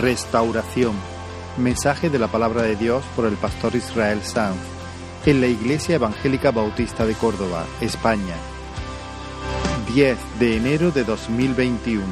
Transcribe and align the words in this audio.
Restauración. 0.00 0.94
Mensaje 1.58 2.08
de 2.08 2.18
la 2.18 2.28
palabra 2.28 2.62
de 2.62 2.74
Dios 2.74 3.04
por 3.14 3.26
el 3.26 3.34
pastor 3.34 3.74
Israel 3.74 4.22
Sanz 4.22 4.56
en 5.26 5.42
la 5.42 5.46
Iglesia 5.46 5.96
Evangélica 5.96 6.52
Bautista 6.52 7.04
de 7.04 7.12
Córdoba, 7.12 7.66
España. 7.82 8.34
10 9.92 10.16
de 10.38 10.56
enero 10.56 10.90
de 10.90 11.04
2021. 11.04 12.02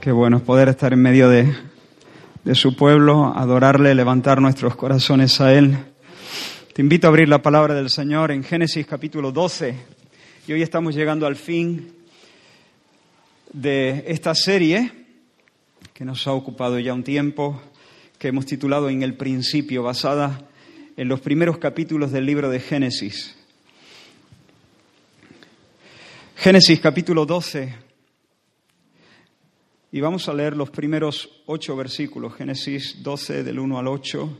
Qué 0.00 0.12
bueno 0.12 0.38
poder 0.40 0.68
estar 0.68 0.92
en 0.92 1.02
medio 1.02 1.28
de, 1.28 1.52
de 2.44 2.54
su 2.54 2.76
pueblo, 2.76 3.32
adorarle, 3.34 3.96
levantar 3.96 4.40
nuestros 4.40 4.76
corazones 4.76 5.40
a 5.40 5.52
Él. 5.52 5.76
Te 6.72 6.82
invito 6.82 7.08
a 7.08 7.10
abrir 7.10 7.28
la 7.28 7.42
palabra 7.42 7.74
del 7.74 7.90
Señor 7.90 8.30
en 8.30 8.44
Génesis 8.44 8.86
capítulo 8.86 9.32
12. 9.32 10.01
Y 10.44 10.52
hoy 10.52 10.62
estamos 10.62 10.96
llegando 10.96 11.24
al 11.28 11.36
fin 11.36 11.92
de 13.52 14.02
esta 14.08 14.34
serie 14.34 14.90
que 15.94 16.04
nos 16.04 16.26
ha 16.26 16.32
ocupado 16.32 16.80
ya 16.80 16.92
un 16.94 17.04
tiempo, 17.04 17.62
que 18.18 18.26
hemos 18.26 18.46
titulado 18.46 18.90
En 18.90 19.04
el 19.04 19.14
principio, 19.14 19.84
basada 19.84 20.48
en 20.96 21.06
los 21.06 21.20
primeros 21.20 21.58
capítulos 21.58 22.10
del 22.10 22.26
libro 22.26 22.50
de 22.50 22.58
Génesis. 22.58 23.36
Génesis 26.34 26.80
capítulo 26.80 27.24
12. 27.24 27.76
Y 29.92 30.00
vamos 30.00 30.28
a 30.28 30.34
leer 30.34 30.56
los 30.56 30.70
primeros 30.70 31.42
ocho 31.46 31.76
versículos, 31.76 32.34
Génesis 32.34 33.00
12 33.00 33.44
del 33.44 33.60
1 33.60 33.78
al 33.78 33.86
8. 33.86 34.38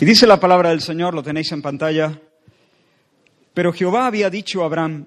Y 0.00 0.04
dice 0.04 0.26
la 0.26 0.40
palabra 0.40 0.70
del 0.70 0.80
Señor, 0.80 1.14
lo 1.14 1.22
tenéis 1.22 1.52
en 1.52 1.62
pantalla, 1.62 2.20
pero 3.54 3.72
Jehová 3.72 4.06
había 4.06 4.28
dicho 4.28 4.62
a 4.62 4.66
Abraham, 4.66 5.06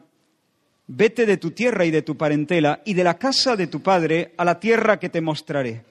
vete 0.87 1.25
de 1.25 1.35
tu 1.37 1.51
tierra 1.51 1.85
y 1.85 1.91
de 1.91 2.01
tu 2.01 2.15
parentela 2.15 2.81
y 2.85 2.93
de 2.93 3.03
la 3.03 3.17
casa 3.17 3.57
de 3.57 3.67
tu 3.67 3.81
padre 3.81 4.33
a 4.37 4.45
la 4.45 4.59
tierra 4.59 4.97
que 4.97 5.09
te 5.09 5.19
mostraré. 5.19 5.83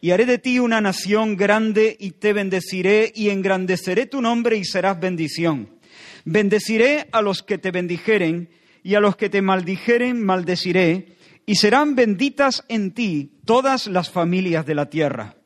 Y 0.00 0.12
haré 0.12 0.24
de 0.24 0.38
ti 0.38 0.60
una 0.60 0.80
nación 0.80 1.36
grande 1.36 1.96
y 1.98 2.12
te 2.12 2.32
bendeciré 2.32 3.12
y 3.14 3.30
engrandeceré 3.30 4.06
tu 4.06 4.22
nombre 4.22 4.56
y 4.56 4.64
serás 4.64 5.00
bendición. 5.00 5.68
Bendeciré 6.24 7.08
a 7.10 7.22
los 7.22 7.42
que 7.42 7.58
te 7.58 7.72
bendijeren 7.72 8.48
y 8.84 8.94
a 8.94 9.00
los 9.00 9.16
que 9.16 9.30
te 9.30 9.42
maldijeren 9.42 10.24
maldeciré, 10.24 11.16
y 11.44 11.56
serán 11.56 11.96
benditas 11.96 12.64
en 12.68 12.92
ti 12.92 13.32
todas 13.44 13.88
las 13.88 14.10
familias 14.10 14.64
de 14.64 14.74
la 14.74 14.86
tierra. 14.86 15.36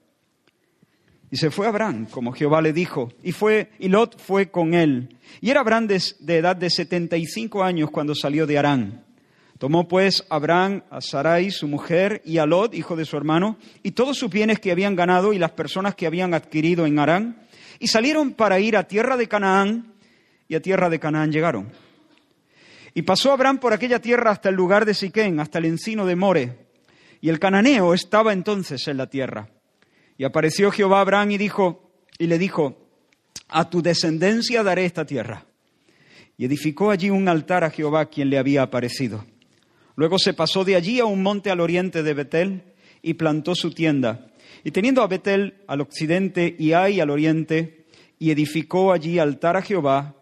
Y 1.31 1.37
se 1.39 1.51
fue 1.51 1.67
Abraham, 1.67 2.07
como 2.11 2.33
Jehová 2.33 2.63
le 2.63 2.73
dijo, 2.73 3.13
y 3.23 3.33
fue 3.33 3.71
y 3.79 3.89
Lot 3.89 4.21
fue 4.21 4.51
con 4.51 4.75
él. 4.75 5.17
Y 5.41 5.51
era 5.51 5.61
Abraham 5.61 5.89
de, 5.89 6.01
de 6.21 6.37
edad 6.37 6.55
de 6.55 6.71
setenta 6.71 7.17
y 7.17 7.27
cinco 7.27 7.65
años 7.65 7.91
cuando 7.91 8.15
salió 8.15 8.47
de 8.47 8.59
Arán. 8.59 9.05
Tomó 9.59 9.89
pues 9.89 10.25
Abraham 10.29 10.83
a 10.91 11.01
Sarai, 11.01 11.51
su 11.51 11.67
mujer, 11.67 12.21
y 12.25 12.39
a 12.39 12.47
Lot, 12.47 12.75
hijo 12.75 12.95
de 12.95 13.07
su 13.07 13.17
hermano, 13.17 13.57
y 13.83 13.93
todos 13.93 14.19
sus 14.19 14.31
bienes 14.31 14.61
que 14.61 14.71
habían 14.71 14.95
ganado 14.95 15.33
y 15.33 15.39
las 15.39 15.53
personas 15.53 15.95
que 15.95 16.07
habían 16.07 16.35
adquirido 16.35 16.87
en 16.87 16.99
Arán, 16.99 17.47
y 17.79 17.89
salieron 17.89 18.33
para 18.33 18.61
ir 18.61 18.77
a 18.77 18.87
tierra 18.87 19.17
de 19.17 19.29
Canaán, 19.29 19.95
y 20.47 20.55
a 20.55 20.63
tierra 20.63 20.91
de 20.91 21.01
Canaán 21.01 21.33
llegaron. 21.33 21.73
Y 22.95 23.03
pasó 23.03 23.33
Abraham 23.33 23.59
por 23.59 23.73
aquella 23.73 23.99
tierra 23.99 24.31
hasta 24.31 24.51
el 24.51 24.55
lugar 24.55 24.85
de 24.85 24.95
Siquén, 24.95 25.41
hasta 25.41 25.59
el 25.59 25.65
encino 25.65 26.07
de 26.07 26.17
More, 26.17 26.59
y 27.21 27.31
el 27.31 27.39
cananeo 27.39 27.95
estaba 27.95 28.33
entonces 28.33 28.87
en 28.89 28.99
la 28.99 29.09
tierra. 29.09 29.49
Y 30.19 30.25
apareció 30.25 30.71
Jehová 30.71 30.99
a 30.99 31.01
Abraham 31.03 31.33
y 31.33 31.39
dijo, 31.39 31.91
y 32.19 32.27
le 32.27 32.39
dijo, 32.39 32.77
a 33.49 33.69
tu 33.71 33.83
descendencia 33.83 34.63
daré 34.63 34.85
esta 34.85 35.05
tierra. 35.05 35.47
Y 36.39 36.45
edificó 36.45 36.91
allí 36.91 37.11
un 37.11 37.29
altar 37.29 37.65
a 37.65 37.71
Jehová 37.71 38.07
quien 38.07 38.31
le 38.31 38.39
había 38.39 38.63
aparecido. 38.63 39.25
Luego 39.95 40.19
se 40.19 40.35
pasó 40.35 40.65
de 40.65 40.77
allí 40.77 41.01
a 41.01 41.07
un 41.07 41.23
monte 41.23 41.51
al 41.51 41.61
oriente 41.61 42.03
de 42.03 42.15
Betel 42.15 42.63
y 43.03 43.15
plantó 43.15 43.55
su 43.55 43.71
tienda. 43.71 44.27
Y 44.65 44.71
teniendo 44.71 45.03
a 45.03 45.07
Betel 45.07 45.63
al 45.67 45.81
occidente 45.81 46.55
y 46.59 46.73
Ai 46.73 47.01
al 47.01 47.11
oriente, 47.11 47.87
y 48.19 48.31
edificó 48.31 48.93
allí 48.93 49.19
altar 49.19 49.57
a 49.57 49.63
Jehová 49.63 50.17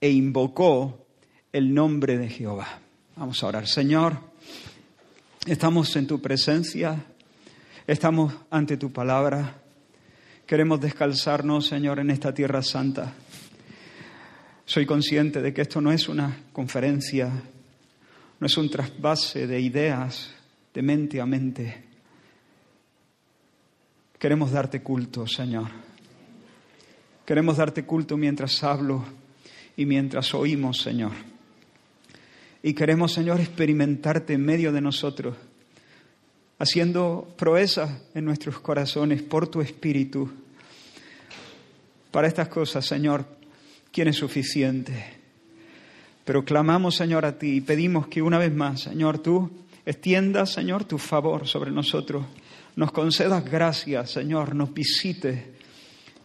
e 0.00 0.10
invocó 0.10 1.06
el 1.52 1.72
nombre 1.72 2.18
de 2.18 2.28
Jehová. 2.28 2.80
Vamos 3.16 3.42
a 3.42 3.46
orar. 3.46 3.66
Señor, 3.66 4.18
estamos 5.46 5.94
en 5.96 6.06
tu 6.06 6.20
presencia, 6.20 7.06
estamos 7.86 8.34
ante 8.50 8.76
tu 8.76 8.92
palabra. 8.92 9.60
Queremos 10.46 10.80
descalzarnos, 10.80 11.66
Señor, 11.66 11.98
en 11.98 12.10
esta 12.10 12.32
tierra 12.32 12.62
santa. 12.62 13.12
Soy 14.64 14.86
consciente 14.86 15.42
de 15.42 15.52
que 15.52 15.62
esto 15.62 15.80
no 15.80 15.92
es 15.92 16.08
una 16.08 16.38
conferencia, 16.52 17.30
no 18.40 18.46
es 18.46 18.56
un 18.56 18.70
trasvase 18.70 19.46
de 19.46 19.60
ideas 19.60 20.34
de 20.72 20.82
mente 20.82 21.20
a 21.20 21.26
mente. 21.26 21.84
Queremos 24.18 24.52
darte 24.52 24.82
culto, 24.82 25.26
Señor. 25.26 25.68
Queremos 27.26 27.58
darte 27.58 27.84
culto 27.84 28.16
mientras 28.16 28.62
hablo 28.64 29.04
y 29.76 29.84
mientras 29.84 30.32
oímos, 30.34 30.78
Señor. 30.78 31.12
Y 32.62 32.72
queremos, 32.72 33.12
Señor, 33.12 33.40
experimentarte 33.40 34.32
en 34.32 34.44
medio 34.44 34.72
de 34.72 34.80
nosotros, 34.80 35.36
haciendo 36.64 37.28
proezas 37.36 37.90
en 38.14 38.24
nuestros 38.24 38.58
corazones 38.58 39.22
por 39.22 39.48
tu 39.48 39.60
Espíritu. 39.60 40.30
Para 42.10 42.26
estas 42.26 42.48
cosas, 42.48 42.84
Señor, 42.86 43.24
¿quién 43.92 44.08
es 44.08 44.16
suficiente? 44.16 45.04
Pero 46.24 46.44
clamamos, 46.44 46.96
Señor, 46.96 47.24
a 47.26 47.38
ti 47.38 47.56
y 47.56 47.60
pedimos 47.60 48.08
que 48.08 48.22
una 48.22 48.38
vez 48.38 48.52
más, 48.52 48.80
Señor, 48.80 49.18
tú 49.18 49.50
extiendas, 49.84 50.52
Señor, 50.52 50.84
tu 50.84 50.98
favor 50.98 51.46
sobre 51.46 51.70
nosotros. 51.70 52.24
Nos 52.76 52.92
concedas 52.92 53.44
gracias, 53.44 54.10
Señor, 54.10 54.54
nos 54.54 54.72
visites 54.72 55.38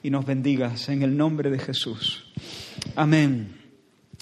y 0.01 0.09
nos 0.09 0.25
bendigas 0.25 0.87
en 0.89 1.03
el 1.03 1.17
nombre 1.17 1.49
de 1.49 1.59
Jesús. 1.59 2.31
Amén. 2.95 3.59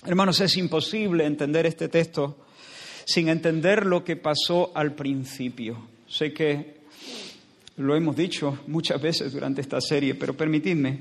Hermanos, 0.04 0.42
es 0.42 0.58
imposible 0.58 1.26
entender 1.26 1.66
este 1.68 1.90
texto 1.90 2.44
sin 3.06 3.30
entender 3.30 3.86
lo 3.86 4.04
que 4.04 4.16
pasó 4.16 4.72
al 4.76 4.94
principio. 4.94 5.97
Sé 6.08 6.34
que 6.34 6.78
lo 7.78 7.96
hemos 7.96 8.16
dicho 8.16 8.60
muchas 8.68 9.02
veces 9.02 9.34
durante 9.34 9.62
esta 9.62 9.82
serie, 9.82 10.16
pero 10.16 10.36
permitidme 10.36 11.00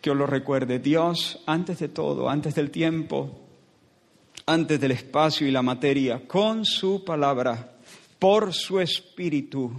que 0.00 0.10
os 0.10 0.16
lo 0.16 0.26
recuerde. 0.26 0.78
Dios, 0.78 1.42
antes 1.46 1.78
de 1.78 1.88
todo, 1.88 2.28
antes 2.28 2.54
del 2.54 2.70
tiempo, 2.70 3.40
antes 4.46 4.80
del 4.80 4.92
espacio 4.92 5.46
y 5.46 5.50
la 5.50 5.62
materia, 5.62 6.22
con 6.26 6.64
su 6.64 7.04
palabra, 7.04 7.72
por 8.18 8.52
su 8.52 8.78
espíritu, 8.78 9.72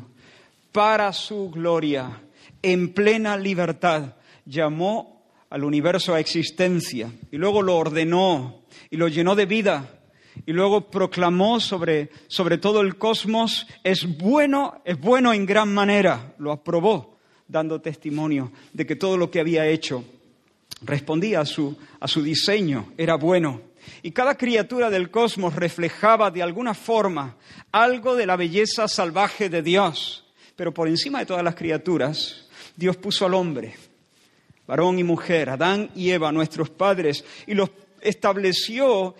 para 0.72 1.14
su 1.14 1.50
gloria, 1.52 2.22
en 2.62 2.94
plena 2.94 3.38
libertad, 3.38 4.16
llamó 4.46 5.24
al 5.50 5.64
universo 5.64 6.14
a 6.14 6.20
existencia 6.20 7.12
y 7.32 7.38
luego 7.38 7.62
lo 7.62 7.78
ordenó 7.78 8.62
y 8.90 8.98
lo 8.98 9.08
llenó 9.08 9.36
de 9.36 9.46
vida 9.46 10.01
y 10.46 10.54
luego 10.54 10.90
proclamó 10.90 11.60
sobre, 11.60 12.10
sobre 12.28 12.58
todo 12.58 12.82
el 12.82 12.98
cosmos, 12.98 13.68
es 13.84 14.18
bueno, 14.18 14.82
es 14.86 15.00
bueno 15.00 15.34
en 15.34 15.46
gran 15.46 15.74
manera, 15.74 16.34
lo 16.38 16.52
aprobó 16.52 17.18
dando 17.48 17.82
testimonio 17.82 18.52
de 18.74 18.86
que 18.86 18.96
todo 18.96 19.18
lo 19.18 19.30
que 19.30 19.40
había 19.40 19.68
hecho 19.68 20.04
respondía 20.84 21.42
a 21.42 21.46
su, 21.46 21.78
a 22.00 22.08
su 22.08 22.24
diseño, 22.24 22.94
era 22.98 23.16
bueno. 23.16 23.62
Y 24.04 24.12
cada 24.12 24.36
criatura 24.36 24.90
del 24.90 25.12
cosmos 25.12 25.56
reflejaba 25.56 26.32
de 26.32 26.44
alguna 26.44 26.74
forma 26.74 27.36
algo 27.72 28.16
de 28.16 28.26
la 28.26 28.36
belleza 28.36 28.88
salvaje 28.88 29.50
de 29.50 29.62
Dios. 29.62 30.26
Pero 30.56 30.74
por 30.74 30.88
encima 30.88 31.20
de 31.20 31.26
todas 31.26 31.44
las 31.44 31.56
criaturas, 31.56 32.48
Dios 32.76 32.96
puso 32.98 33.26
al 33.26 33.34
hombre 33.34 33.76
varón 34.72 34.98
y 35.00 35.04
mujer, 35.04 35.50
Adán 35.50 35.92
y 35.96 36.12
Eva, 36.12 36.32
nuestros 36.32 36.70
padres, 36.70 37.26
y 37.46 37.56
los 37.56 37.72
estableció 38.00 39.16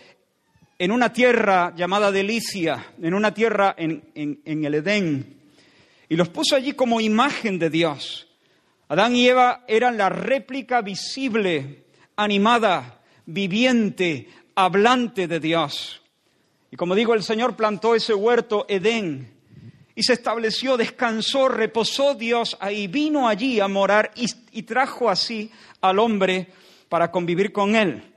en 0.82 0.90
una 0.90 1.14
tierra 1.14 1.76
llamada 1.76 2.12
Delicia, 2.12 2.94
en 3.00 3.14
una 3.14 3.32
tierra 3.32 3.76
en, 3.78 4.02
el 4.16 4.74
Edén, 4.74 5.38
y 6.10 6.16
los 6.16 6.30
puso 6.30 6.56
allí 6.56 6.74
como 6.74 7.00
imagen 7.00 7.60
de 7.60 7.70
Dios. 7.70 8.28
Adán 8.88 9.16
y 9.16 9.28
Eva 9.28 9.64
eran 9.68 9.96
la 9.96 10.10
réplica 10.10 10.82
visible, 10.82 11.84
animada, 12.16 13.00
viviente, 13.28 14.28
hablante 14.56 15.28
de 15.28 15.40
Dios. 15.40 16.02
Y 16.72 16.78
como 16.78 16.96
digo, 16.96 17.14
el 17.14 17.22
Señor 17.22 17.56
plantó 17.56 17.94
ese 17.94 18.16
huerto 18.16 18.66
Edén 18.68 19.32
y 19.94 20.02
se 20.02 20.14
estableció, 20.14 20.78
descansó, 20.78 21.48
reposó 21.48 22.16
Dios 22.16 22.58
ahí, 22.60 22.88
vino 22.88 23.28
allí 23.28 23.60
a 23.60 23.68
morar 23.68 24.10
y, 24.16 24.64
trajo 24.64 25.12
así 25.12 25.52
al 25.80 26.00
hombre 26.00 26.48
para 26.90 27.12
convivir 27.12 27.52
con 27.52 27.76
él. 27.76 28.11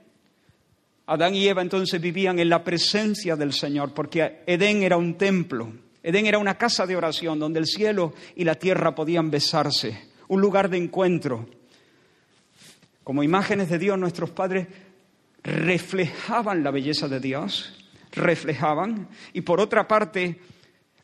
Adán 1.07 1.35
y 1.35 1.47
Eva 1.47 1.61
entonces 1.61 2.01
vivían 2.01 2.39
en 2.39 2.49
la 2.49 2.63
presencia 2.63 3.35
del 3.35 3.53
Señor, 3.53 3.93
porque 3.93 4.41
Edén 4.47 4.83
era 4.83 4.97
un 4.97 5.15
templo, 5.17 5.71
Edén 6.01 6.25
era 6.25 6.39
una 6.39 6.57
casa 6.57 6.85
de 6.87 6.95
oración 6.95 7.39
donde 7.39 7.59
el 7.59 7.67
cielo 7.67 8.13
y 8.35 8.43
la 8.43 8.55
tierra 8.55 8.95
podían 8.95 9.29
besarse, 9.29 10.09
un 10.27 10.41
lugar 10.41 10.69
de 10.69 10.77
encuentro. 10.77 11.47
Como 13.03 13.21
imágenes 13.21 13.69
de 13.69 13.77
Dios, 13.77 13.99
nuestros 13.99 14.31
padres 14.31 14.67
reflejaban 15.43 16.63
la 16.63 16.71
belleza 16.71 17.07
de 17.07 17.19
Dios, 17.19 17.87
reflejaban, 18.11 19.07
y 19.33 19.41
por 19.41 19.59
otra 19.59 19.87
parte, 19.87 20.39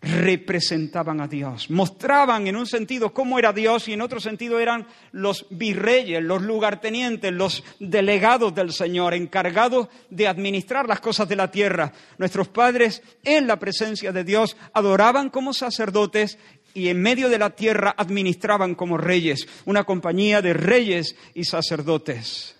representaban 0.01 1.21
a 1.21 1.27
Dios, 1.27 1.69
mostraban 1.69 2.47
en 2.47 2.55
un 2.55 2.65
sentido 2.65 3.13
cómo 3.13 3.37
era 3.37 3.53
Dios 3.53 3.87
y 3.87 3.93
en 3.93 4.01
otro 4.01 4.19
sentido 4.19 4.59
eran 4.59 4.87
los 5.11 5.45
virreyes, 5.51 6.23
los 6.23 6.41
lugartenientes, 6.41 7.31
los 7.31 7.63
delegados 7.79 8.55
del 8.55 8.71
Señor, 8.71 9.13
encargados 9.13 9.89
de 10.09 10.27
administrar 10.27 10.87
las 10.87 11.01
cosas 11.01 11.29
de 11.29 11.35
la 11.35 11.51
tierra. 11.51 11.93
Nuestros 12.17 12.47
padres 12.47 13.03
en 13.23 13.45
la 13.45 13.59
presencia 13.59 14.11
de 14.11 14.23
Dios 14.23 14.57
adoraban 14.73 15.29
como 15.29 15.53
sacerdotes 15.53 16.39
y 16.73 16.87
en 16.87 16.99
medio 16.99 17.29
de 17.29 17.37
la 17.37 17.51
tierra 17.51 17.93
administraban 17.95 18.73
como 18.73 18.97
reyes, 18.97 19.47
una 19.65 19.83
compañía 19.83 20.41
de 20.41 20.53
reyes 20.53 21.15
y 21.35 21.43
sacerdotes. 21.43 22.55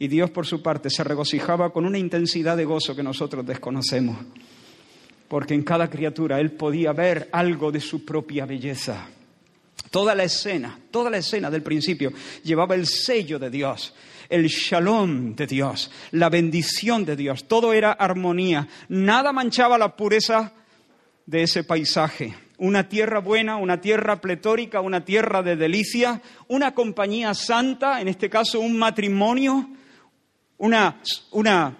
Y 0.00 0.08
Dios 0.08 0.30
por 0.30 0.46
su 0.46 0.62
parte 0.62 0.90
se 0.90 1.04
regocijaba 1.04 1.72
con 1.72 1.84
una 1.84 1.98
intensidad 1.98 2.56
de 2.56 2.64
gozo 2.64 2.96
que 2.96 3.02
nosotros 3.04 3.46
desconocemos 3.46 4.16
porque 5.28 5.54
en 5.54 5.62
cada 5.62 5.88
criatura 5.88 6.40
él 6.40 6.52
podía 6.52 6.92
ver 6.92 7.28
algo 7.32 7.70
de 7.70 7.80
su 7.80 8.04
propia 8.04 8.46
belleza. 8.46 9.08
Toda 9.90 10.14
la 10.14 10.24
escena, 10.24 10.78
toda 10.90 11.10
la 11.10 11.18
escena 11.18 11.50
del 11.50 11.62
principio 11.62 12.12
llevaba 12.42 12.74
el 12.74 12.86
sello 12.86 13.38
de 13.38 13.50
Dios, 13.50 13.94
el 14.28 14.46
shalom 14.48 15.34
de 15.34 15.46
Dios, 15.46 15.90
la 16.12 16.28
bendición 16.28 17.04
de 17.04 17.16
Dios. 17.16 17.46
Todo 17.46 17.72
era 17.72 17.92
armonía. 17.92 18.68
Nada 18.88 19.32
manchaba 19.32 19.78
la 19.78 19.96
pureza 19.96 20.52
de 21.24 21.42
ese 21.42 21.64
paisaje. 21.64 22.34
Una 22.58 22.88
tierra 22.88 23.20
buena, 23.20 23.56
una 23.56 23.80
tierra 23.80 24.20
pletórica, 24.20 24.80
una 24.80 25.04
tierra 25.04 25.42
de 25.42 25.56
delicia, 25.56 26.20
una 26.48 26.74
compañía 26.74 27.32
santa, 27.34 28.00
en 28.00 28.08
este 28.08 28.28
caso 28.28 28.60
un 28.60 28.76
matrimonio, 28.76 29.70
una, 30.58 31.00
una 31.30 31.76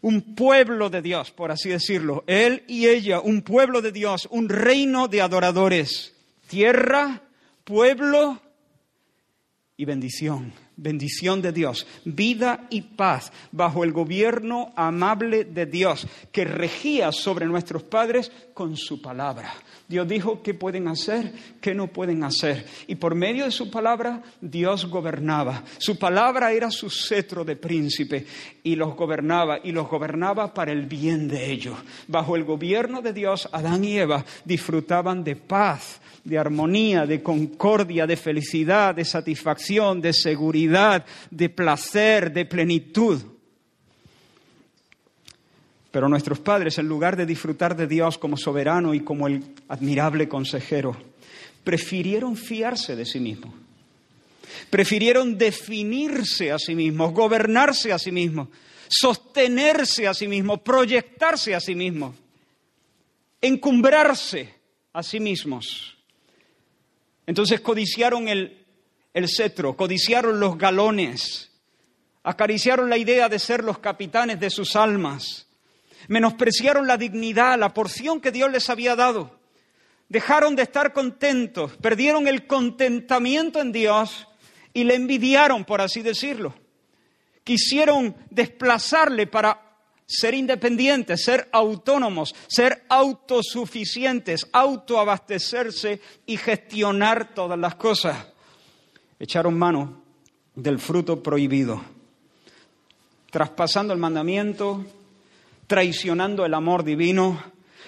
un 0.00 0.34
pueblo 0.34 0.90
de 0.90 1.02
Dios, 1.02 1.30
por 1.30 1.50
así 1.50 1.68
decirlo. 1.68 2.24
Él 2.26 2.64
y 2.68 2.86
ella, 2.86 3.20
un 3.20 3.42
pueblo 3.42 3.82
de 3.82 3.92
Dios, 3.92 4.28
un 4.30 4.48
reino 4.48 5.08
de 5.08 5.22
adoradores. 5.22 6.14
Tierra, 6.48 7.22
pueblo 7.64 8.40
y 9.76 9.84
bendición. 9.84 10.52
Bendición 10.80 11.42
de 11.42 11.50
Dios, 11.50 11.88
vida 12.04 12.68
y 12.70 12.82
paz 12.82 13.32
bajo 13.50 13.82
el 13.82 13.90
gobierno 13.90 14.72
amable 14.76 15.44
de 15.44 15.66
Dios 15.66 16.06
que 16.30 16.44
regía 16.44 17.10
sobre 17.10 17.46
nuestros 17.46 17.82
padres 17.82 18.30
con 18.54 18.76
su 18.76 19.02
palabra. 19.02 19.52
Dios 19.88 20.06
dijo 20.06 20.40
qué 20.40 20.54
pueden 20.54 20.86
hacer, 20.86 21.32
qué 21.60 21.74
no 21.74 21.88
pueden 21.88 22.22
hacer. 22.22 22.64
Y 22.86 22.94
por 22.94 23.16
medio 23.16 23.44
de 23.44 23.50
su 23.50 23.72
palabra, 23.72 24.22
Dios 24.40 24.86
gobernaba. 24.86 25.64
Su 25.78 25.98
palabra 25.98 26.52
era 26.52 26.70
su 26.70 26.90
cetro 26.90 27.44
de 27.44 27.56
príncipe 27.56 28.24
y 28.62 28.76
los 28.76 28.94
gobernaba 28.94 29.58
y 29.64 29.72
los 29.72 29.88
gobernaba 29.88 30.54
para 30.54 30.70
el 30.70 30.86
bien 30.86 31.26
de 31.26 31.50
ellos. 31.50 31.76
Bajo 32.06 32.36
el 32.36 32.44
gobierno 32.44 33.02
de 33.02 33.12
Dios, 33.12 33.48
Adán 33.50 33.84
y 33.84 33.98
Eva 33.98 34.24
disfrutaban 34.44 35.24
de 35.24 35.34
paz, 35.34 36.00
de 36.28 36.38
armonía, 36.38 37.06
de 37.06 37.22
concordia, 37.22 38.06
de 38.06 38.16
felicidad, 38.16 38.94
de 38.94 39.04
satisfacción, 39.04 40.02
de 40.02 40.12
seguridad, 40.12 41.06
de 41.30 41.48
placer, 41.48 42.30
de 42.32 42.44
plenitud. 42.44 43.22
Pero 45.90 46.06
nuestros 46.08 46.38
padres, 46.38 46.76
en 46.76 46.86
lugar 46.86 47.16
de 47.16 47.24
disfrutar 47.24 47.74
de 47.74 47.86
Dios 47.86 48.18
como 48.18 48.36
soberano 48.36 48.92
y 48.92 49.00
como 49.00 49.26
el 49.26 49.42
admirable 49.68 50.28
consejero, 50.28 50.94
prefirieron 51.64 52.36
fiarse 52.36 52.94
de 52.94 53.06
sí 53.06 53.20
mismos. 53.20 53.54
Prefirieron 54.68 55.38
definirse 55.38 56.52
a 56.52 56.58
sí 56.58 56.74
mismos, 56.74 57.14
gobernarse 57.14 57.90
a 57.90 57.98
sí 57.98 58.12
mismos, 58.12 58.48
sostenerse 58.86 60.06
a 60.06 60.12
sí 60.12 60.28
mismos, 60.28 60.60
proyectarse 60.60 61.54
a 61.54 61.60
sí 61.60 61.74
mismos, 61.74 62.14
encumbrarse 63.40 64.54
a 64.92 65.02
sí 65.02 65.20
mismos. 65.20 65.97
Entonces 67.28 67.60
codiciaron 67.60 68.26
el, 68.26 68.66
el 69.14 69.28
cetro, 69.28 69.76
codiciaron 69.76 70.40
los 70.40 70.58
galones, 70.58 71.52
acariciaron 72.24 72.90
la 72.90 72.98
idea 72.98 73.28
de 73.28 73.38
ser 73.38 73.62
los 73.62 73.78
capitanes 73.78 74.40
de 74.40 74.50
sus 74.50 74.74
almas 74.74 75.44
menospreciaron 76.08 76.86
la 76.86 76.96
dignidad, 76.96 77.58
la 77.58 77.74
porción 77.74 78.20
que 78.20 78.32
Dios 78.32 78.50
les 78.50 78.68
había 78.70 78.96
dado. 78.96 79.38
Dejaron 80.08 80.56
de 80.56 80.62
estar 80.62 80.92
contentos, 80.92 81.76
perdieron 81.76 82.26
el 82.26 82.46
contentamiento 82.46 83.60
en 83.60 83.72
Dios 83.72 84.26
y 84.72 84.84
le 84.84 84.94
envidiaron, 84.94 85.64
por 85.64 85.80
así 85.80 86.02
decirlo. 86.02 86.54
Quisieron 87.44 88.16
desplazarle 88.30 89.26
para 89.26 89.67
ser 90.08 90.32
independientes, 90.32 91.22
ser 91.22 91.48
autónomos, 91.52 92.34
ser 92.48 92.84
autosuficientes, 92.88 94.48
autoabastecerse 94.52 96.00
y 96.24 96.38
gestionar 96.38 97.34
todas 97.34 97.58
las 97.58 97.74
cosas. 97.74 98.16
Echaron 99.20 99.58
mano 99.58 100.02
del 100.54 100.78
fruto 100.78 101.22
prohibido, 101.22 101.82
traspasando 103.30 103.92
el 103.92 103.98
mandamiento, 103.98 104.84
traicionando 105.66 106.46
el 106.46 106.54
amor 106.54 106.84
divino, 106.84 107.42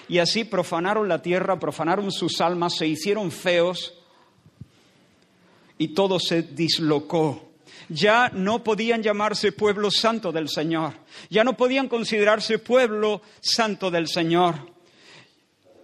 y 0.07 0.19
así 0.19 0.43
profanaron 0.43 1.07
la 1.07 1.21
tierra, 1.21 1.59
profanaron 1.59 2.11
sus 2.11 2.39
almas, 2.39 2.75
se 2.75 2.85
hicieron 2.85 3.31
feos, 3.31 3.95
y 5.77 5.89
todo 5.89 6.19
se 6.19 6.43
dislocó. 6.43 7.50
Ya 7.93 8.29
no 8.33 8.63
podían 8.63 9.03
llamarse 9.03 9.51
pueblo 9.51 9.91
santo 9.91 10.31
del 10.31 10.47
Señor, 10.47 10.93
ya 11.29 11.43
no 11.43 11.57
podían 11.57 11.89
considerarse 11.89 12.57
pueblo 12.57 13.21
santo 13.41 13.91
del 13.91 14.07
Señor, 14.07 14.55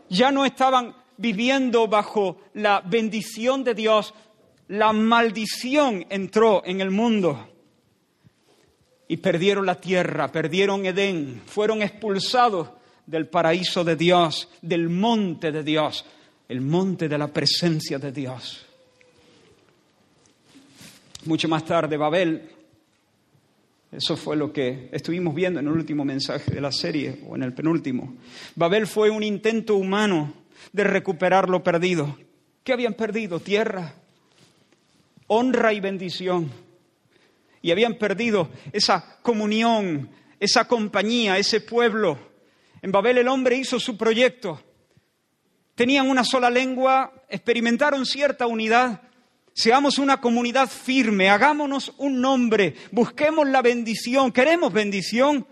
ya 0.09 0.31
no 0.31 0.45
estaban 0.45 0.95
viviendo 1.17 1.87
bajo 1.87 2.37
la 2.53 2.81
bendición 2.81 3.65
de 3.65 3.73
Dios, 3.73 4.13
la 4.69 4.93
maldición 4.93 6.05
entró 6.09 6.63
en 6.65 6.79
el 6.79 6.91
mundo. 6.91 7.49
Y 9.09 9.17
perdieron 9.17 9.65
la 9.65 9.75
tierra, 9.75 10.31
perdieron 10.31 10.85
Edén, 10.85 11.41
fueron 11.45 11.81
expulsados 11.81 12.69
del 13.05 13.27
paraíso 13.27 13.83
de 13.83 13.95
Dios, 13.95 14.49
del 14.61 14.89
monte 14.89 15.51
de 15.51 15.63
Dios, 15.63 16.05
el 16.47 16.61
monte 16.61 17.09
de 17.09 17.17
la 17.17 17.27
presencia 17.27 17.99
de 17.99 18.11
Dios. 18.11 18.66
Mucho 21.27 21.49
más 21.49 21.65
tarde, 21.65 21.97
Babel, 21.97 22.49
eso 23.91 24.15
fue 24.15 24.37
lo 24.37 24.53
que 24.53 24.89
estuvimos 24.93 25.35
viendo 25.35 25.59
en 25.59 25.67
el 25.67 25.73
último 25.73 26.05
mensaje 26.05 26.51
de 26.51 26.61
la 26.61 26.71
serie, 26.71 27.19
o 27.27 27.35
en 27.35 27.43
el 27.43 27.53
penúltimo. 27.53 28.15
Babel 28.55 28.87
fue 28.87 29.09
un 29.09 29.23
intento 29.23 29.75
humano 29.75 30.33
de 30.71 30.85
recuperar 30.85 31.49
lo 31.49 31.63
perdido. 31.63 32.17
¿Qué 32.63 32.71
habían 32.71 32.93
perdido? 32.93 33.41
Tierra, 33.41 33.93
honra 35.27 35.73
y 35.73 35.81
bendición 35.81 36.49
y 37.61 37.71
habían 37.71 37.95
perdido 37.95 38.49
esa 38.71 39.19
comunión, 39.21 40.09
esa 40.39 40.65
compañía, 40.65 41.37
ese 41.37 41.59
pueblo. 41.59 42.17
En 42.81 42.93
Babel 42.93 43.17
el 43.17 43.27
hombre 43.27 43.57
hizo 43.57 43.79
su 43.79 43.97
proyecto. 43.97 44.61
Tenían 45.75 46.09
una 46.09 46.23
sola 46.23 46.49
lengua, 46.49 47.11
experimentaron 47.27 48.05
cierta 48.05 48.47
unidad. 48.47 49.01
Seamos 49.57 49.97
una 49.97 50.21
comunidad 50.21 50.69
firme, 50.69 51.31
hagámonos 51.31 51.91
un 51.97 52.21
nombre, 52.21 52.75
busquemos 52.91 53.47
la 53.47 53.63
bendición, 53.63 54.31
queremos 54.31 54.71
bendición. 54.71 55.47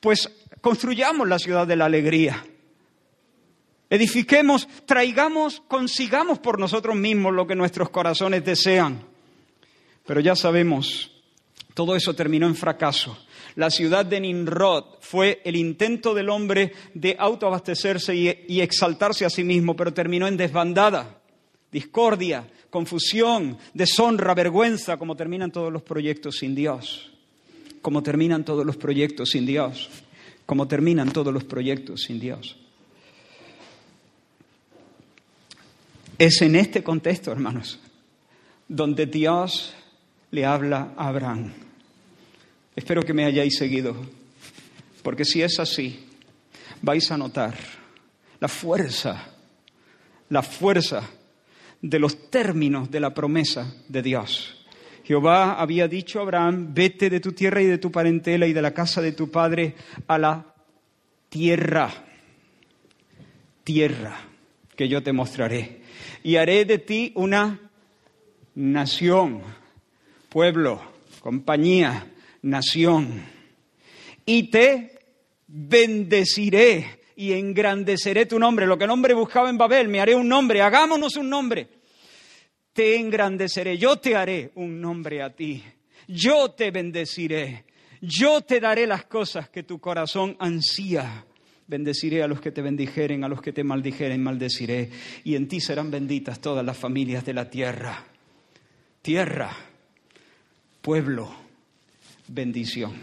Pues 0.00 0.28
construyamos 0.60 1.28
la 1.28 1.38
ciudad 1.38 1.68
de 1.68 1.76
la 1.76 1.84
alegría. 1.84 2.44
Edifiquemos, 3.88 4.66
traigamos, 4.84 5.62
consigamos 5.68 6.40
por 6.40 6.58
nosotros 6.58 6.96
mismos 6.96 7.34
lo 7.34 7.46
que 7.46 7.54
nuestros 7.54 7.90
corazones 7.90 8.44
desean. 8.44 9.04
Pero 10.04 10.18
ya 10.18 10.34
sabemos, 10.34 11.22
todo 11.74 11.94
eso 11.94 12.16
terminó 12.16 12.48
en 12.48 12.56
fracaso. 12.56 13.16
La 13.54 13.70
ciudad 13.70 14.04
de 14.04 14.18
Nimrod 14.18 14.96
fue 14.98 15.40
el 15.44 15.54
intento 15.54 16.14
del 16.14 16.30
hombre 16.30 16.72
de 16.94 17.14
autoabastecerse 17.16 18.16
y, 18.16 18.60
exaltarse 18.60 19.24
a 19.24 19.30
sí 19.30 19.44
mismo, 19.44 19.76
pero 19.76 19.94
terminó 19.94 20.26
en 20.26 20.36
desbandada, 20.36 21.19
discordia, 21.70 22.48
confusión, 22.68 23.58
deshonra, 23.74 24.34
vergüenza, 24.34 24.96
como 24.96 25.16
terminan 25.16 25.50
todos 25.50 25.72
los 25.72 25.82
proyectos 25.82 26.38
sin 26.38 26.54
Dios. 26.54 27.10
Como 27.82 28.02
terminan 28.02 28.44
todos 28.44 28.64
los 28.66 28.76
proyectos 28.76 29.30
sin 29.30 29.46
Dios. 29.46 29.88
Como 30.46 30.66
terminan 30.66 31.12
todos 31.12 31.32
los 31.32 31.44
proyectos 31.44 32.02
sin 32.02 32.20
Dios. 32.20 32.56
Es 36.18 36.42
en 36.42 36.54
este 36.54 36.82
contexto, 36.82 37.32
hermanos, 37.32 37.78
donde 38.68 39.06
Dios 39.06 39.72
le 40.30 40.44
habla 40.44 40.92
a 40.96 41.08
Abraham. 41.08 41.50
Espero 42.76 43.02
que 43.02 43.14
me 43.14 43.24
hayáis 43.24 43.56
seguido, 43.56 43.96
porque 45.02 45.24
si 45.24 45.42
es 45.42 45.58
así, 45.58 46.04
vais 46.82 47.10
a 47.10 47.16
notar 47.16 47.54
la 48.38 48.48
fuerza, 48.48 49.28
la 50.28 50.42
fuerza 50.42 51.08
de 51.82 51.98
los 51.98 52.30
términos 52.30 52.90
de 52.90 53.00
la 53.00 53.14
promesa 53.14 53.74
de 53.88 54.02
Dios. 54.02 54.56
Jehová 55.04 55.54
había 55.54 55.88
dicho 55.88 56.18
a 56.18 56.22
Abraham, 56.22 56.72
vete 56.72 57.10
de 57.10 57.20
tu 57.20 57.32
tierra 57.32 57.62
y 57.62 57.66
de 57.66 57.78
tu 57.78 57.90
parentela 57.90 58.46
y 58.46 58.52
de 58.52 58.62
la 58.62 58.72
casa 58.72 59.00
de 59.02 59.12
tu 59.12 59.30
padre 59.30 59.74
a 60.06 60.18
la 60.18 60.54
tierra, 61.28 61.90
tierra 63.64 64.16
que 64.76 64.88
yo 64.88 65.02
te 65.02 65.12
mostraré. 65.12 65.80
Y 66.22 66.36
haré 66.36 66.64
de 66.64 66.78
ti 66.78 67.12
una 67.16 67.70
nación, 68.54 69.42
pueblo, 70.28 70.80
compañía, 71.20 72.12
nación. 72.42 73.24
Y 74.24 74.44
te 74.44 74.98
bendeciré 75.46 76.99
y 77.20 77.32
engrandeceré 77.32 78.26
tu 78.26 78.38
nombre. 78.38 78.66
Lo 78.66 78.78
que 78.78 78.84
el 78.84 78.90
hombre 78.90 79.14
buscaba 79.14 79.50
en 79.50 79.58
Babel, 79.58 79.88
me 79.88 80.00
haré 80.00 80.14
un 80.14 80.28
nombre, 80.28 80.62
hagámonos 80.62 81.16
un 81.16 81.28
nombre 81.28 81.80
te 82.72 82.96
engrandeceré, 82.96 83.76
yo 83.78 83.96
te 83.96 84.16
haré 84.16 84.52
un 84.54 84.80
nombre 84.80 85.22
a 85.22 85.34
ti, 85.34 85.62
yo 86.08 86.52
te 86.52 86.70
bendeciré, 86.70 87.64
yo 88.00 88.40
te 88.42 88.60
daré 88.60 88.86
las 88.86 89.04
cosas 89.04 89.48
que 89.48 89.62
tu 89.62 89.78
corazón 89.78 90.36
ansía. 90.38 91.26
Bendeciré 91.66 92.22
a 92.22 92.26
los 92.26 92.40
que 92.40 92.50
te 92.50 92.62
bendijeren, 92.62 93.22
a 93.22 93.28
los 93.28 93.40
que 93.40 93.52
te 93.52 93.62
maldijeren, 93.62 94.22
maldeciré. 94.22 94.90
Y 95.22 95.36
en 95.36 95.46
ti 95.46 95.60
serán 95.60 95.90
benditas 95.90 96.40
todas 96.40 96.64
las 96.64 96.76
familias 96.76 97.24
de 97.24 97.32
la 97.32 97.48
tierra. 97.48 98.06
Tierra, 99.02 99.54
pueblo, 100.80 101.32
bendición. 102.26 102.94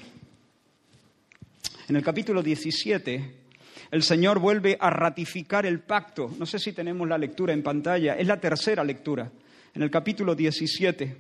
En 1.88 1.96
el 1.96 2.04
capítulo 2.04 2.44
17, 2.44 3.47
el 3.92 4.04
Señor 4.04 4.40
vuelve 4.40 4.78
a 4.80 4.90
ratificar 4.90 5.66
el 5.66 5.80
pacto. 5.80 6.32
No 6.38 6.46
sé 6.46 6.60
si 6.60 6.74
tenemos 6.74 7.08
la 7.08 7.18
lectura 7.18 7.54
en 7.54 7.64
pantalla, 7.64 8.16
es 8.16 8.28
la 8.28 8.40
tercera 8.40 8.84
lectura 8.84 9.32
en 9.78 9.84
el 9.84 9.92
capítulo 9.92 10.34
17, 10.34 11.18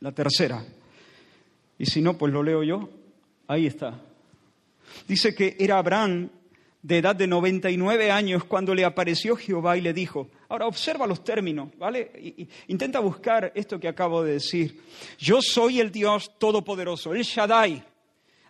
la 0.00 0.12
tercera. 0.12 0.62
Y 1.78 1.86
si 1.86 2.02
no, 2.02 2.16
pues 2.18 2.32
lo 2.32 2.42
leo 2.42 2.62
yo. 2.62 2.90
Ahí 3.48 3.66
está. 3.66 3.98
Dice 5.08 5.34
que 5.34 5.56
era 5.58 5.78
Abraham 5.78 6.28
de 6.82 6.98
edad 6.98 7.16
de 7.16 7.26
99 7.26 8.10
años 8.10 8.44
cuando 8.44 8.74
le 8.74 8.84
apareció 8.84 9.36
Jehová 9.36 9.76
y 9.76 9.80
le 9.80 9.92
dijo, 9.92 10.28
ahora 10.48 10.66
observa 10.66 11.06
los 11.06 11.24
términos, 11.24 11.70
¿vale? 11.78 12.12
intenta 12.68 13.00
buscar 13.00 13.50
esto 13.54 13.80
que 13.80 13.88
acabo 13.88 14.22
de 14.22 14.34
decir. 14.34 14.82
Yo 15.18 15.40
soy 15.40 15.80
el 15.80 15.90
Dios 15.90 16.38
Todopoderoso, 16.38 17.14
el 17.14 17.22
Shaddai. 17.22 17.82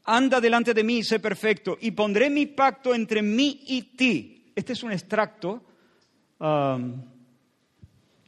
Anda 0.06 0.40
delante 0.40 0.72
de 0.72 0.84
mí 0.84 0.98
y 0.98 1.04
sé 1.04 1.20
perfecto, 1.20 1.76
y 1.80 1.90
pondré 1.90 2.30
mi 2.30 2.46
pacto 2.46 2.94
entre 2.94 3.22
mí 3.22 3.62
y 3.66 3.82
ti. 3.82 4.52
Este 4.54 4.72
es 4.72 4.82
un 4.82 4.92
extracto 4.92 5.62
um, 6.38 7.02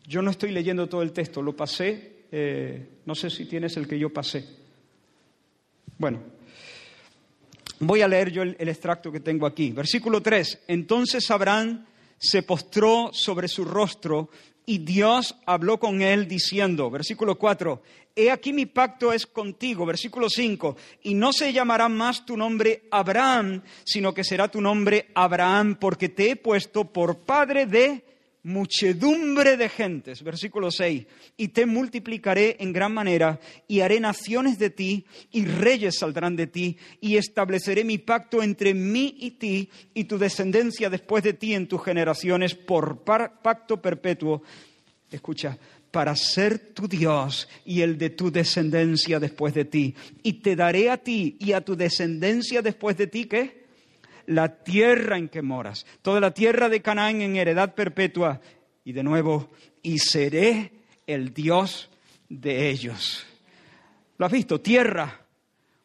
yo 0.08 0.23
no 0.23 0.30
estoy 0.30 0.52
leyendo 0.52 0.88
todo 0.88 1.02
el 1.02 1.12
texto, 1.12 1.42
lo 1.42 1.54
pasé, 1.54 2.25
eh, 2.32 3.00
no 3.04 3.14
sé 3.14 3.28
si 3.28 3.44
tienes 3.44 3.76
el 3.76 3.87
que 3.87 3.99
yo 3.99 4.11
pasé. 4.11 4.42
Bueno, 5.99 6.23
voy 7.80 8.00
a 8.00 8.08
leer 8.08 8.32
yo 8.32 8.40
el, 8.40 8.56
el 8.58 8.70
extracto 8.70 9.12
que 9.12 9.20
tengo 9.20 9.47
aquí. 9.47 9.70
Versículo 9.70 10.23
3. 10.23 10.64
Entonces 10.68 11.30
Abraham 11.30 11.85
se 12.16 12.42
postró 12.42 13.11
sobre 13.12 13.49
su 13.49 13.66
rostro 13.66 14.30
y 14.68 14.76
Dios 14.76 15.34
habló 15.46 15.80
con 15.80 16.02
él 16.02 16.28
diciendo, 16.28 16.90
versículo 16.90 17.38
4, 17.38 17.80
He 18.14 18.30
aquí 18.30 18.52
mi 18.52 18.66
pacto 18.66 19.14
es 19.14 19.25
contigo, 19.25 19.87
versículo 19.87 20.28
5, 20.28 20.76
y 21.04 21.14
no 21.14 21.32
se 21.32 21.54
llamará 21.54 21.88
más 21.88 22.26
tu 22.26 22.37
nombre 22.37 22.82
Abraham, 22.90 23.62
sino 23.84 24.12
que 24.12 24.25
será 24.25 24.48
tu 24.48 24.60
nombre 24.60 25.08
Abraham, 25.14 25.78
porque 25.80 26.10
te 26.10 26.32
he 26.32 26.37
puesto 26.37 26.84
por 26.84 27.16
padre 27.20 27.64
de 27.64 28.04
muchedumbre 28.49 29.57
de 29.57 29.69
gentes, 29.69 30.23
versículo 30.23 30.71
6, 30.71 31.07
y 31.37 31.49
te 31.49 31.67
multiplicaré 31.67 32.57
en 32.59 32.73
gran 32.73 32.93
manera, 32.93 33.38
y 33.69 33.81
haré 33.81 34.00
naciones 34.00 34.59
de 34.59 34.71
ti, 34.71 35.05
y 35.31 35.45
reyes 35.45 35.99
saldrán 35.99 36.35
de 36.35 36.47
ti, 36.47 36.76
y 37.00 37.17
estableceré 37.17 37.85
mi 37.85 37.99
pacto 37.99 38.43
entre 38.43 38.75
mí 38.75 39.14
y 39.21 39.33
ti, 39.33 39.69
y 39.95 40.05
tu 40.05 40.19
descendencia 40.19 40.90
después 40.90 41.23
de 41.23 41.35
ti 41.35 41.55
en 41.55 41.69
tus 41.69 41.85
generaciones, 41.85 42.55
por 42.55 43.05
pacto 43.05 43.81
perpetuo. 43.81 44.43
Escucha, 45.11 45.57
para 45.90 46.14
ser 46.17 46.59
tu 46.59 46.87
Dios 46.87 47.49
y 47.64 47.81
el 47.81 47.97
de 47.97 48.11
tu 48.11 48.31
descendencia 48.31 49.19
después 49.19 49.55
de 49.55 49.64
ti. 49.64 49.95
Y 50.23 50.35
te 50.35 50.55
daré 50.55 50.90
a 50.90 50.99
ti 50.99 51.37
y 51.38 51.52
a 51.52 51.61
tu 51.61 51.76
descendencia 51.76 52.62
después 52.62 52.97
de 52.97 53.07
ti, 53.07 53.25
¿qué? 53.25 53.57
La 54.28 54.62
tierra 54.62 55.16
en 55.16 55.28
que 55.28 55.40
moras, 55.40 55.87
toda 56.02 56.20
la 56.20 56.32
tierra 56.32 56.68
de 56.68 56.82
Canaán 56.82 57.23
en 57.23 57.37
heredad 57.37 57.75
perpetua. 57.75 58.40
Y 58.85 58.92
de 58.92 59.02
nuevo, 59.02 59.50
y 59.82 59.99
seré 59.99 60.73
el 61.06 61.32
Dios 61.32 61.90
de 62.28 62.68
ellos. 62.68 63.26
¿Lo 64.18 64.26
has 64.26 64.32
visto? 64.32 64.61
Tierra, 64.61 65.26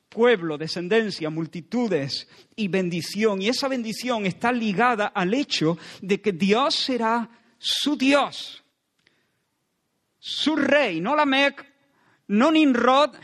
pueblo, 0.09 0.57
descendencia, 0.57 1.29
multitudes 1.29 2.27
y 2.55 2.67
bendición. 2.67 3.41
Y 3.41 3.47
esa 3.47 3.69
bendición 3.69 4.25
está 4.25 4.51
ligada 4.51 5.07
al 5.07 5.33
hecho 5.33 5.77
de 6.01 6.21
que 6.21 6.33
Dios 6.33 6.75
será 6.75 7.29
su 7.57 7.95
Dios, 7.95 8.61
su 10.19 10.57
rey, 10.57 10.99
no 10.99 11.15
Lamec, 11.15 11.65
no 12.27 12.51
Nimrod, 12.51 13.15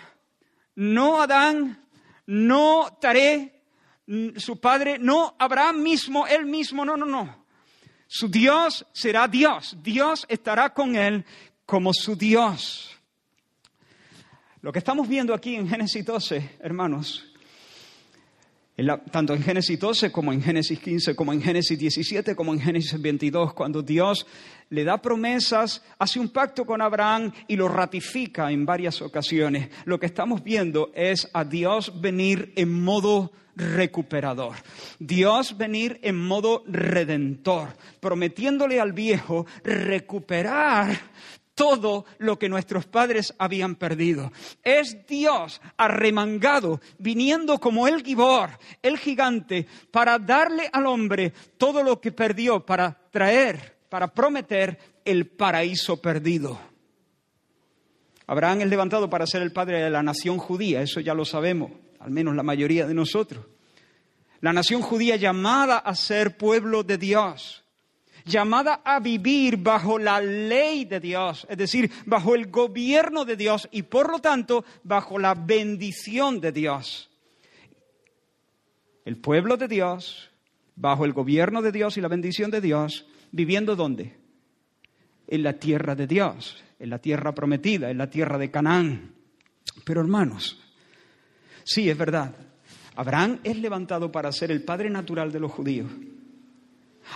no 0.76 1.22
Adán, 1.22 1.86
no 2.26 2.98
Taré, 3.02 3.59
su 4.38 4.60
padre, 4.60 4.98
no 5.00 5.36
Abraham 5.38 5.84
mismo, 5.84 6.26
él 6.26 6.46
mismo, 6.46 6.84
no, 6.84 6.98
no, 6.98 7.06
no. 7.06 7.46
Su 8.08 8.28
Dios 8.28 8.86
será 8.92 9.28
Dios, 9.28 9.78
Dios 9.84 10.26
estará 10.28 10.74
con 10.74 10.96
él 10.96 11.24
como 11.66 11.94
su 11.94 12.16
Dios. 12.16 12.98
Lo 14.62 14.72
que 14.72 14.80
estamos 14.80 15.08
viendo 15.08 15.34
aquí 15.34 15.56
en 15.56 15.70
Génesis 15.70 16.04
12, 16.04 16.58
hermanos, 16.60 17.29
tanto 19.12 19.34
en 19.34 19.44
Génesis 19.44 19.80
12 19.80 20.12
como 20.12 20.32
en 20.34 20.42
Génesis 20.42 20.80
15, 20.80 21.16
como 21.16 21.34
en 21.34 21.42
Génesis 21.42 21.78
17, 21.78 22.36
como 22.36 22.54
en 22.54 22.60
Génesis 22.60 23.00
22, 23.02 23.54
cuando 23.54 23.82
Dios 23.82 24.26
le 24.70 24.84
da 24.84 25.02
promesas, 25.02 25.84
hace 25.98 26.20
un 26.20 26.30
pacto 26.30 26.66
con 26.66 26.82
Abraham 26.82 27.32
y 27.48 27.56
lo 27.56 27.68
ratifica 27.68 28.52
en 28.52 28.66
varias 28.66 29.02
ocasiones. 29.02 29.70
Lo 29.86 30.00
que 30.00 30.06
estamos 30.06 30.44
viendo 30.44 30.92
es 30.94 31.30
a 31.34 31.44
Dios 31.44 32.00
venir 32.00 32.54
en 32.56 32.72
modo 32.72 33.32
recuperador. 33.56 34.56
Dios 35.00 35.58
venir 35.58 36.00
en 36.04 36.18
modo 36.18 36.64
redentor, 36.68 37.70
prometiéndole 38.00 38.80
al 38.80 38.94
viejo 38.94 39.46
recuperar 39.64 40.98
todo 41.60 42.06
lo 42.20 42.40
que 42.40 42.48
nuestros 42.48 42.86
padres 42.86 43.36
habían 43.38 43.76
perdido. 43.76 44.32
Es 44.64 45.06
Dios 45.06 45.60
arremangado, 45.76 46.80
viniendo 47.00 47.60
como 47.60 47.86
el 47.86 48.02
Gibor, 48.02 48.52
el 48.82 48.98
gigante, 48.98 49.68
para 49.92 50.18
darle 50.20 50.70
al 50.72 50.88
hombre 50.88 51.34
todo 51.58 51.84
lo 51.84 52.00
que 52.00 52.14
perdió, 52.14 52.66
para 52.66 52.98
traer, 53.12 53.78
para 53.90 54.08
prometer 54.08 54.80
el 55.04 55.28
paraíso 55.28 56.02
perdido. 56.02 56.58
Abraham 58.26 58.62
es 58.62 58.70
levantado 58.70 59.10
para 59.10 59.28
ser 59.28 59.42
el 59.42 59.52
padre 59.52 59.84
de 59.84 59.90
la 59.90 60.02
nación 60.02 60.38
judía, 60.38 60.82
eso 60.82 61.02
ya 61.02 61.14
lo 61.14 61.26
sabemos, 61.26 61.74
al 62.00 62.12
menos 62.12 62.38
la 62.38 62.44
mayoría 62.44 62.88
de 62.88 62.94
nosotros. 62.94 63.46
La 64.40 64.54
nación 64.54 64.82
judía 64.82 65.18
llamada 65.18 65.80
a 65.80 65.94
ser 65.94 66.38
pueblo 66.38 66.84
de 66.84 66.98
Dios 66.98 67.66
llamada 68.30 68.82
a 68.86 69.00
vivir 69.00 69.58
bajo 69.58 70.00
la 70.00 70.22
ley 70.22 70.86
de 70.86 71.00
Dios, 71.00 71.46
es 71.50 71.58
decir, 71.58 71.92
bajo 72.06 72.36
el 72.36 72.50
gobierno 72.50 73.26
de 73.26 73.36
Dios 73.36 73.68
y 73.72 73.84
por 73.84 74.10
lo 74.10 74.20
tanto 74.20 74.64
bajo 74.84 75.20
la 75.20 75.34
bendición 75.34 76.40
de 76.40 76.52
Dios. 76.52 77.10
El 79.04 79.18
pueblo 79.18 79.58
de 79.58 79.68
Dios, 79.68 80.30
bajo 80.76 81.04
el 81.04 81.14
gobierno 81.14 81.62
de 81.62 81.72
Dios 81.72 81.98
y 81.98 82.02
la 82.02 82.08
bendición 82.08 82.52
de 82.52 82.62
Dios, 82.62 83.08
viviendo 83.32 83.76
dónde? 83.76 84.16
En 85.28 85.44
la 85.44 85.54
tierra 85.54 85.96
de 85.96 86.08
Dios, 86.08 86.64
en 86.80 86.90
la 86.90 87.00
tierra 87.00 87.34
prometida, 87.34 87.90
en 87.90 87.98
la 87.98 88.10
tierra 88.10 88.38
de 88.38 88.52
Canaán. 88.52 89.14
Pero 89.84 90.02
hermanos, 90.02 90.60
sí, 91.64 91.90
es 91.90 91.98
verdad, 91.98 92.34
Abraham 92.96 93.40
es 93.44 93.58
levantado 93.58 94.12
para 94.12 94.32
ser 94.32 94.52
el 94.52 94.64
padre 94.64 94.90
natural 94.90 95.32
de 95.32 95.40
los 95.40 95.52
judíos. 95.52 95.90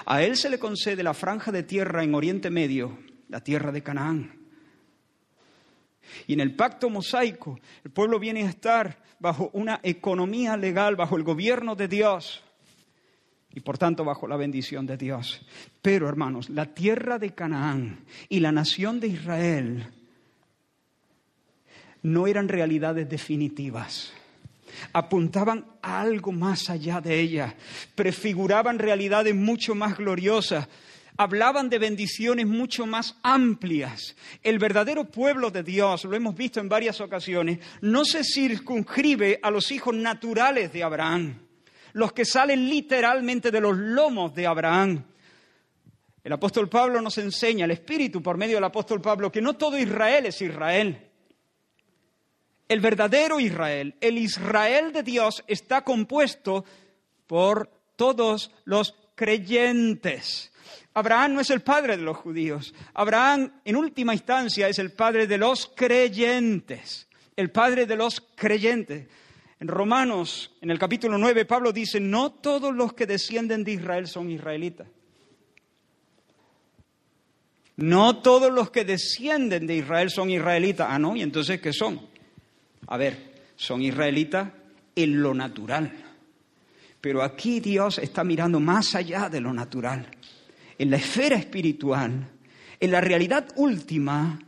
A 0.05 0.23
él 0.23 0.35
se 0.35 0.50
le 0.50 0.59
concede 0.59 1.03
la 1.03 1.13
franja 1.13 1.51
de 1.51 1.63
tierra 1.63 2.03
en 2.03 2.15
Oriente 2.15 2.50
Medio, 2.50 2.97
la 3.29 3.41
tierra 3.41 3.71
de 3.71 3.83
Canaán. 3.83 4.39
Y 6.27 6.33
en 6.33 6.39
el 6.39 6.55
pacto 6.55 6.89
mosaico, 6.89 7.59
el 7.83 7.91
pueblo 7.91 8.19
viene 8.19 8.43
a 8.43 8.50
estar 8.50 9.01
bajo 9.19 9.50
una 9.53 9.79
economía 9.83 10.57
legal, 10.57 10.95
bajo 10.95 11.15
el 11.15 11.23
gobierno 11.23 11.75
de 11.75 11.88
Dios 11.88 12.43
y 13.53 13.59
por 13.59 13.77
tanto 13.77 14.03
bajo 14.03 14.27
la 14.27 14.35
bendición 14.35 14.85
de 14.85 14.97
Dios. 14.97 15.45
Pero, 15.81 16.09
hermanos, 16.09 16.50
la 16.50 16.73
tierra 16.73 17.19
de 17.19 17.33
Canaán 17.33 18.05
y 18.27 18.39
la 18.39 18.51
nación 18.51 19.00
de 19.00 19.07
Israel 19.07 19.88
no 22.01 22.27
eran 22.27 22.50
realidades 22.50 23.07
definitivas 23.07 24.13
apuntaban 24.92 25.65
a 25.82 26.01
algo 26.01 26.32
más 26.32 26.70
allá 26.70 27.01
de 27.01 27.20
ella, 27.20 27.56
prefiguraban 27.96 28.80
realidades 28.80 29.36
mucho 29.36 29.75
más 29.75 29.98
gloriosas, 29.98 30.68
hablaban 31.18 31.70
de 31.70 31.80
bendiciones 31.80 32.48
mucho 32.48 32.86
más 32.86 33.15
amplias. 33.24 34.15
El 34.42 34.60
verdadero 34.60 35.06
pueblo 35.06 35.51
de 35.51 35.63
Dios, 35.63 36.06
lo 36.06 36.15
hemos 36.15 36.36
visto 36.36 36.60
en 36.60 36.70
varias 36.70 37.01
ocasiones, 37.01 37.60
no 37.82 38.06
se 38.06 38.24
circunscribe 38.24 39.39
a 39.42 39.51
los 39.51 39.72
hijos 39.72 39.96
naturales 39.96 40.72
de 40.74 40.84
Abraham, 40.84 41.39
los 41.94 42.13
que 42.13 42.25
salen 42.25 42.68
literalmente 42.70 43.51
de 43.51 43.62
los 43.62 43.77
lomos 43.77 44.34
de 44.34 44.48
Abraham. 44.48 45.03
El 46.24 46.32
apóstol 46.32 46.70
Pablo 46.70 47.01
nos 47.01 47.18
enseña, 47.18 47.65
el 47.65 47.72
Espíritu 47.72 48.22
por 48.22 48.38
medio 48.38 48.56
del 48.56 48.63
apóstol 48.63 49.01
Pablo, 49.01 49.32
que 49.32 49.42
no 49.42 49.56
todo 49.56 49.77
Israel 49.77 50.25
es 50.25 50.42
Israel. 50.42 51.10
El 52.67 52.79
verdadero 52.79 53.39
Israel, 53.39 53.96
el 54.01 54.17
Israel 54.17 54.93
de 54.93 55.03
Dios, 55.03 55.43
está 55.48 55.84
compuesto 55.84 56.65
por 57.27 57.70
todos 57.96 58.51
los 58.65 58.96
creyentes. 59.15 60.51
Abraham 60.93 61.36
no 61.36 61.41
es 61.41 61.50
el 61.50 61.62
padre 61.62 61.98
de 61.98 62.03
los 62.03 62.17
judíos. 62.17 62.74
Abraham, 62.93 63.51
en 63.65 63.75
última 63.75 64.13
instancia, 64.13 64.67
es 64.67 64.79
el 64.79 64.91
padre 64.91 65.27
de 65.27 65.38
los 65.38 65.72
creyentes. 65.75 67.08
El 67.36 67.51
padre 67.51 67.86
de 67.86 67.96
los 67.96 68.22
creyentes. 68.36 69.08
En 69.60 69.67
Romanos, 69.67 70.51
en 70.62 70.70
el 70.70 70.77
capítulo 70.77 71.17
9, 71.17 71.46
Pablo 71.46 71.72
dice, 71.72 72.00
no 72.00 72.32
todos 72.32 72.75
los 72.75 72.93
que 72.93 73.08
descienden 73.08 73.63
de 73.63 73.72
Israel 73.72 74.08
son 74.08 74.29
israelitas. 74.29 74.88
No 77.75 78.22
todos 78.22 78.51
los 78.51 78.70
que 78.70 78.86
descienden 78.86 79.65
de 79.65 79.77
Israel 79.77 80.12
son 80.12 80.29
israelitas. 80.29 80.88
Ah, 80.89 81.00
no, 81.00 81.15
y 81.15 81.24
entonces, 81.24 81.60
¿qué 81.60 81.74
son? 81.74 82.12
A 82.87 82.97
ver, 82.97 83.33
son 83.55 83.81
israelitas 83.81 84.49
en 84.95 85.21
lo 85.21 85.33
natural. 85.33 85.91
Pero 87.01 87.21
aquí 87.21 87.59
Dios 87.59 87.97
está 87.97 88.23
mirando 88.23 88.59
más 88.59 88.95
allá 88.95 89.29
de 89.29 89.41
lo 89.41 89.53
natural 89.53 90.07
en 90.77 90.89
la 90.89 90.97
esfera 90.97 91.37
espiritual, 91.37 92.29
en 92.79 92.91
la 92.91 93.01
realidad 93.01 93.47
última, 93.55 94.39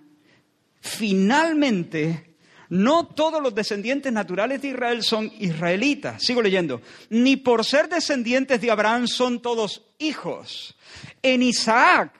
finalmente, 0.81 2.35
no 2.69 3.07
todos 3.07 3.41
los 3.41 3.53
descendientes 3.53 4.11
naturales 4.11 4.61
de 4.61 4.69
Israel 4.69 5.03
son 5.03 5.31
israelitas. 5.39 6.21
Sigo 6.23 6.41
leyendo. 6.41 6.81
Ni 7.09 7.37
por 7.37 7.63
ser 7.63 7.87
descendientes 7.87 8.59
de 8.59 8.71
Abraham 8.71 9.07
son 9.07 9.41
todos 9.41 9.83
hijos. 9.99 10.75
En 11.21 11.43
Isaac 11.43 12.11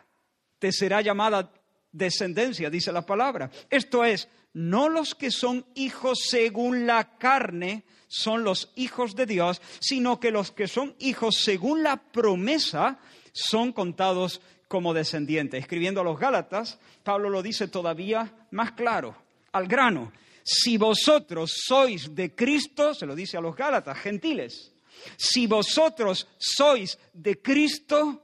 te 0.60 0.72
será 0.72 1.02
llamada 1.02 1.52
descendencia, 1.92 2.70
dice 2.70 2.92
la 2.92 3.06
palabra. 3.06 3.50
Esto 3.70 4.06
es, 4.06 4.30
no 4.56 4.88
los 4.88 5.16
que 5.16 5.32
son 5.32 5.66
hijos 5.76 6.20
según 6.30 6.88
la 6.88 7.18
carne 7.18 7.84
son 8.08 8.46
los 8.46 8.72
hijos 8.76 9.14
de 9.14 9.26
Dios, 9.26 9.62
sino 9.80 10.22
que 10.22 10.32
los 10.32 10.52
que 10.52 10.70
son 10.70 10.96
hijos 11.00 11.36
según 11.42 11.84
la 11.84 11.98
promesa 11.98 13.00
son 13.34 13.74
contados 13.74 14.40
como 14.70 14.94
descendientes. 14.94 15.60
Escribiendo 15.60 16.00
a 16.00 16.06
los 16.06 16.18
Gálatas, 16.18 16.80
Pablo 17.04 17.30
lo 17.30 17.44
dice 17.44 17.68
todavía 17.68 18.48
más 18.52 18.72
claro, 18.72 19.18
al 19.52 19.68
grano. 19.68 20.14
Si 20.42 20.78
vosotros 20.78 21.54
sois 21.68 22.16
de 22.16 22.34
Cristo, 22.34 22.94
se 22.94 23.06
lo 23.06 23.14
dice 23.14 23.36
a 23.36 23.42
los 23.42 23.58
Gálatas, 23.58 23.98
gentiles, 23.98 24.74
si 25.18 25.48
vosotros 25.48 26.30
sois 26.38 26.98
de 27.12 27.42
Cristo, 27.42 28.24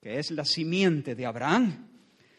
que 0.00 0.20
es 0.20 0.30
la 0.30 0.44
simiente 0.44 1.16
de 1.16 1.26
Abraham, 1.26 1.93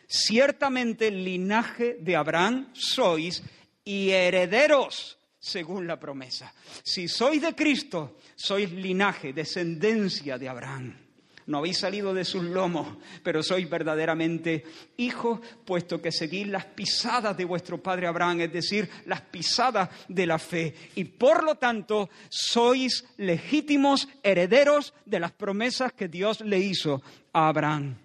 ciertamente 0.08 1.12
linaje 1.12 1.98
de 2.00 2.16
Abraham 2.16 2.70
sois 2.74 3.44
y 3.84 4.10
herederos 4.10 5.18
según 5.40 5.86
la 5.86 6.00
promesa. 6.00 6.54
Si 6.84 7.08
sois 7.08 7.42
de 7.42 7.54
Cristo, 7.54 8.18
sois 8.36 8.72
linaje, 8.72 9.32
descendencia 9.32 10.38
de 10.38 10.50
Abraham. 10.50 11.06
No 11.48 11.60
habéis 11.60 11.78
salido 11.78 12.12
de 12.16 12.26
sus 12.26 12.44
lomos, 12.44 12.98
pero 13.22 13.44
sois 13.44 13.70
verdaderamente 13.70 14.66
hijos, 14.98 15.40
puesto 15.64 16.02
que 16.02 16.12
seguís 16.12 16.48
las 16.48 16.66
pisadas 16.66 17.38
de 17.38 17.46
vuestro 17.46 17.82
padre 17.82 18.08
Abraham, 18.08 18.42
es 18.42 18.54
decir, 18.54 18.90
las 19.06 19.22
pisadas 19.22 19.90
de 20.08 20.26
la 20.26 20.40
fe. 20.40 20.74
Y 20.96 21.04
por 21.04 21.44
lo 21.44 21.56
tanto, 21.56 22.10
sois 22.30 23.06
legítimos 23.18 24.08
herederos 24.24 24.96
de 25.06 25.20
las 25.20 25.32
promesas 25.32 25.94
que 25.94 26.08
Dios 26.08 26.42
le 26.42 26.58
hizo 26.58 27.04
a 27.32 27.50
Abraham. 27.50 28.05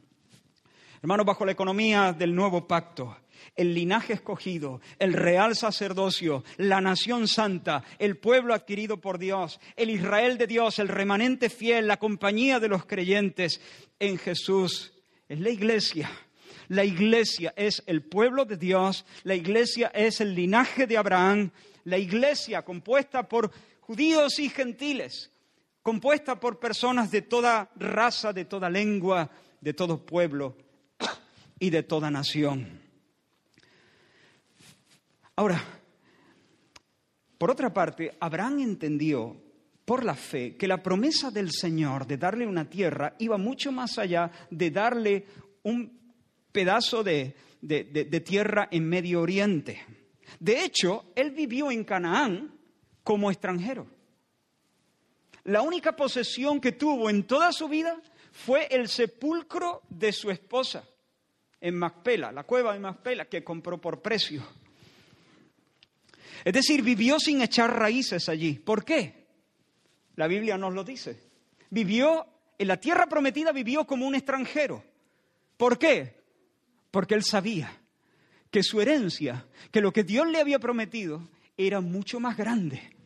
Hermanos, 1.02 1.24
bajo 1.24 1.46
la 1.46 1.52
economía 1.52 2.12
del 2.12 2.34
nuevo 2.34 2.68
pacto, 2.68 3.16
el 3.56 3.72
linaje 3.72 4.12
escogido, 4.12 4.82
el 4.98 5.14
real 5.14 5.56
sacerdocio, 5.56 6.44
la 6.58 6.82
nación 6.82 7.26
santa, 7.26 7.82
el 7.98 8.18
pueblo 8.18 8.52
adquirido 8.52 9.00
por 9.00 9.18
Dios, 9.18 9.60
el 9.76 9.88
Israel 9.88 10.36
de 10.36 10.46
Dios, 10.46 10.78
el 10.78 10.88
remanente 10.88 11.48
fiel, 11.48 11.86
la 11.86 11.98
compañía 11.98 12.60
de 12.60 12.68
los 12.68 12.84
creyentes 12.84 13.62
en 13.98 14.18
Jesús. 14.18 14.92
Es 15.26 15.40
la 15.40 15.48
iglesia. 15.48 16.10
La 16.68 16.84
iglesia 16.84 17.54
es 17.56 17.82
el 17.86 18.02
pueblo 18.02 18.44
de 18.44 18.58
Dios, 18.58 19.06
la 19.22 19.34
iglesia 19.34 19.90
es 19.94 20.20
el 20.20 20.34
linaje 20.34 20.86
de 20.86 20.98
Abraham, 20.98 21.50
la 21.84 21.96
iglesia 21.96 22.62
compuesta 22.62 23.26
por 23.26 23.50
judíos 23.80 24.38
y 24.38 24.50
gentiles, 24.50 25.32
compuesta 25.82 26.38
por 26.38 26.60
personas 26.60 27.10
de 27.10 27.22
toda 27.22 27.70
raza, 27.74 28.34
de 28.34 28.44
toda 28.44 28.68
lengua, 28.68 29.30
de 29.62 29.72
todo 29.72 30.04
pueblo 30.04 30.54
y 31.60 31.70
de 31.70 31.84
toda 31.84 32.10
nación. 32.10 32.80
Ahora, 35.36 35.62
por 37.38 37.50
otra 37.50 37.72
parte, 37.72 38.16
Abraham 38.18 38.60
entendió 38.60 39.36
por 39.84 40.04
la 40.04 40.14
fe 40.14 40.56
que 40.56 40.66
la 40.66 40.82
promesa 40.82 41.30
del 41.30 41.50
Señor 41.52 42.06
de 42.06 42.16
darle 42.16 42.46
una 42.46 42.68
tierra 42.68 43.14
iba 43.18 43.38
mucho 43.38 43.72
más 43.72 43.98
allá 43.98 44.30
de 44.50 44.70
darle 44.70 45.26
un 45.62 45.98
pedazo 46.50 47.04
de, 47.04 47.34
tierra 48.24 48.68
en 48.70 48.88
Medio 48.88 49.20
Oriente. 49.20 49.84
De 50.38 50.64
hecho, 50.64 51.12
él 51.14 51.30
vivió 51.30 51.70
en 51.70 51.84
Canaán 51.84 52.54
como 53.02 53.30
extranjero. 53.30 53.86
La 55.44 55.62
única 55.62 55.96
posesión 55.96 56.60
que 56.60 56.72
tuvo 56.72 57.10
en 57.10 57.24
toda 57.24 57.52
su 57.52 57.68
vida 57.68 58.00
fue 58.32 58.66
el 58.70 58.88
sepulcro 58.88 59.82
de 59.88 60.12
su 60.12 60.30
esposa 60.30 60.84
en 61.60 61.76
Macpela, 61.76 62.32
la 62.32 62.44
cueva 62.44 62.72
de 62.72 62.80
Macpela, 62.80 63.26
que 63.26 63.44
compró 63.44 63.78
por 63.78 64.00
precio. 64.00 64.42
Es 66.44 66.52
decir, 66.52 66.82
vivió 66.82 67.18
sin 67.18 67.42
echar 67.42 67.76
raíces 67.76 68.28
allí. 68.28 68.54
¿Por 68.54 68.84
qué? 68.84 69.26
La 70.16 70.26
Biblia 70.26 70.56
nos 70.56 70.74
lo 70.74 70.84
dice. 70.84 71.20
Vivió, 71.68 72.26
en 72.58 72.68
la 72.68 72.78
tierra 72.78 73.06
prometida 73.06 73.52
vivió 73.52 73.86
como 73.86 74.06
un 74.06 74.14
extranjero. 74.14 74.82
¿Por 75.56 75.78
qué? 75.78 76.22
Porque 76.90 77.14
él 77.14 77.24
sabía 77.24 77.76
que 78.50 78.62
su 78.62 78.80
herencia, 78.80 79.46
que 79.70 79.80
lo 79.80 79.92
que 79.92 80.02
Dios 80.02 80.26
le 80.26 80.40
había 80.40 80.58
prometido, 80.58 81.28
era 81.56 81.80
mucho 81.80 82.20
más 82.20 82.36
grande. 82.36 82.96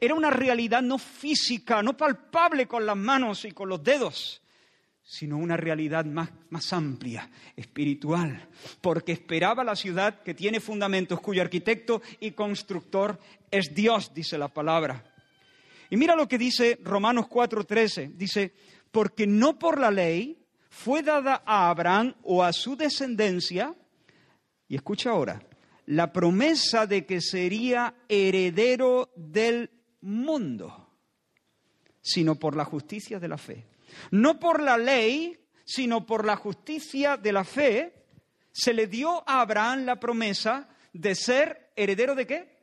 Era 0.00 0.14
una 0.14 0.30
realidad 0.30 0.82
no 0.82 0.98
física, 0.98 1.82
no 1.82 1.96
palpable 1.96 2.66
con 2.66 2.86
las 2.86 2.96
manos 2.96 3.44
y 3.44 3.52
con 3.52 3.68
los 3.68 3.82
dedos, 3.82 4.40
sino 5.08 5.38
una 5.38 5.56
realidad 5.56 6.04
más, 6.04 6.28
más, 6.50 6.70
amplia, 6.74 7.30
espiritual, 7.56 8.46
porque 8.82 9.12
esperaba 9.12 9.64
la 9.64 9.74
ciudad 9.74 10.22
que 10.22 10.34
tiene 10.34 10.60
fundamentos, 10.60 11.18
cuyo 11.20 11.40
arquitecto 11.40 12.02
y 12.20 12.32
constructor 12.32 13.18
es 13.50 13.74
Dios, 13.74 14.12
dice 14.12 14.36
la 14.36 14.48
palabra. 14.48 15.02
Y 15.88 15.96
mira 15.96 16.14
lo 16.14 16.28
que 16.28 16.36
dice 16.36 16.78
Romanos 16.82 17.24
4:13, 17.26 18.12
dice, 18.16 18.52
porque 18.90 19.26
no 19.26 19.58
por 19.58 19.80
la 19.80 19.90
ley 19.90 20.44
fue 20.68 21.02
dada 21.02 21.42
a 21.46 21.70
Abraham 21.70 22.14
o 22.22 22.44
a 22.44 22.52
su 22.52 22.76
descendencia, 22.76 23.74
y 24.68 24.76
escucha 24.76 25.08
ahora, 25.08 25.40
la 25.86 26.12
promesa 26.12 26.86
de 26.86 27.06
que 27.06 27.22
sería 27.22 27.94
heredero 28.10 29.10
del 29.16 29.70
mundo, 30.02 30.90
sino 32.02 32.34
por 32.34 32.54
la 32.54 32.66
justicia 32.66 33.18
de 33.18 33.28
la 33.28 33.38
fe. 33.38 33.67
No 34.10 34.38
por 34.38 34.62
la 34.62 34.76
ley, 34.76 35.38
sino 35.64 36.06
por 36.06 36.24
la 36.24 36.36
justicia 36.36 37.16
de 37.16 37.32
la 37.32 37.44
fe, 37.44 37.92
se 38.52 38.72
le 38.72 38.86
dio 38.86 39.22
a 39.28 39.40
Abraham 39.40 39.84
la 39.84 40.00
promesa 40.00 40.68
de 40.92 41.14
ser 41.14 41.70
heredero 41.76 42.14
de 42.14 42.26
qué? 42.26 42.56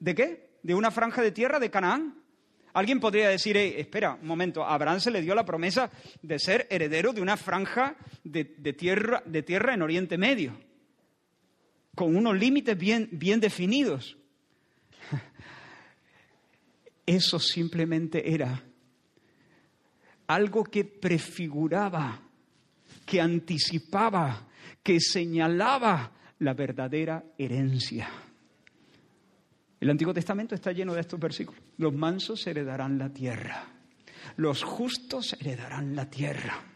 ¿De 0.00 0.14
qué? 0.14 0.58
¿De 0.62 0.74
una 0.74 0.90
franja 0.90 1.22
de 1.22 1.30
tierra 1.30 1.58
de 1.58 1.70
Canaán? 1.70 2.22
Alguien 2.74 2.98
podría 2.98 3.28
decir, 3.28 3.56
espera, 3.56 4.18
un 4.20 4.26
momento, 4.26 4.64
a 4.64 4.74
Abraham 4.74 4.98
se 4.98 5.12
le 5.12 5.22
dio 5.22 5.34
la 5.34 5.44
promesa 5.44 5.90
de 6.20 6.38
ser 6.40 6.66
heredero 6.70 7.12
de 7.12 7.22
una 7.22 7.36
franja 7.36 7.96
de, 8.24 8.44
tierra, 8.72 9.22
en 9.74 9.82
Oriente 9.82 10.18
Medio, 10.18 10.58
con 11.94 12.16
unos 12.16 12.36
límites 12.36 12.76
bien 12.76 13.40
definidos. 13.40 14.16
Eso 17.06 17.38
simplemente 17.38 18.34
era 18.34 18.64
algo 20.26 20.64
que 20.64 20.84
prefiguraba, 20.84 22.20
que 23.04 23.20
anticipaba, 23.20 24.48
que 24.82 25.00
señalaba 25.00 26.12
la 26.38 26.54
verdadera 26.54 27.24
herencia. 27.38 28.08
El 29.80 29.90
Antiguo 29.90 30.14
Testamento 30.14 30.54
está 30.54 30.72
lleno 30.72 30.94
de 30.94 31.00
estos 31.00 31.20
versículos. 31.20 31.62
Los 31.76 31.92
mansos 31.92 32.46
heredarán 32.46 32.98
la 32.98 33.10
tierra, 33.10 33.66
los 34.36 34.62
justos 34.62 35.36
heredarán 35.40 35.94
la 35.94 36.08
tierra. 36.08 36.70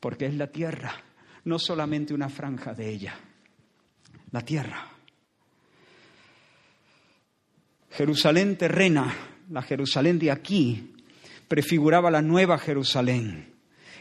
porque 0.00 0.26
es 0.26 0.34
la 0.34 0.48
tierra, 0.48 0.92
no 1.44 1.58
solamente 1.58 2.12
una 2.12 2.28
franja 2.28 2.74
de 2.74 2.90
ella, 2.90 3.14
la 4.32 4.42
tierra. 4.42 4.86
Jerusalén 7.90 8.58
terrena, 8.58 9.14
la 9.48 9.62
Jerusalén 9.62 10.18
de 10.18 10.30
aquí, 10.30 10.93
prefiguraba 11.48 12.10
la 12.10 12.22
nueva 12.22 12.58
Jerusalén. 12.58 13.54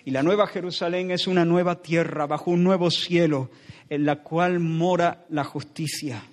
Y 0.06 0.12
la 0.12 0.23
nueva 0.23 0.47
Jerusalén 0.47 1.12
es 1.12 1.27
una 1.27 1.45
nueva 1.45 1.82
tierra 1.82 2.27
bajo 2.27 2.51
un 2.51 2.63
nuevo 2.63 2.91
cielo 2.91 3.49
en 3.89 4.06
la 4.06 4.17
cual 4.17 4.60
mora 4.60 5.25
la 5.29 5.43
justicia. 5.43 6.23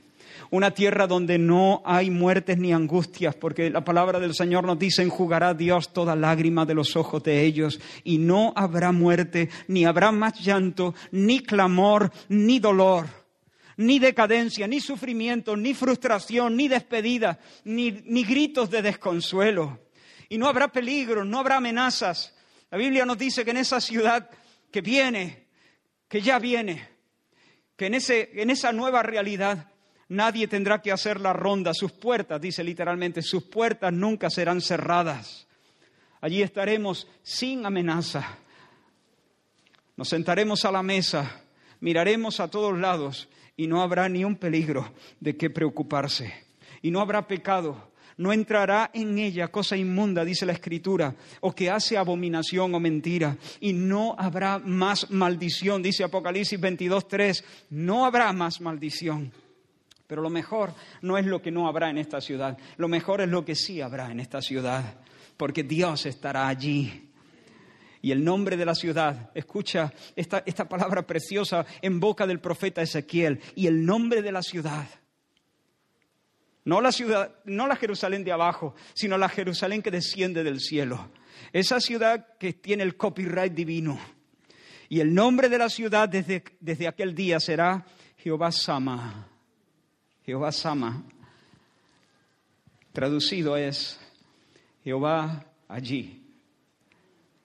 Una 0.50 0.72
tierra 0.72 1.06
donde 1.06 1.38
no 1.38 1.80
hay 1.84 2.10
muertes 2.10 2.58
ni 2.58 2.72
angustias, 2.72 3.36
porque 3.36 3.70
la 3.70 3.84
palabra 3.84 4.18
del 4.18 4.34
Señor 4.34 4.64
nos 4.64 4.78
dice, 4.78 5.02
enjugará 5.02 5.54
Dios 5.54 5.92
toda 5.92 6.16
lágrima 6.16 6.66
de 6.66 6.74
los 6.74 6.96
ojos 6.96 7.22
de 7.22 7.44
ellos, 7.44 7.80
y 8.02 8.18
no 8.18 8.52
habrá 8.56 8.90
muerte, 8.90 9.48
ni 9.68 9.84
habrá 9.84 10.10
más 10.10 10.40
llanto, 10.40 10.94
ni 11.12 11.38
clamor, 11.38 12.10
ni 12.28 12.58
dolor, 12.58 13.06
ni 13.76 14.00
decadencia, 14.00 14.66
ni 14.66 14.80
sufrimiento, 14.80 15.56
ni 15.56 15.72
frustración, 15.72 16.56
ni 16.56 16.66
despedida, 16.66 17.38
ni, 17.64 18.02
ni 18.04 18.24
gritos 18.24 18.70
de 18.70 18.82
desconsuelo. 18.82 19.78
Y 20.30 20.38
no 20.38 20.48
habrá 20.48 20.68
peligro, 20.68 21.24
no 21.24 21.40
habrá 21.40 21.56
amenazas. 21.56 22.34
La 22.70 22.78
Biblia 22.78 23.04
nos 23.04 23.18
dice 23.18 23.44
que 23.44 23.50
en 23.50 23.58
esa 23.58 23.80
ciudad 23.80 24.30
que 24.70 24.80
viene, 24.80 25.48
que 26.08 26.22
ya 26.22 26.38
viene, 26.38 26.88
que 27.76 27.86
en, 27.86 27.94
ese, 27.94 28.30
en 28.34 28.48
esa 28.48 28.72
nueva 28.72 29.02
realidad 29.02 29.72
nadie 30.08 30.46
tendrá 30.46 30.80
que 30.80 30.92
hacer 30.92 31.20
la 31.20 31.32
ronda. 31.32 31.74
Sus 31.74 31.90
puertas, 31.90 32.40
dice 32.40 32.62
literalmente, 32.62 33.22
sus 33.22 33.42
puertas 33.42 33.92
nunca 33.92 34.30
serán 34.30 34.60
cerradas. 34.60 35.48
Allí 36.20 36.42
estaremos 36.42 37.08
sin 37.22 37.66
amenaza. 37.66 38.38
Nos 39.96 40.08
sentaremos 40.08 40.64
a 40.64 40.70
la 40.70 40.84
mesa, 40.84 41.42
miraremos 41.80 42.38
a 42.38 42.48
todos 42.48 42.78
lados 42.78 43.28
y 43.56 43.66
no 43.66 43.82
habrá 43.82 44.08
ni 44.08 44.24
un 44.24 44.36
peligro 44.36 44.94
de 45.18 45.36
qué 45.36 45.50
preocuparse. 45.50 46.32
Y 46.82 46.92
no 46.92 47.00
habrá 47.00 47.26
pecado, 47.26 47.89
no 48.20 48.34
entrará 48.34 48.90
en 48.92 49.18
ella 49.18 49.48
cosa 49.48 49.78
inmunda, 49.78 50.26
dice 50.26 50.44
la 50.44 50.52
Escritura, 50.52 51.14
o 51.40 51.54
que 51.54 51.70
hace 51.70 51.96
abominación 51.96 52.74
o 52.74 52.78
mentira, 52.78 53.38
y 53.60 53.72
no 53.72 54.14
habrá 54.18 54.58
más 54.58 55.10
maldición, 55.10 55.82
dice 55.82 56.04
Apocalipsis 56.04 56.60
22.3, 56.60 57.42
no 57.70 58.04
habrá 58.04 58.30
más 58.34 58.60
maldición. 58.60 59.32
Pero 60.06 60.20
lo 60.20 60.28
mejor 60.28 60.74
no 61.00 61.16
es 61.16 61.24
lo 61.24 61.40
que 61.40 61.50
no 61.50 61.66
habrá 61.66 61.88
en 61.88 61.96
esta 61.96 62.20
ciudad, 62.20 62.58
lo 62.76 62.88
mejor 62.88 63.22
es 63.22 63.28
lo 63.30 63.42
que 63.42 63.54
sí 63.54 63.80
habrá 63.80 64.10
en 64.10 64.20
esta 64.20 64.42
ciudad, 64.42 64.96
porque 65.38 65.62
Dios 65.62 66.04
estará 66.04 66.46
allí. 66.46 67.08
Y 68.02 68.10
el 68.10 68.22
nombre 68.22 68.58
de 68.58 68.66
la 68.66 68.74
ciudad, 68.74 69.30
escucha 69.34 69.94
esta, 70.14 70.42
esta 70.44 70.68
palabra 70.68 71.06
preciosa 71.06 71.64
en 71.80 71.98
boca 71.98 72.26
del 72.26 72.40
profeta 72.40 72.82
Ezequiel, 72.82 73.40
y 73.54 73.66
el 73.66 73.86
nombre 73.86 74.20
de 74.20 74.32
la 74.32 74.42
ciudad 74.42 74.86
no 76.70 76.80
la 76.80 76.92
ciudad, 76.92 77.34
no 77.46 77.66
la 77.66 77.74
Jerusalén 77.74 78.22
de 78.22 78.30
abajo, 78.30 78.76
sino 78.94 79.18
la 79.18 79.28
Jerusalén 79.28 79.82
que 79.82 79.90
desciende 79.90 80.44
del 80.44 80.60
cielo. 80.60 81.10
Esa 81.52 81.80
ciudad 81.80 82.38
que 82.38 82.52
tiene 82.52 82.84
el 82.84 82.96
copyright 82.96 83.52
divino. 83.52 83.98
Y 84.88 85.00
el 85.00 85.12
nombre 85.12 85.48
de 85.48 85.58
la 85.58 85.68
ciudad 85.68 86.08
desde, 86.08 86.44
desde 86.60 86.86
aquel 86.86 87.12
día 87.12 87.40
será 87.40 87.84
Jehová 88.18 88.52
Sama. 88.52 89.26
Jehová 90.24 90.52
Sama, 90.52 91.02
traducido 92.92 93.56
es 93.56 93.98
Jehová 94.84 95.44
allí. 95.66 96.22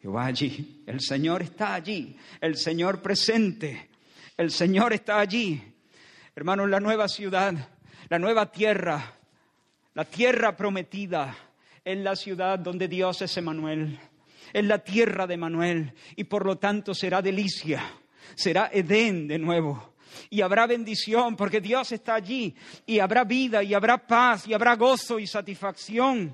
Jehová 0.04 0.28
allí. 0.28 0.84
El 0.86 1.02
Señor 1.02 1.42
está 1.42 1.74
allí. 1.74 2.16
El 2.40 2.58
Señor 2.58 3.02
presente. 3.02 3.90
El 4.38 4.52
Señor 4.52 4.94
está 4.94 5.20
allí. 5.20 5.74
Hermanos, 6.36 6.70
la 6.70 6.80
nueva 6.80 7.08
ciudad, 7.08 7.70
la 8.16 8.20
nueva 8.20 8.50
tierra, 8.50 9.14
la 9.94 10.06
tierra 10.06 10.56
prometida, 10.56 11.36
en 11.84 12.02
la 12.02 12.16
ciudad 12.16 12.58
donde 12.58 12.88
Dios 12.88 13.22
es 13.22 13.36
Emanuel. 13.36 14.00
Es 14.54 14.64
la 14.64 14.80
tierra 14.80 15.28
de 15.28 15.34
Emanuel 15.34 15.94
y 16.16 16.24
por 16.24 16.46
lo 16.46 16.58
tanto 16.58 16.94
será 16.94 17.22
delicia, 17.22 17.84
será 18.34 18.70
Edén 18.72 19.28
de 19.28 19.38
nuevo 19.38 19.96
y 20.30 20.40
habrá 20.40 20.66
bendición 20.66 21.36
porque 21.36 21.60
Dios 21.60 21.92
está 21.92 22.16
allí 22.16 22.56
y 22.86 23.00
habrá 23.00 23.26
vida 23.26 23.62
y 23.62 23.74
habrá 23.74 23.98
paz 23.98 24.48
y 24.48 24.54
habrá 24.54 24.78
gozo 24.78 25.20
y 25.20 25.28
satisfacción. 25.28 26.34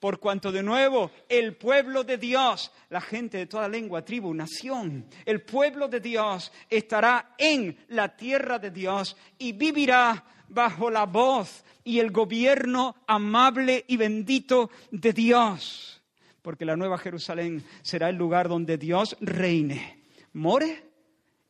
Por 0.00 0.18
cuanto 0.18 0.50
de 0.50 0.64
nuevo 0.64 1.12
el 1.28 1.56
pueblo 1.56 2.02
de 2.02 2.18
Dios, 2.18 2.72
la 2.90 3.00
gente 3.00 3.38
de 3.38 3.46
toda 3.46 3.68
lengua, 3.68 4.04
tribu, 4.04 4.34
nación, 4.34 5.06
el 5.24 5.42
pueblo 5.42 5.86
de 5.86 6.00
Dios 6.00 6.50
estará 6.68 7.36
en 7.38 7.86
la 7.90 8.16
tierra 8.16 8.58
de 8.58 8.72
Dios 8.72 9.16
y 9.38 9.52
vivirá 9.52 10.24
bajo 10.48 10.90
la 10.90 11.06
voz 11.06 11.64
y 11.84 11.98
el 11.98 12.10
gobierno 12.10 12.96
amable 13.06 13.84
y 13.88 13.96
bendito 13.96 14.70
de 14.90 15.12
Dios. 15.12 16.02
Porque 16.42 16.64
la 16.64 16.76
nueva 16.76 16.98
Jerusalén 16.98 17.64
será 17.82 18.08
el 18.08 18.16
lugar 18.16 18.48
donde 18.48 18.78
Dios 18.78 19.16
reine. 19.20 20.04
More 20.32 20.84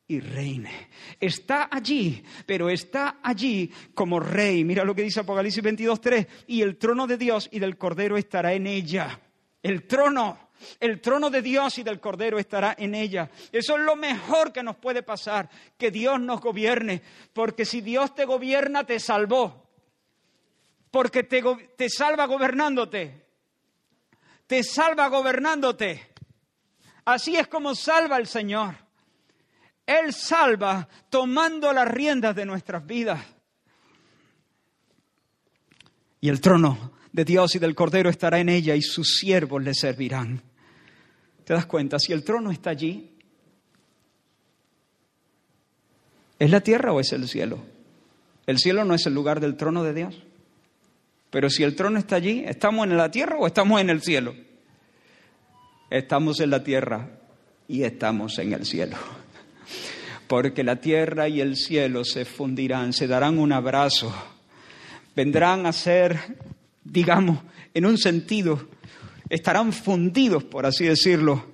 y 0.09 0.21
reine. 0.21 0.89
Está 1.21 1.69
allí, 1.71 2.23
pero 2.47 2.71
está 2.71 3.19
allí 3.23 3.71
como 3.95 4.19
rey. 4.19 4.65
Mira 4.65 4.85
lo 4.85 4.95
que 4.95 5.03
dice 5.03 5.21
Apocalipsis 5.21 5.63
22.3. 5.63 6.27
Y 6.47 6.63
el 6.63 6.79
trono 6.79 7.07
de 7.07 7.19
Dios 7.19 7.49
y 7.53 7.59
del 7.59 7.77
Cordero 7.77 8.17
estará 8.17 8.55
en 8.55 8.67
ella. 8.67 9.21
El 9.63 9.87
trono. 9.87 10.48
El 10.81 11.01
trono 11.01 11.31
de 11.31 11.43
Dios 11.43 11.79
y 11.79 11.83
del 11.83 12.01
Cordero 12.01 12.39
estará 12.39 12.75
en 12.79 12.95
ella. 12.95 13.31
Eso 13.53 13.77
es 13.77 13.83
lo 13.83 13.97
mejor 13.97 14.53
que 14.53 14.63
nos 14.63 14.77
puede 14.77 15.03
pasar, 15.03 15.49
que 15.77 15.91
Dios 15.91 16.21
nos 16.21 16.41
gobierne. 16.41 17.03
Porque 17.33 17.65
si 17.65 17.81
Dios 17.81 18.15
te 18.15 18.25
gobierna, 18.25 18.85
te 18.85 19.01
salvó. 19.01 19.69
Porque 20.91 21.23
te, 21.23 21.43
te 21.77 21.89
salva 21.89 22.27
gobernándote. 22.27 23.27
Te 24.47 24.63
salva 24.63 25.09
gobernándote. 25.09 26.09
Así 27.05 27.37
es 27.37 27.49
como 27.49 27.75
salva 27.75 28.17
el 28.17 28.27
Señor. 28.27 28.77
Él 29.87 30.13
salva 30.13 30.87
tomando 31.09 31.73
las 31.73 31.89
riendas 31.89 32.37
de 32.37 32.45
nuestras 32.45 32.85
vidas. 32.85 33.25
Y 36.21 36.29
el 36.29 36.41
trono 36.41 36.93
de 37.13 37.25
Dios 37.25 37.55
y 37.55 37.59
del 37.59 37.75
Cordero 37.75 38.11
estará 38.11 38.39
en 38.39 38.49
ella 38.49 38.75
y 38.75 38.83
sus 38.83 39.19
siervos 39.19 39.63
le 39.63 39.75
servirán. 39.75 40.43
¿Te 41.49 41.55
das 41.55 41.65
cuenta? 41.65 41.99
Si 41.99 42.13
el 42.13 42.25
trono 42.25 42.51
está 42.51 42.69
allí, 42.69 43.09
¿es 46.39 46.51
la 46.51 46.61
tierra 46.61 46.93
o 46.93 47.01
es 47.01 47.11
el 47.13 47.27
cielo? 47.27 47.59
El 48.47 48.59
cielo 48.59 48.85
no 48.85 48.93
es 48.93 49.07
el 49.07 49.15
lugar 49.15 49.41
del 49.41 49.57
trono 49.57 49.83
de 49.83 49.95
Dios. 49.95 50.23
Pero 51.31 51.49
si 51.49 51.63
el 51.63 51.75
trono 51.75 51.99
está 51.99 52.17
allí, 52.17 52.45
¿estamos 52.47 52.87
en 52.87 52.99
la 52.99 53.11
tierra 53.11 53.39
o 53.39 53.47
estamos 53.47 53.81
en 53.81 53.89
el 53.89 54.03
cielo? 54.03 54.35
Estamos 55.89 56.39
en 56.41 56.51
la 56.51 56.63
tierra 56.63 57.09
y 57.67 57.83
estamos 57.83 58.39
en 58.39 58.53
el 58.53 58.67
cielo 58.67 58.99
porque 60.27 60.63
la 60.63 60.77
tierra 60.77 61.31
y 61.31 61.41
el 61.41 61.57
cielo 61.57 62.05
se 62.05 62.27
fundirán, 62.27 62.93
se 62.93 63.07
darán 63.07 63.39
un 63.39 63.55
abrazo, 63.55 64.15
vendrán 65.17 65.65
a 65.65 65.73
ser, 65.73 66.37
digamos, 66.85 67.39
en 67.73 67.87
un 67.87 67.97
sentido, 67.97 68.69
estarán 69.29 69.73
fundidos, 69.73 70.45
por 70.45 70.67
así 70.67 70.85
decirlo. 70.85 71.45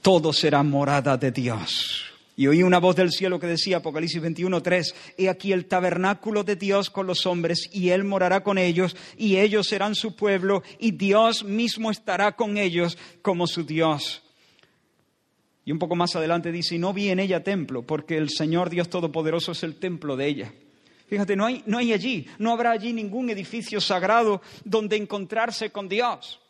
Todo 0.00 0.32
será 0.32 0.62
morada 0.62 1.16
de 1.16 1.30
Dios. 1.30 2.12
Y 2.34 2.46
oí 2.46 2.62
una 2.62 2.78
voz 2.78 2.96
del 2.96 3.10
cielo 3.10 3.38
que 3.38 3.46
decía, 3.46 3.76
Apocalipsis 3.78 4.22
21.3, 4.22 4.94
He 5.18 5.28
aquí 5.28 5.52
el 5.52 5.66
tabernáculo 5.66 6.44
de 6.44 6.56
Dios 6.56 6.88
con 6.88 7.06
los 7.06 7.26
hombres, 7.26 7.68
y 7.72 7.90
Él 7.90 8.04
morará 8.04 8.42
con 8.42 8.56
ellos, 8.58 8.96
y 9.18 9.36
ellos 9.36 9.68
serán 9.68 9.94
su 9.94 10.16
pueblo, 10.16 10.62
y 10.78 10.92
Dios 10.92 11.44
mismo 11.44 11.90
estará 11.90 12.32
con 12.32 12.56
ellos 12.56 12.96
como 13.20 13.46
su 13.46 13.64
Dios. 13.64 14.22
Y 15.64 15.72
un 15.72 15.78
poco 15.78 15.94
más 15.94 16.16
adelante 16.16 16.50
dice, 16.50 16.76
y 16.76 16.78
no 16.78 16.92
vi 16.92 17.10
en 17.10 17.20
ella 17.20 17.44
templo, 17.44 17.82
porque 17.82 18.16
el 18.16 18.30
Señor 18.30 18.70
Dios 18.70 18.88
Todopoderoso 18.88 19.52
es 19.52 19.62
el 19.62 19.76
templo 19.76 20.16
de 20.16 20.26
ella. 20.26 20.52
Fíjate, 21.12 21.36
no 21.36 21.44
hay, 21.44 21.62
no 21.66 21.76
hay 21.76 21.92
allí, 21.92 22.26
no 22.38 22.52
habrá 22.52 22.70
allí 22.70 22.90
ningún 22.94 23.28
edificio 23.28 23.82
sagrado 23.82 24.40
donde 24.64 24.96
encontrarse 24.96 25.68
con 25.68 25.86
Dios. 25.86 26.40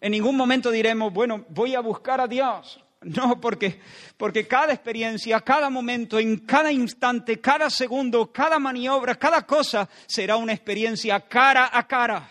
En 0.00 0.10
ningún 0.10 0.36
momento 0.36 0.72
diremos, 0.72 1.12
bueno, 1.12 1.44
voy 1.50 1.76
a 1.76 1.80
buscar 1.80 2.20
a 2.20 2.26
Dios. 2.26 2.80
No, 3.02 3.40
porque, 3.40 3.80
porque 4.16 4.48
cada 4.48 4.72
experiencia, 4.72 5.40
cada 5.42 5.70
momento, 5.70 6.18
en 6.18 6.38
cada 6.38 6.72
instante, 6.72 7.40
cada 7.40 7.70
segundo, 7.70 8.32
cada 8.32 8.58
maniobra, 8.58 9.14
cada 9.14 9.46
cosa 9.46 9.88
será 10.06 10.36
una 10.36 10.52
experiencia 10.52 11.20
cara 11.20 11.70
a 11.72 11.86
cara. 11.86 12.28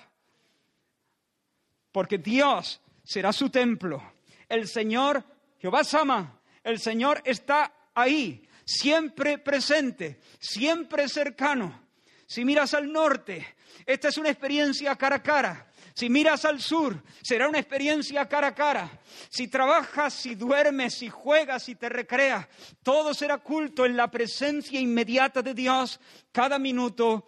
Porque 1.93 2.17
Dios 2.17 2.81
será 3.01 3.31
su 3.31 3.49
templo. 3.49 4.03
El 4.49 4.67
Señor 4.67 5.23
Jehová 5.57 5.85
Sama, 5.85 6.41
el 6.65 6.79
Señor 6.79 7.21
está 7.23 7.71
ahí, 7.93 8.45
siempre 8.65 9.37
presente, 9.37 10.19
siempre 10.39 11.07
cercano. 11.07 11.81
Si 12.25 12.45
miras 12.45 12.73
al 12.73 12.91
norte, 12.91 13.55
esta 13.85 14.07
es 14.07 14.17
una 14.17 14.29
experiencia 14.29 14.95
cara 14.95 15.17
a 15.17 15.23
cara. 15.23 15.67
Si 15.93 16.09
miras 16.09 16.43
al 16.45 16.59
sur, 16.59 17.03
será 17.21 17.47
una 17.47 17.59
experiencia 17.59 18.27
cara 18.27 18.47
a 18.47 18.55
cara. 18.55 18.89
Si 19.29 19.47
trabajas, 19.47 20.13
si 20.13 20.33
duermes, 20.33 20.95
si 20.95 21.09
juegas, 21.09 21.63
si 21.63 21.75
te 21.75 21.87
recreas, 21.87 22.47
todo 22.81 23.13
será 23.13 23.37
culto 23.37 23.85
en 23.85 23.95
la 23.95 24.09
presencia 24.09 24.79
inmediata 24.79 25.43
de 25.43 25.53
Dios. 25.53 25.99
Cada 26.31 26.57
minuto, 26.57 27.27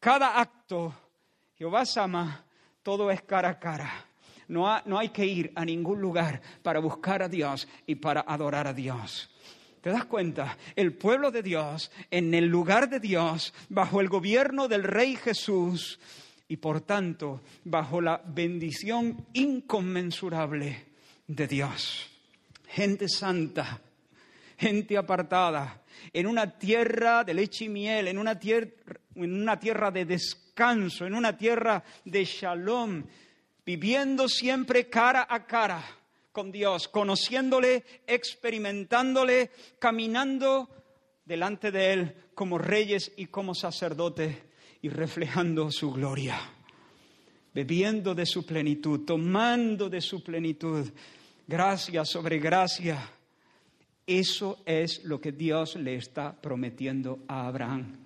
cada 0.00 0.40
acto. 0.40 0.94
Jehová 1.58 1.84
Sama, 1.84 2.44
todo 2.82 3.10
es 3.10 3.20
cara 3.22 3.50
a 3.50 3.58
cara. 3.58 4.06
No, 4.48 4.80
no 4.84 4.98
hay 4.98 5.08
que 5.10 5.26
ir 5.26 5.52
a 5.54 5.64
ningún 5.64 6.00
lugar 6.00 6.40
para 6.62 6.80
buscar 6.80 7.22
a 7.22 7.28
Dios 7.28 7.68
y 7.86 7.96
para 7.96 8.20
adorar 8.20 8.66
a 8.66 8.72
Dios. 8.72 9.28
¿Te 9.86 9.92
das 9.92 10.06
cuenta? 10.06 10.58
El 10.74 10.94
pueblo 10.94 11.30
de 11.30 11.44
Dios, 11.44 11.92
en 12.10 12.34
el 12.34 12.46
lugar 12.46 12.90
de 12.90 12.98
Dios, 12.98 13.54
bajo 13.68 14.00
el 14.00 14.08
gobierno 14.08 14.66
del 14.66 14.82
Rey 14.82 15.14
Jesús, 15.14 16.00
y 16.48 16.56
por 16.56 16.80
tanto 16.80 17.40
bajo 17.62 18.00
la 18.00 18.20
bendición 18.26 19.28
inconmensurable 19.32 20.86
de 21.28 21.46
Dios. 21.46 22.10
Gente 22.66 23.08
santa, 23.08 23.80
gente 24.58 24.96
apartada, 24.96 25.84
en 26.12 26.26
una 26.26 26.58
tierra 26.58 27.22
de 27.22 27.34
leche 27.34 27.66
y 27.66 27.68
miel, 27.68 28.08
en 28.08 28.18
una 28.18 28.36
tierra, 28.40 28.68
en 29.14 29.40
una 29.40 29.56
tierra 29.56 29.92
de 29.92 30.04
descanso, 30.04 31.06
en 31.06 31.14
una 31.14 31.36
tierra 31.36 31.84
de 32.04 32.24
shalom, 32.24 33.04
viviendo 33.64 34.28
siempre 34.28 34.88
cara 34.88 35.28
a 35.30 35.46
cara 35.46 35.84
con 36.36 36.52
Dios, 36.52 36.86
conociéndole, 36.88 37.82
experimentándole, 38.06 39.52
caminando 39.78 40.68
delante 41.24 41.72
de 41.72 41.92
Él 41.94 42.14
como 42.34 42.58
reyes 42.58 43.10
y 43.16 43.28
como 43.28 43.54
sacerdotes 43.54 44.36
y 44.82 44.90
reflejando 44.90 45.70
su 45.70 45.90
gloria, 45.90 46.38
bebiendo 47.54 48.14
de 48.14 48.26
su 48.26 48.44
plenitud, 48.44 49.06
tomando 49.06 49.88
de 49.88 50.02
su 50.02 50.22
plenitud, 50.22 50.86
gracia 51.46 52.04
sobre 52.04 52.38
gracia. 52.38 53.10
Eso 54.06 54.58
es 54.66 55.04
lo 55.04 55.18
que 55.18 55.32
Dios 55.32 55.76
le 55.76 55.96
está 55.96 56.38
prometiendo 56.38 57.20
a 57.28 57.46
Abraham. 57.46 57.96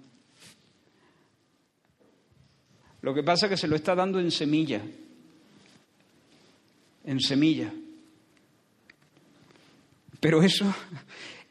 Lo 3.02 3.12
que 3.12 3.24
pasa 3.24 3.46
es 3.46 3.50
que 3.50 3.56
se 3.56 3.66
lo 3.66 3.74
está 3.74 3.96
dando 3.96 4.20
en 4.20 4.30
semilla, 4.30 4.80
en 7.02 7.18
semilla. 7.18 7.72
Pero 10.20 10.42
eso, 10.42 10.72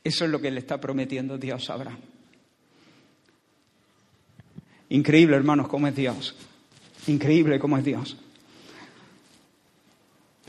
eso 0.03 0.25
es 0.25 0.31
lo 0.31 0.39
que 0.39 0.51
le 0.51 0.59
está 0.59 0.79
prometiendo 0.79 1.37
Dios 1.37 1.69
a 1.69 1.73
Abraham. 1.73 1.99
Increíble, 4.89 5.35
hermanos, 5.35 5.67
cómo 5.67 5.87
es 5.87 5.95
Dios. 5.95 6.35
Increíble 7.07 7.59
cómo 7.59 7.77
es 7.77 7.83
Dios. 7.83 8.17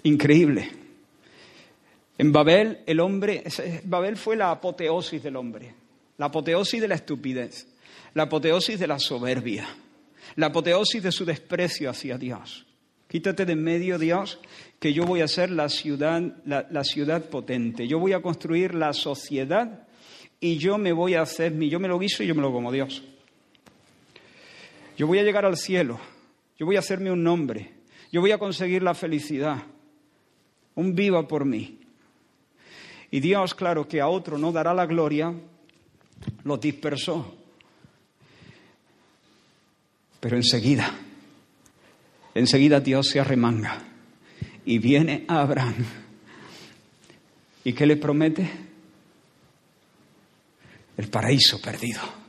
Increíble. 0.02 0.70
En 2.18 2.33
Babel, 2.33 2.80
el 2.87 3.00
hombre, 3.00 3.44
Babel 3.85 4.16
fue 4.16 4.37
la 4.37 4.50
apoteosis 4.50 5.22
del 5.22 5.37
hombre, 5.37 5.74
la 6.18 6.26
apoteosis 6.26 6.80
de 6.80 6.88
la 6.88 6.94
estupidez, 6.94 7.66
la 8.14 8.24
apoteosis 8.24 8.78
de 8.78 8.87
la 8.87 8.98
soberbia, 8.98 9.66
la 10.37 10.46
apoteosis 10.46 11.02
de 11.02 11.12
su 11.12 11.24
desprecio 11.24 11.88
hacia 11.88 12.18
Dios. 12.18 12.66
Quítate 13.11 13.44
de 13.44 13.55
en 13.55 13.64
medio, 13.64 13.99
Dios, 13.99 14.38
que 14.79 14.92
yo 14.92 15.05
voy 15.05 15.20
a 15.20 15.27
ser 15.27 15.51
la 15.51 15.68
ciudad, 15.68 16.23
la, 16.44 16.85
ciudad 16.85 17.25
potente. 17.25 17.88
Yo 17.88 17.99
voy 17.99 18.12
a 18.12 18.23
construir 18.23 18.73
la 18.73 18.92
sociedad 18.92 19.88
y 20.38 20.59
yo 20.59 20.79
me 20.79 20.92
voy 20.92 21.14
a 21.14 21.23
hacer, 21.23 21.59
yo 21.59 21.81
me 21.81 21.88
lo 21.88 21.99
guiso 21.99 22.23
y 22.23 22.29
yo 22.29 22.37
me 22.37 22.40
lo 22.40 22.53
como 22.53 22.70
Dios. 22.70 23.03
Yo 24.96 25.09
voy 25.09 25.18
a 25.18 25.25
llegar 25.25 25.44
al 25.44 25.57
cielo, 25.57 25.99
yo 26.57 26.66
voy 26.66 26.77
a 26.77 26.79
hacerme 26.79 27.11
un 27.11 27.25
nombre, 27.25 27.73
yo 28.12 28.20
voy 28.20 28.31
a 28.31 28.38
conseguir 28.38 28.85
la 28.85 28.94
felicidad. 28.94 29.61
Un 30.77 30.94
viva 30.94 31.27
por 31.27 31.44
mí. 31.44 31.81
Y 33.11 33.18
Dios, 33.18 33.57
claro, 33.57 33.88
que 33.88 34.01
a 34.01 34.07
otro 34.07 34.38
no 34.38 34.53
dará 34.53 34.73
la 34.73 34.87
gloria, 34.87 35.35
los 36.44 36.61
dispersó. 36.61 37.35
Pero 40.20 40.37
enseguida, 40.37 40.94
enseguida 42.35 42.81
Dios 42.81 43.09
se 43.09 43.21
arremanga 43.21 43.79
y 44.64 44.79
viene 44.79 45.25
a 45.29 45.40
Abraham. 45.40 45.85
¿Y 47.64 47.73
qué 47.73 47.87
le 47.87 47.97
promete? 47.97 48.51
El 50.97 51.09
paraíso 51.09 51.61
perdido 51.61 52.21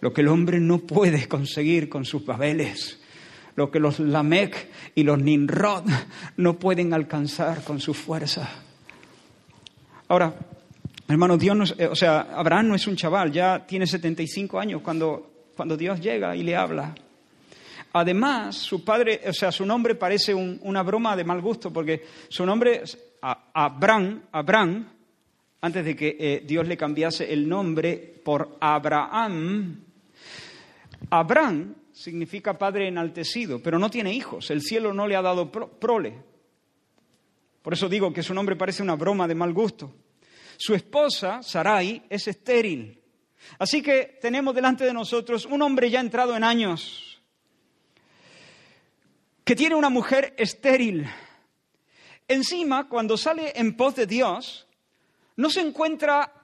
lo 0.00 0.12
que 0.12 0.20
el 0.20 0.28
hombre 0.28 0.60
no 0.60 0.78
puede 0.78 1.28
conseguir 1.28 1.88
con 1.88 2.04
sus 2.04 2.24
babeles, 2.24 3.00
lo 3.56 3.70
que 3.70 3.80
los 3.80 3.98
Lamec 3.98 4.68
y 4.94 5.02
los 5.02 5.20
Nimrod 5.20 5.84
no 6.36 6.58
pueden 6.58 6.94
alcanzar 6.94 7.64
con 7.64 7.80
su 7.80 7.94
fuerza. 7.94 8.48
Ahora, 10.08 10.34
hermano, 11.08 11.36
Dios, 11.36 11.74
eh, 11.78 11.86
o 11.86 11.96
sea, 11.96 12.28
Abraham 12.34 12.68
no 12.68 12.74
es 12.74 12.86
un 12.86 12.96
chaval, 12.96 13.32
ya 13.32 13.66
tiene 13.66 13.86
75 13.86 14.58
años 14.58 14.82
cuando, 14.82 15.50
cuando 15.56 15.76
Dios 15.76 16.00
llega 16.00 16.36
y 16.36 16.42
le 16.42 16.56
habla. 16.56 16.94
Además, 17.92 18.56
su 18.56 18.84
padre, 18.84 19.22
o 19.26 19.32
sea, 19.32 19.50
su 19.50 19.64
nombre 19.64 19.94
parece 19.94 20.34
una 20.34 20.82
broma 20.82 21.16
de 21.16 21.24
mal 21.24 21.40
gusto, 21.40 21.72
porque 21.72 22.04
su 22.28 22.44
nombre 22.44 22.82
Abraham, 23.20 24.22
Abraham, 24.32 24.88
antes 25.60 25.84
de 25.84 25.96
que 25.96 26.16
eh, 26.18 26.42
Dios 26.46 26.66
le 26.66 26.76
cambiase 26.76 27.32
el 27.32 27.48
nombre 27.48 28.20
por 28.24 28.56
Abraham, 28.60 29.84
Abraham 31.10 31.74
significa 31.92 32.58
padre 32.58 32.88
enaltecido, 32.88 33.60
pero 33.60 33.78
no 33.78 33.90
tiene 33.90 34.12
hijos. 34.12 34.50
El 34.50 34.62
cielo 34.62 34.92
no 34.92 35.08
le 35.08 35.16
ha 35.16 35.22
dado 35.22 35.50
prole. 35.50 36.14
Por 37.62 37.72
eso 37.72 37.88
digo 37.88 38.12
que 38.12 38.22
su 38.22 38.34
nombre 38.34 38.56
parece 38.56 38.82
una 38.82 38.94
broma 38.94 39.26
de 39.26 39.34
mal 39.34 39.52
gusto. 39.52 39.92
Su 40.56 40.74
esposa, 40.74 41.42
Sarai, 41.42 42.02
es 42.08 42.28
estéril. 42.28 43.00
Así 43.58 43.82
que 43.82 44.18
tenemos 44.20 44.54
delante 44.54 44.84
de 44.84 44.92
nosotros 44.92 45.46
un 45.46 45.62
hombre 45.62 45.90
ya 45.90 46.00
entrado 46.00 46.36
en 46.36 46.44
años, 46.44 47.07
que 49.48 49.56
tiene 49.56 49.74
una 49.74 49.88
mujer 49.88 50.34
estéril. 50.36 51.08
Encima, 52.28 52.86
cuando 52.86 53.16
sale 53.16 53.54
en 53.56 53.78
pos 53.78 53.94
de 53.94 54.06
Dios, 54.06 54.68
no 55.36 55.48
se 55.48 55.62
encuentra 55.62 56.34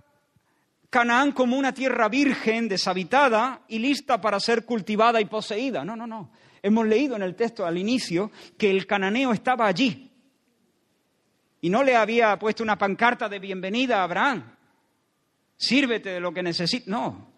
Canaán 0.88 1.32
como 1.32 1.58
una 1.58 1.74
tierra 1.74 2.08
virgen, 2.08 2.66
deshabitada 2.66 3.60
y 3.68 3.78
lista 3.78 4.22
para 4.22 4.40
ser 4.40 4.64
cultivada 4.64 5.20
y 5.20 5.26
poseída. 5.26 5.84
No, 5.84 5.94
no, 5.94 6.06
no. 6.06 6.30
Hemos 6.62 6.86
leído 6.86 7.14
en 7.14 7.20
el 7.20 7.34
texto 7.34 7.66
al 7.66 7.76
inicio 7.76 8.30
que 8.56 8.70
el 8.70 8.86
cananeo 8.86 9.34
estaba 9.34 9.66
allí 9.66 10.10
y 11.60 11.68
no 11.68 11.82
le 11.82 11.96
había 11.96 12.38
puesto 12.38 12.62
una 12.62 12.78
pancarta 12.78 13.28
de 13.28 13.38
bienvenida 13.38 14.00
a 14.00 14.04
Abraham. 14.04 14.50
Sírvete 15.58 16.08
de 16.08 16.20
lo 16.20 16.32
que 16.32 16.42
necesitas. 16.42 16.88
No. 16.88 17.34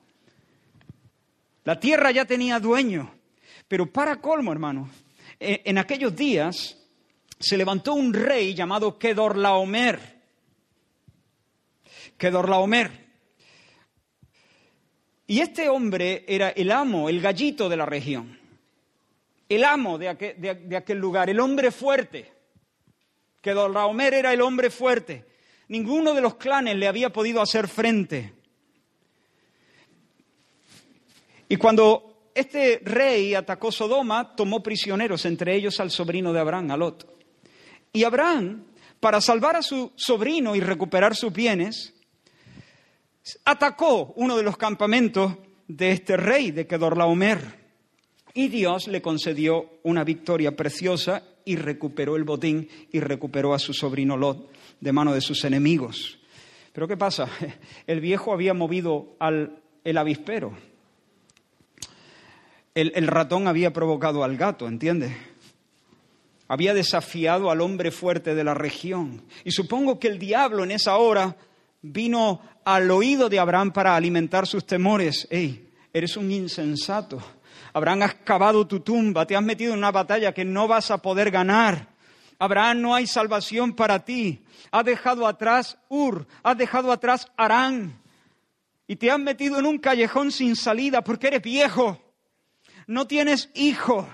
La 1.64 1.80
tierra 1.80 2.12
ya 2.12 2.24
tenía 2.24 2.60
dueño. 2.60 3.12
Pero 3.66 3.90
para 3.90 4.20
colmo, 4.20 4.52
hermano, 4.52 4.88
en 5.38 5.78
aquellos 5.78 6.14
días 6.14 6.78
se 7.38 7.56
levantó 7.56 7.94
un 7.94 8.12
rey 8.12 8.54
llamado 8.54 8.98
Kedorlaomer. 8.98 10.16
Kedorlaomer 12.16 13.06
y 15.26 15.40
este 15.40 15.68
hombre 15.68 16.24
era 16.28 16.50
el 16.50 16.70
amo, 16.70 17.08
el 17.08 17.20
gallito 17.20 17.68
de 17.68 17.76
la 17.76 17.84
región, 17.84 18.38
el 19.48 19.64
amo 19.64 19.98
de 19.98 20.08
aquel, 20.08 20.98
lugar, 20.98 21.28
el 21.28 21.40
hombre 21.40 21.70
fuerte. 21.70 22.32
Que 23.40 23.54
Raomer 23.54 24.14
era 24.14 24.32
el 24.32 24.40
hombre 24.40 24.70
fuerte. 24.70 25.24
Ninguno 25.68 26.14
de 26.14 26.20
los 26.20 26.34
clanes 26.34 26.76
le 26.76 26.88
había 26.88 27.12
podido 27.12 27.40
hacer 27.40 27.68
frente. 27.68 28.32
Y 31.48 31.56
cuando 31.56 32.15
este 32.36 32.80
rey 32.84 33.34
atacó 33.34 33.72
Sodoma, 33.72 34.36
tomó 34.36 34.62
prisioneros, 34.62 35.24
entre 35.24 35.56
ellos 35.56 35.80
al 35.80 35.90
sobrino 35.90 36.32
de 36.32 36.40
Abraham, 36.40 36.70
a 36.70 36.76
Lot. 36.76 37.06
Y 37.92 38.04
Abraham, 38.04 38.64
para 39.00 39.20
salvar 39.20 39.56
a 39.56 39.62
su 39.62 39.92
sobrino 39.96 40.54
y 40.54 40.60
recuperar 40.60 41.16
sus 41.16 41.32
bienes, 41.32 41.94
atacó 43.44 44.12
uno 44.16 44.36
de 44.36 44.42
los 44.42 44.56
campamentos 44.56 45.32
de 45.66 45.92
este 45.92 46.16
rey 46.16 46.50
de 46.50 46.66
Kedorlaomer. 46.66 47.66
Y 48.34 48.48
Dios 48.48 48.86
le 48.86 49.00
concedió 49.00 49.80
una 49.82 50.04
victoria 50.04 50.54
preciosa 50.54 51.22
y 51.44 51.56
recuperó 51.56 52.16
el 52.16 52.24
botín 52.24 52.68
y 52.92 53.00
recuperó 53.00 53.54
a 53.54 53.58
su 53.58 53.72
sobrino 53.72 54.16
Lot 54.16 54.50
de 54.78 54.92
mano 54.92 55.14
de 55.14 55.22
sus 55.22 55.42
enemigos. 55.44 56.18
Pero 56.74 56.86
¿qué 56.86 56.98
pasa? 56.98 57.30
El 57.86 58.00
viejo 58.00 58.34
había 58.34 58.52
movido 58.52 59.16
al 59.18 59.62
el 59.86 59.98
avispero. 59.98 60.52
El, 62.76 63.06
ratón 63.06 63.48
había 63.48 63.72
provocado 63.72 64.22
al 64.22 64.36
gato, 64.36 64.68
¿entiendes? 64.68 65.16
Había 66.46 66.74
desafiado 66.74 67.50
al 67.50 67.62
hombre 67.62 67.90
fuerte 67.90 68.34
de 68.34 68.44
la 68.44 68.52
región. 68.52 69.22
Y 69.44 69.52
supongo 69.52 69.98
que 69.98 70.08
el 70.08 70.18
diablo 70.18 70.62
en 70.62 70.72
esa 70.72 70.98
hora 70.98 71.36
vino 71.80 72.42
al 72.66 72.90
oído 72.90 73.30
de 73.30 73.38
Abraham 73.38 73.72
para 73.72 73.96
alimentar 73.96 74.46
sus 74.46 74.66
temores. 74.66 75.26
¡Ey! 75.30 75.70
Eres 75.90 76.18
un 76.18 76.30
insensato. 76.30 77.18
Abraham, 77.72 78.02
has 78.02 78.14
cavado 78.16 78.66
tu 78.66 78.80
tumba, 78.80 79.26
te 79.26 79.34
has 79.34 79.42
metido 79.42 79.72
en 79.72 79.78
una 79.78 79.90
batalla 79.90 80.34
que 80.34 80.44
no 80.44 80.68
vas 80.68 80.90
a 80.90 80.98
poder 80.98 81.30
ganar. 81.30 81.88
Abraham, 82.38 82.82
no 82.82 82.94
hay 82.94 83.06
salvación 83.06 83.74
para 83.74 84.04
ti. 84.04 84.44
Has 84.70 84.84
dejado 84.84 85.26
atrás 85.26 85.78
Ur, 85.88 86.26
has 86.42 86.58
dejado 86.58 86.92
atrás 86.92 87.26
Arán. 87.38 87.98
Y 88.86 88.96
te 88.96 89.10
has 89.10 89.18
metido 89.18 89.58
en 89.58 89.64
un 89.64 89.78
callejón 89.78 90.30
sin 90.30 90.54
salida 90.56 91.02
porque 91.02 91.28
eres 91.28 91.40
viejo. 91.40 92.02
No 92.86 93.06
tienes 93.06 93.50
hijo. 93.54 94.08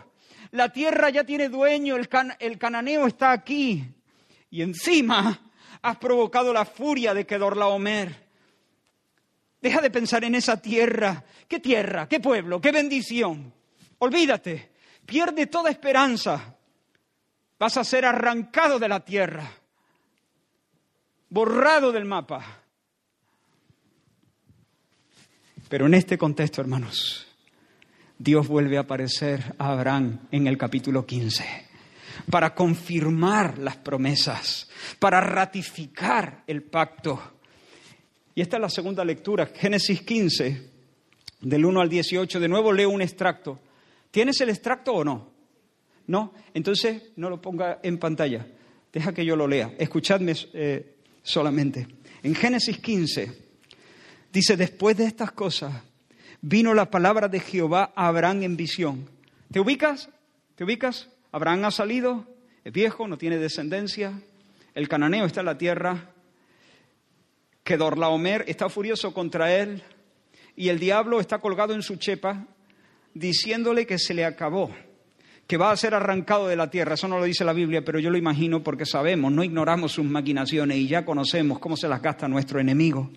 La 0.50 0.70
tierra 0.70 1.10
ya 1.10 1.24
tiene 1.24 1.48
dueño, 1.48 1.96
el, 1.96 2.08
el 2.38 2.58
cananeo 2.58 3.06
está 3.06 3.32
aquí. 3.32 3.84
Y 4.50 4.62
encima 4.62 5.40
has 5.80 5.96
provocado 5.96 6.52
la 6.52 6.64
furia 6.64 7.14
de 7.14 7.26
Kedorlaomer. 7.26 8.28
Deja 9.60 9.80
de 9.80 9.90
pensar 9.90 10.24
en 10.24 10.34
esa 10.34 10.60
tierra. 10.60 11.24
¿Qué 11.48 11.60
tierra? 11.60 12.08
¿Qué 12.08 12.20
pueblo? 12.20 12.60
¿Qué 12.60 12.72
bendición? 12.72 13.52
Olvídate. 13.98 14.72
Pierde 15.06 15.46
toda 15.46 15.70
esperanza. 15.70 16.56
Vas 17.58 17.76
a 17.76 17.84
ser 17.84 18.04
arrancado 18.04 18.78
de 18.78 18.88
la 18.88 19.04
tierra. 19.04 19.48
Borrado 21.28 21.92
del 21.92 22.04
mapa. 22.04 22.62
Pero 25.68 25.86
en 25.86 25.94
este 25.94 26.18
contexto, 26.18 26.60
hermanos, 26.60 27.31
Dios 28.22 28.46
vuelve 28.46 28.76
a 28.76 28.82
aparecer 28.82 29.56
a 29.58 29.72
Abraham 29.72 30.20
en 30.30 30.46
el 30.46 30.56
capítulo 30.56 31.04
15 31.04 31.44
para 32.30 32.54
confirmar 32.54 33.58
las 33.58 33.78
promesas, 33.78 34.70
para 35.00 35.20
ratificar 35.20 36.44
el 36.46 36.62
pacto. 36.62 37.20
Y 38.36 38.40
esta 38.40 38.58
es 38.58 38.60
la 38.60 38.70
segunda 38.70 39.04
lectura, 39.04 39.46
Génesis 39.46 40.02
15, 40.02 40.70
del 41.40 41.64
1 41.64 41.80
al 41.80 41.88
18. 41.88 42.38
De 42.38 42.46
nuevo 42.46 42.72
leo 42.72 42.90
un 42.90 43.02
extracto. 43.02 43.58
¿Tienes 44.12 44.40
el 44.40 44.50
extracto 44.50 44.92
o 44.92 45.02
no? 45.02 45.32
¿No? 46.06 46.32
Entonces 46.54 47.02
no 47.16 47.28
lo 47.28 47.42
ponga 47.42 47.80
en 47.82 47.98
pantalla. 47.98 48.46
Deja 48.92 49.12
que 49.12 49.24
yo 49.24 49.34
lo 49.34 49.48
lea. 49.48 49.74
Escuchadme 49.76 50.36
eh, 50.52 50.94
solamente. 51.24 51.88
En 52.22 52.36
Génesis 52.36 52.78
15 52.78 53.32
dice, 54.32 54.56
después 54.56 54.96
de 54.96 55.06
estas 55.06 55.32
cosas, 55.32 55.74
vino 56.42 56.74
la 56.74 56.90
palabra 56.90 57.28
de 57.28 57.40
Jehová 57.40 57.92
a 57.94 58.08
Abraham 58.08 58.42
en 58.42 58.56
visión. 58.56 59.08
¿Te 59.50 59.60
ubicas? 59.60 60.10
¿Te 60.56 60.64
ubicas? 60.64 61.08
Abraham 61.30 61.64
ha 61.64 61.70
salido, 61.70 62.26
es 62.64 62.72
viejo, 62.72 63.08
no 63.08 63.16
tiene 63.16 63.38
descendencia, 63.38 64.20
el 64.74 64.88
cananeo 64.88 65.24
está 65.24 65.40
en 65.40 65.46
la 65.46 65.56
tierra, 65.56 66.10
que 67.64 67.76
Dorlaomer 67.76 68.44
está 68.48 68.68
furioso 68.68 69.14
contra 69.14 69.54
él 69.54 69.82
y 70.56 70.68
el 70.68 70.78
diablo 70.78 71.20
está 71.20 71.38
colgado 71.38 71.74
en 71.74 71.82
su 71.82 71.96
chepa 71.96 72.46
diciéndole 73.14 73.86
que 73.86 73.98
se 73.98 74.14
le 74.14 74.24
acabó, 74.24 74.70
que 75.46 75.56
va 75.56 75.70
a 75.70 75.76
ser 75.76 75.94
arrancado 75.94 76.48
de 76.48 76.56
la 76.56 76.70
tierra. 76.70 76.94
Eso 76.94 77.08
no 77.08 77.18
lo 77.18 77.24
dice 77.24 77.44
la 77.44 77.52
Biblia, 77.52 77.84
pero 77.84 77.98
yo 77.98 78.10
lo 78.10 78.18
imagino 78.18 78.62
porque 78.62 78.84
sabemos, 78.84 79.30
no 79.32 79.44
ignoramos 79.44 79.92
sus 79.92 80.04
maquinaciones 80.04 80.76
y 80.78 80.88
ya 80.88 81.04
conocemos 81.04 81.60
cómo 81.60 81.76
se 81.76 81.88
las 81.88 82.02
gasta 82.02 82.26
nuestro 82.26 82.58
enemigo. 82.58 83.10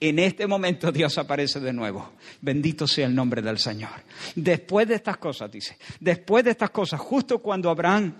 En 0.00 0.18
este 0.18 0.46
momento 0.46 0.90
Dios 0.92 1.16
aparece 1.18 1.60
de 1.60 1.72
nuevo. 1.72 2.12
Bendito 2.40 2.86
sea 2.86 3.06
el 3.06 3.14
nombre 3.14 3.40
del 3.42 3.58
Señor. 3.58 3.90
Después 4.34 4.88
de 4.88 4.96
estas 4.96 5.16
cosas, 5.16 5.50
dice, 5.50 5.78
después 6.00 6.44
de 6.44 6.50
estas 6.50 6.70
cosas, 6.70 7.00
justo 7.00 7.38
cuando 7.38 7.70
Abraham 7.70 8.14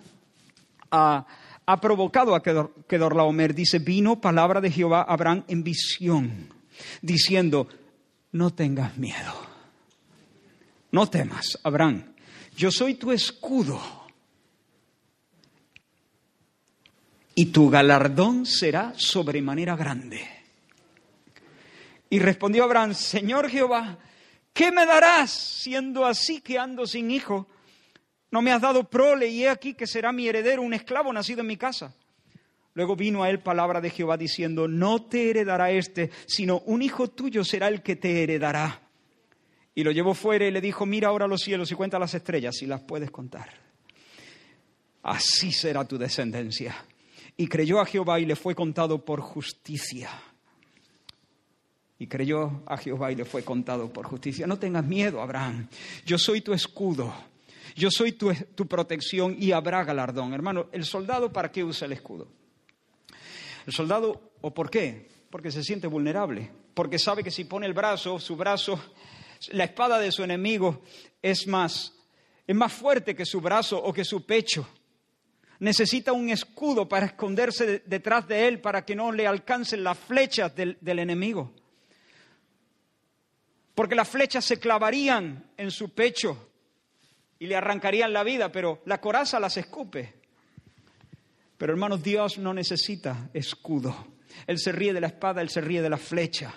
ha, 0.91 1.27
provocado 1.81 2.35
a 2.35 2.43
Kedorlaomer, 2.43 3.55
dice, 3.55 3.79
vino 3.79 4.21
palabra 4.21 4.61
de 4.61 4.71
Jehová 4.71 5.01
a 5.01 5.13
Abraham 5.13 5.45
en 5.49 5.65
visión, 5.65 6.49
diciendo, 7.03 7.69
no 8.33 8.53
tengas 8.53 8.97
miedo, 8.97 9.33
no 10.93 11.09
temas, 11.09 11.59
Abraham, 11.65 12.15
yo 12.57 12.71
soy 12.71 12.95
tu 12.95 13.13
escudo. 13.13 13.81
Y 17.37 17.47
tu 17.47 17.69
galardón 17.69 18.47
será 18.47 18.95
sobremanera 18.97 19.75
grande. 19.75 20.34
Y 22.15 22.21
respondió 22.21 22.63
Abraham, 22.63 22.95
Señor 22.95 23.51
Jehová, 23.51 23.99
¿qué 24.53 24.71
me 24.71 24.87
darás 24.87 25.33
siendo 25.33 26.07
así 26.07 26.41
que 26.41 26.61
ando 26.61 26.87
sin 26.87 27.11
hijo? 27.11 27.49
No 28.31 28.41
me 28.41 28.53
has 28.53 28.63
dado 28.63 28.89
prole 28.89 29.27
y 29.27 29.43
he 29.43 29.49
aquí 29.49 29.75
que 29.75 29.89
será 29.89 30.13
mi 30.13 30.29
heredero 30.29 30.63
un 30.63 30.75
esclavo 30.75 31.13
nacido 31.13 31.41
en 31.41 31.49
mi 31.49 31.57
casa. 31.57 31.93
Luego 32.75 32.95
vino 32.95 33.25
a 33.25 33.31
él 33.31 33.41
palabra 33.41 33.81
de 33.81 33.91
Jehová 33.91 34.17
diciendo, 34.17 34.69
no 34.69 35.03
te 35.07 35.29
heredará 35.29 35.73
este, 35.73 36.13
sino 36.25 36.61
un 36.67 36.83
hijo 36.83 37.11
tuyo 37.11 37.43
será 37.43 37.67
el 37.67 37.83
que 37.83 37.97
te 37.97 38.23
heredará. 38.23 38.83
Y 39.75 39.83
lo 39.83 39.91
llevó 39.91 40.15
fuera 40.15 40.47
y 40.47 40.53
le 40.53 40.61
dijo, 40.61 40.87
mira 40.87 41.09
ahora 41.09 41.27
los 41.27 41.43
cielos 41.43 41.73
y 41.73 41.75
cuenta 41.75 41.99
las 41.99 42.15
estrellas 42.15 42.55
si 42.57 42.67
las 42.67 42.81
puedes 42.83 43.11
contar. 43.11 43.49
Así 45.03 45.51
será 45.51 45.85
tu 45.85 45.99
descendencia. 45.99 46.77
Y 47.37 47.49
creyó 47.49 47.81
a 47.81 47.87
Jehová 47.87 48.21
y 48.21 48.25
le 48.25 48.37
fue 48.37 48.55
contado 48.55 49.05
por 49.05 49.21
justicia 49.21 50.13
y 52.05 52.07
creyó 52.07 52.61
a 52.67 52.77
Jehová 52.77 53.13
y 53.13 53.15
le 53.15 53.25
fue 53.25 53.43
contado 53.43 53.91
por 53.91 54.05
justicia. 54.05 54.47
No 54.47 54.59
tengas 54.59 54.85
miedo, 54.85 55.23
Abraham. 55.23 55.69
Yo 56.05 56.19
soy 56.19 56.43
tu 56.43 56.53
escudo. 56.53 57.15
Yo 57.77 57.91
soy 57.91 58.13
tu, 58.13 58.69
protección 58.69 59.35
y 59.41 59.53
habrá 59.53 59.83
galardón. 59.85 60.35
Hermano, 60.35 60.67
¿el 60.71 60.85
soldado 60.85 61.33
para 61.33 61.51
qué 61.51 61.65
usa 61.65 61.87
el 61.87 61.93
escudo? 61.93 62.29
El 63.67 63.73
soldado, 63.73 64.33
¿o 64.43 64.53
por 64.53 64.69
qué? 64.69 65.09
Porque 65.31 65.51
se 65.51 65.65
siente 65.65 65.87
vulnerable. 65.87 66.51
Porque 66.75 66.99
sabe 66.99 67.25
que 67.25 67.31
si 67.31 67.45
pone 67.45 67.65
el 67.65 67.73
brazo, 67.73 68.21
su 68.21 68.37
brazo, 68.37 68.79
la 69.53 69.65
espada 69.65 69.99
de 69.99 70.13
su 70.13 70.23
enemigo 70.23 70.83
es 71.23 71.47
más, 71.47 71.95
es 72.47 72.55
más 72.55 72.71
fuerte 72.71 73.17
que 73.17 73.25
su 73.25 73.41
brazo 73.41 73.83
o 73.83 73.95
que 73.95 74.05
su 74.05 74.27
pecho. 74.27 74.69
Necesita 75.59 76.13
un 76.13 76.29
escudo 76.29 76.87
para 76.87 77.07
esconderse 77.07 77.83
detrás 77.87 78.29
de 78.29 78.47
él 78.47 78.61
para 78.61 78.85
que 78.85 78.95
no 78.95 79.11
le 79.11 79.27
alcancen 79.27 79.83
las 79.83 79.97
flechas 79.97 80.55
del 80.55 80.99
enemigo 80.99 81.55
porque 83.75 83.95
las 83.95 84.09
flechas 84.09 84.45
se 84.45 84.59
clavarían 84.59 85.51
en 85.57 85.71
su 85.71 85.91
pecho 85.91 86.51
y 87.39 87.47
le 87.47 87.57
arrancarían 87.57 88.13
la 88.13 88.23
vida, 88.23 88.53
pero 88.53 88.83
la 88.87 89.01
coraza 89.01 89.41
las 89.41 89.57
escupe. 89.57 90.15
Pero 91.59 91.73
hermanos, 91.73 92.03
Dios 92.03 92.39
no 92.39 92.55
necesita 92.55 93.31
escudo. 93.33 94.09
Él 94.47 94.59
se 94.59 94.73
ríe 94.73 94.93
de 94.93 95.01
la 95.01 95.09
espada, 95.09 95.41
Él 95.41 95.51
se 95.51 95.61
ríe 95.61 95.83
de 95.83 95.91
la 95.91 95.97
flecha. 95.97 96.53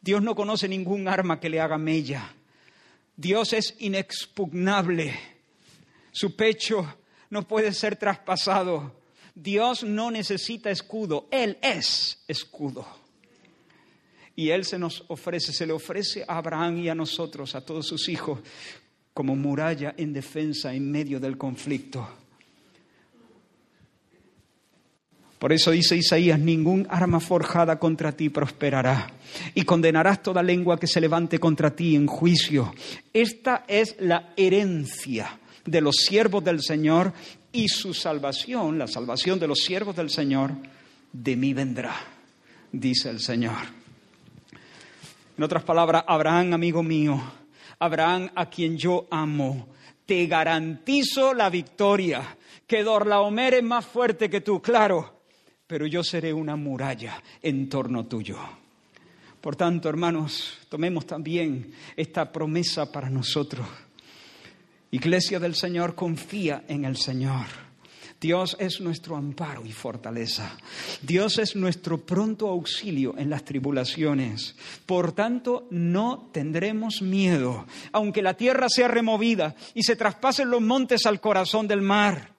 Dios 0.00 0.22
no 0.22 0.34
conoce 0.34 0.68
ningún 0.68 1.08
arma 1.08 1.40
que 1.40 1.48
le 1.48 1.60
haga 1.60 1.78
mella. 1.78 2.34
Dios 3.16 3.52
es 3.52 3.74
inexpugnable. 3.78 5.18
Su 6.12 6.36
pecho 6.36 6.98
no 7.30 7.46
puede 7.46 7.72
ser 7.72 7.96
traspasado. 7.96 9.00
Dios 9.34 9.82
no 9.82 10.10
necesita 10.10 10.70
escudo. 10.70 11.28
Él 11.30 11.58
es 11.62 12.22
escudo. 12.28 12.86
Y 14.38 14.50
Él 14.50 14.64
se 14.64 14.78
nos 14.78 15.02
ofrece, 15.08 15.52
se 15.52 15.66
le 15.66 15.72
ofrece 15.72 16.24
a 16.28 16.38
Abraham 16.38 16.78
y 16.78 16.88
a 16.88 16.94
nosotros, 16.94 17.56
a 17.56 17.60
todos 17.60 17.88
sus 17.88 18.08
hijos, 18.08 18.38
como 19.12 19.34
muralla 19.34 19.94
en 19.96 20.12
defensa 20.12 20.72
en 20.72 20.92
medio 20.92 21.18
del 21.18 21.36
conflicto. 21.36 22.08
Por 25.40 25.52
eso 25.52 25.72
dice 25.72 25.96
Isaías, 25.96 26.38
ningún 26.38 26.86
arma 26.88 27.18
forjada 27.18 27.80
contra 27.80 28.12
ti 28.12 28.28
prosperará 28.28 29.10
y 29.56 29.64
condenarás 29.64 30.22
toda 30.22 30.40
lengua 30.40 30.78
que 30.78 30.86
se 30.86 31.00
levante 31.00 31.40
contra 31.40 31.74
ti 31.74 31.96
en 31.96 32.06
juicio. 32.06 32.72
Esta 33.12 33.64
es 33.66 33.96
la 33.98 34.34
herencia 34.36 35.36
de 35.66 35.80
los 35.80 35.96
siervos 35.96 36.44
del 36.44 36.62
Señor 36.62 37.12
y 37.50 37.66
su 37.66 37.92
salvación, 37.92 38.78
la 38.78 38.86
salvación 38.86 39.40
de 39.40 39.48
los 39.48 39.58
siervos 39.58 39.96
del 39.96 40.10
Señor, 40.10 40.52
de 41.12 41.34
mí 41.34 41.54
vendrá, 41.54 41.96
dice 42.70 43.10
el 43.10 43.18
Señor. 43.18 43.77
En 45.38 45.44
otras 45.44 45.62
palabras, 45.62 46.02
Abraham, 46.04 46.54
amigo 46.54 46.82
mío, 46.82 47.22
Abraham 47.78 48.28
a 48.34 48.50
quien 48.50 48.76
yo 48.76 49.06
amo, 49.08 49.68
te 50.04 50.26
garantizo 50.26 51.32
la 51.32 51.48
victoria. 51.48 52.36
Que 52.66 52.82
Dorlaomer 52.82 53.54
es 53.54 53.62
más 53.62 53.86
fuerte 53.86 54.28
que 54.28 54.40
tú, 54.40 54.60
claro, 54.60 55.20
pero 55.64 55.86
yo 55.86 56.02
seré 56.02 56.32
una 56.32 56.56
muralla 56.56 57.22
en 57.40 57.68
torno 57.68 58.04
tuyo. 58.06 58.36
Por 59.40 59.54
tanto, 59.54 59.88
hermanos, 59.88 60.58
tomemos 60.68 61.06
también 61.06 61.72
esta 61.96 62.32
promesa 62.32 62.90
para 62.90 63.08
nosotros. 63.08 63.64
Iglesia 64.90 65.38
del 65.38 65.54
Señor, 65.54 65.94
confía 65.94 66.64
en 66.66 66.84
el 66.84 66.96
Señor. 66.96 67.67
Dios 68.20 68.56
es 68.58 68.80
nuestro 68.80 69.16
amparo 69.16 69.64
y 69.64 69.70
fortaleza. 69.70 70.56
Dios 71.02 71.38
es 71.38 71.54
nuestro 71.54 71.98
pronto 71.98 72.48
auxilio 72.48 73.14
en 73.16 73.30
las 73.30 73.44
tribulaciones. 73.44 74.56
Por 74.86 75.12
tanto, 75.12 75.68
no 75.70 76.28
tendremos 76.32 77.00
miedo, 77.00 77.66
aunque 77.92 78.22
la 78.22 78.34
tierra 78.34 78.68
sea 78.68 78.88
removida 78.88 79.54
y 79.72 79.84
se 79.84 79.94
traspasen 79.94 80.50
los 80.50 80.60
montes 80.60 81.06
al 81.06 81.20
corazón 81.20 81.68
del 81.68 81.80
mar. 81.80 82.32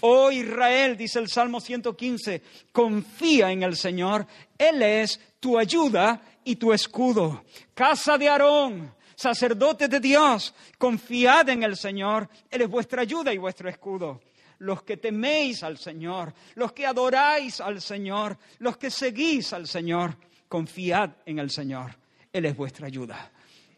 Oh 0.00 0.30
Israel, 0.30 0.96
dice 0.98 1.18
el 1.18 1.28
Salmo 1.28 1.60
115, 1.60 2.42
confía 2.70 3.52
en 3.52 3.62
el 3.62 3.76
Señor. 3.76 4.26
Él 4.58 4.82
es 4.82 5.18
tu 5.40 5.56
ayuda 5.58 6.20
y 6.44 6.56
tu 6.56 6.74
escudo. 6.74 7.44
Casa 7.72 8.18
de 8.18 8.28
Aarón, 8.28 8.92
sacerdotes 9.14 9.88
de 9.88 10.00
Dios, 10.00 10.54
confiad 10.76 11.48
en 11.48 11.62
el 11.62 11.76
Señor, 11.76 12.28
Él 12.50 12.62
es 12.62 12.68
vuestra 12.68 13.02
ayuda 13.02 13.32
y 13.32 13.38
vuestro 13.38 13.70
escudo. 13.70 14.20
Los 14.62 14.84
que 14.84 14.96
teméis 14.96 15.64
al 15.64 15.76
Señor, 15.76 16.32
los 16.54 16.72
que 16.72 16.86
adoráis 16.86 17.60
al 17.60 17.80
Señor, 17.80 18.38
los 18.60 18.76
que 18.76 18.90
seguís 18.90 19.52
al 19.52 19.66
Señor, 19.66 20.16
confiad 20.46 21.10
en 21.26 21.40
el 21.40 21.50
Señor, 21.50 21.96
Él 22.32 22.44
es 22.44 22.56
vuestra 22.56 22.86
ayuda 22.86 23.32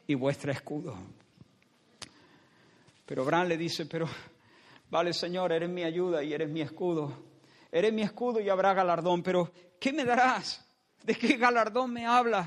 y 0.07 0.15
vuestro 0.15 0.53
escudo. 0.53 0.95
Pero 3.07 3.23
Abraham 3.23 3.49
le 3.49 3.57
dice, 3.57 3.87
pero 3.87 4.07
vale 4.91 5.15
Señor, 5.15 5.53
eres 5.53 5.71
mi 5.71 5.85
ayuda 5.85 6.23
y 6.23 6.35
eres 6.35 6.51
mi 6.51 6.61
escudo. 6.61 7.17
Eres 7.73 7.93
mi 7.93 8.03
escudo 8.03 8.41
y 8.41 8.51
habrá 8.51 8.75
galardón, 8.75 9.23
pero 9.23 9.51
¿qué 9.81 9.91
me 9.91 10.05
darás? 10.05 10.69
¿De 11.03 11.15
qué 11.15 11.39
galardón 11.39 11.95
me 11.95 12.07
hablas? 12.07 12.47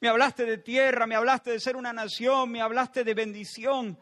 Me 0.00 0.08
hablaste 0.08 0.46
de 0.46 0.56
tierra, 0.56 1.06
me 1.06 1.16
hablaste 1.16 1.50
de 1.50 1.60
ser 1.60 1.76
una 1.76 1.92
nación, 1.92 2.50
me 2.50 2.62
hablaste 2.62 3.04
de 3.04 3.12
bendición. 3.12 3.98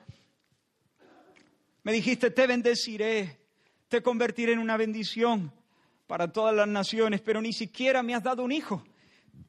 Me 1.86 1.92
dijiste, 1.92 2.32
te 2.32 2.48
bendeciré, 2.48 3.38
te 3.86 4.02
convertiré 4.02 4.54
en 4.54 4.58
una 4.58 4.76
bendición 4.76 5.52
para 6.08 6.32
todas 6.32 6.52
las 6.52 6.66
naciones, 6.66 7.20
pero 7.20 7.40
ni 7.40 7.52
siquiera 7.52 8.02
me 8.02 8.12
has 8.12 8.24
dado 8.24 8.42
un 8.42 8.50
hijo. 8.50 8.82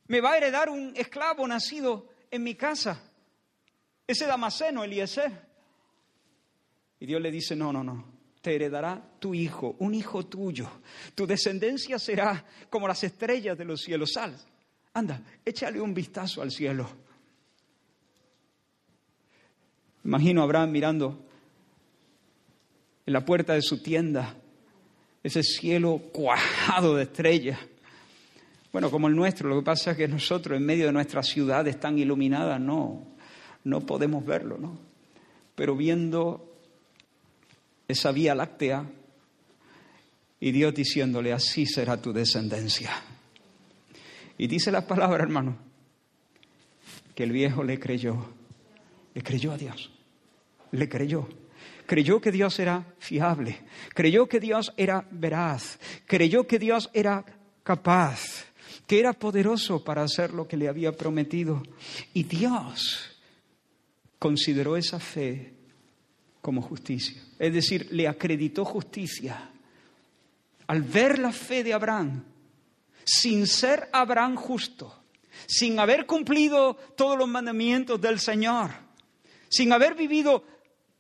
Me 0.06 0.22
va 0.22 0.34
a 0.34 0.38
heredar 0.38 0.70
un 0.70 0.94
esclavo 0.96 1.48
nacido 1.48 2.10
en 2.30 2.44
mi 2.44 2.54
casa, 2.54 3.02
ese 4.06 4.28
Damaseno, 4.28 4.84
Eliezer. 4.84 5.32
Y 7.00 7.08
Dios 7.08 7.20
le 7.20 7.32
dice, 7.32 7.56
no, 7.56 7.74
no, 7.74 7.84
no, 7.84 8.06
te 8.40 8.54
heredará 8.54 9.02
tu 9.18 9.34
hijo, 9.34 9.76
un 9.80 9.96
hijo 9.96 10.28
tuyo. 10.28 10.70
Tu 11.16 11.26
descendencia 11.26 11.98
será 11.98 12.46
como 12.70 12.88
las 12.88 13.04
estrellas 13.04 13.58
de 13.58 13.66
los 13.66 13.82
cielos. 13.82 14.12
Sal, 14.14 14.38
anda, 14.94 15.24
échale 15.44 15.82
un 15.82 15.92
vistazo 15.92 16.44
al 16.44 16.52
cielo. 16.52 16.88
Imagino 20.04 20.42
a 20.42 20.44
Abraham 20.44 20.70
mirando 20.70 21.27
en 23.08 23.14
la 23.14 23.26
puerta 23.26 23.53
de 23.53 23.62
su 23.62 23.82
tienda 23.82 24.36
ese 25.24 25.41
cielo 25.41 25.97
cuajado 26.12 26.95
de 26.95 27.03
estrellas. 27.03 27.58
Bueno, 28.72 28.91
como 28.91 29.08
el 29.08 29.16
nuestro, 29.16 29.49
lo 29.49 29.60
que 29.60 29.66
pasa 29.66 29.91
es 29.91 29.97
que 29.97 30.08
nosotros 30.10 30.58
en 30.58 30.66
medio 30.66 30.86
de 30.86 30.91
nuestras 30.91 31.28
ciudades 31.28 31.80
tan 31.80 31.97
iluminadas 31.97 32.60
no, 32.60 33.08
no 33.64 33.86
podemos 33.86 34.26
verlo, 34.26 34.58
¿no? 34.58 34.78
Pero 35.55 35.76
viendo 35.76 36.53
esa 37.88 38.12
vía 38.12 38.36
láctea 38.36 38.86
y 40.41 40.51
Dios 40.51 40.76
diciéndole, 40.76 41.32
así 41.32 41.66
será 41.66 42.01
tu 42.01 42.12
descendencia. 42.12 42.91
Y 44.38 44.47
dice 44.47 44.70
la 44.70 44.86
palabra, 44.86 45.24
hermano, 45.24 45.58
que 47.16 47.24
el 47.24 47.32
viejo 47.32 47.64
le 47.64 47.80
creyó, 47.80 48.34
le 49.14 49.24
creyó 49.24 49.53
a 49.53 49.58
Dios, 49.58 49.91
le 50.72 50.89
creyó. 50.89 51.28
Creyó 51.88 52.20
que 52.20 52.34
Dios 52.34 52.60
era 52.60 52.86
fiable, 53.00 53.62
creyó 53.94 54.28
que 54.28 54.42
Dios 54.42 54.74
era 54.76 55.08
veraz, 55.10 55.80
creyó 56.06 56.46
que 56.46 56.60
Dios 56.60 56.90
era 56.94 57.26
capaz, 57.64 58.46
que 58.86 59.00
era 59.00 59.14
poderoso 59.14 59.84
para 59.84 60.04
hacer 60.04 60.34
lo 60.34 60.48
que 60.48 60.58
le 60.58 60.68
había 60.68 60.92
prometido. 60.92 61.64
Y 62.14 62.24
Dios 62.24 63.18
consideró 64.20 64.76
esa 64.76 65.00
fe 65.00 65.54
como 66.42 66.62
justicia. 66.62 67.22
Es 67.40 67.54
decir, 67.54 67.88
le 67.92 68.08
acreditó 68.08 68.66
justicia. 68.66 69.50
Al 70.68 70.82
ver 70.82 71.20
la 71.20 71.32
fe 71.32 71.64
de 71.64 71.74
Abraham, 71.74 72.22
sin 73.06 73.48
ser 73.48 73.88
Abraham 73.94 74.36
justo, 74.36 74.94
sin 75.46 75.80
haber 75.80 76.06
cumplido 76.06 76.76
todos 76.98 77.18
los 77.18 77.30
mandamientos 77.30 78.02
del 78.02 78.20
Señor, 78.20 78.72
sin 79.48 79.72
haber 79.72 79.96
vivido 79.96 80.44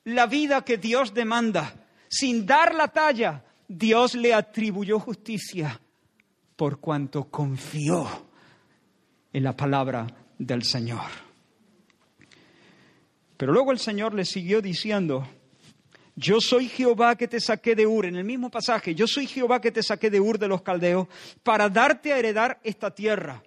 la 0.07 0.25
vida 0.25 0.63
que 0.63 0.77
Dios 0.77 1.13
demanda, 1.13 1.73
sin 2.07 2.45
dar 2.45 2.73
la 2.73 2.87
talla, 2.87 3.43
Dios 3.67 4.15
le 4.15 4.33
atribuyó 4.33 4.99
justicia 4.99 5.81
por 6.55 6.79
cuanto 6.79 7.25
confió 7.25 8.07
en 9.33 9.43
la 9.43 9.53
palabra 9.53 10.07
del 10.39 10.63
Señor. 10.63 11.09
Pero 13.35 13.51
luego 13.51 13.73
el 13.73 13.79
Señor 13.79 14.13
le 14.13 14.23
siguió 14.23 14.61
diciendo, 14.61 15.27
yo 16.15 16.39
soy 16.39 16.69
Jehová 16.69 17.17
que 17.17 17.27
te 17.27 17.41
saqué 17.41 17.75
de 17.75 17.85
Ur, 17.85 18.05
en 18.05 18.15
el 18.15 18.23
mismo 18.23 18.49
pasaje, 18.49 18.95
yo 18.95 19.07
soy 19.07 19.27
Jehová 19.27 19.59
que 19.59 19.73
te 19.73 19.83
saqué 19.83 20.09
de 20.09 20.21
Ur 20.21 20.39
de 20.39 20.47
los 20.47 20.61
caldeos 20.61 21.09
para 21.43 21.67
darte 21.67 22.13
a 22.13 22.17
heredar 22.17 22.61
esta 22.63 22.95
tierra. 22.95 23.43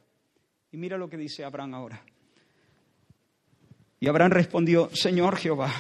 Y 0.71 0.77
mira 0.77 0.99
lo 0.99 1.09
que 1.09 1.17
dice 1.17 1.43
Abraham 1.43 1.75
ahora. 1.75 2.05
Y 3.99 4.09
Abraham 4.09 4.33
respondió, 4.33 4.91
Señor 4.95 5.37
Jehová, 5.37 5.73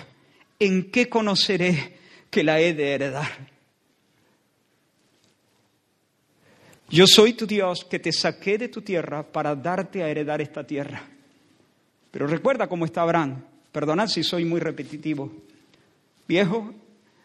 ¿en 0.60 0.90
qué 0.92 1.08
conoceré 1.08 1.98
que 2.30 2.44
la 2.44 2.60
he 2.60 2.72
de 2.72 2.92
heredar? 2.92 3.48
Yo 6.88 7.06
soy 7.06 7.32
tu 7.32 7.46
Dios 7.46 7.84
que 7.84 7.98
te 7.98 8.12
saqué 8.12 8.58
de 8.58 8.68
tu 8.68 8.82
tierra 8.82 9.24
para 9.24 9.56
darte 9.56 10.02
a 10.02 10.08
heredar 10.08 10.40
esta 10.40 10.64
tierra. 10.64 11.08
Pero 12.10 12.26
recuerda 12.26 12.68
cómo 12.68 12.84
está 12.84 13.02
Abraham. 13.02 13.44
Perdonad 13.72 14.08
si 14.08 14.22
soy 14.22 14.44
muy 14.44 14.60
repetitivo 14.60 15.32
viejo, 16.30 16.72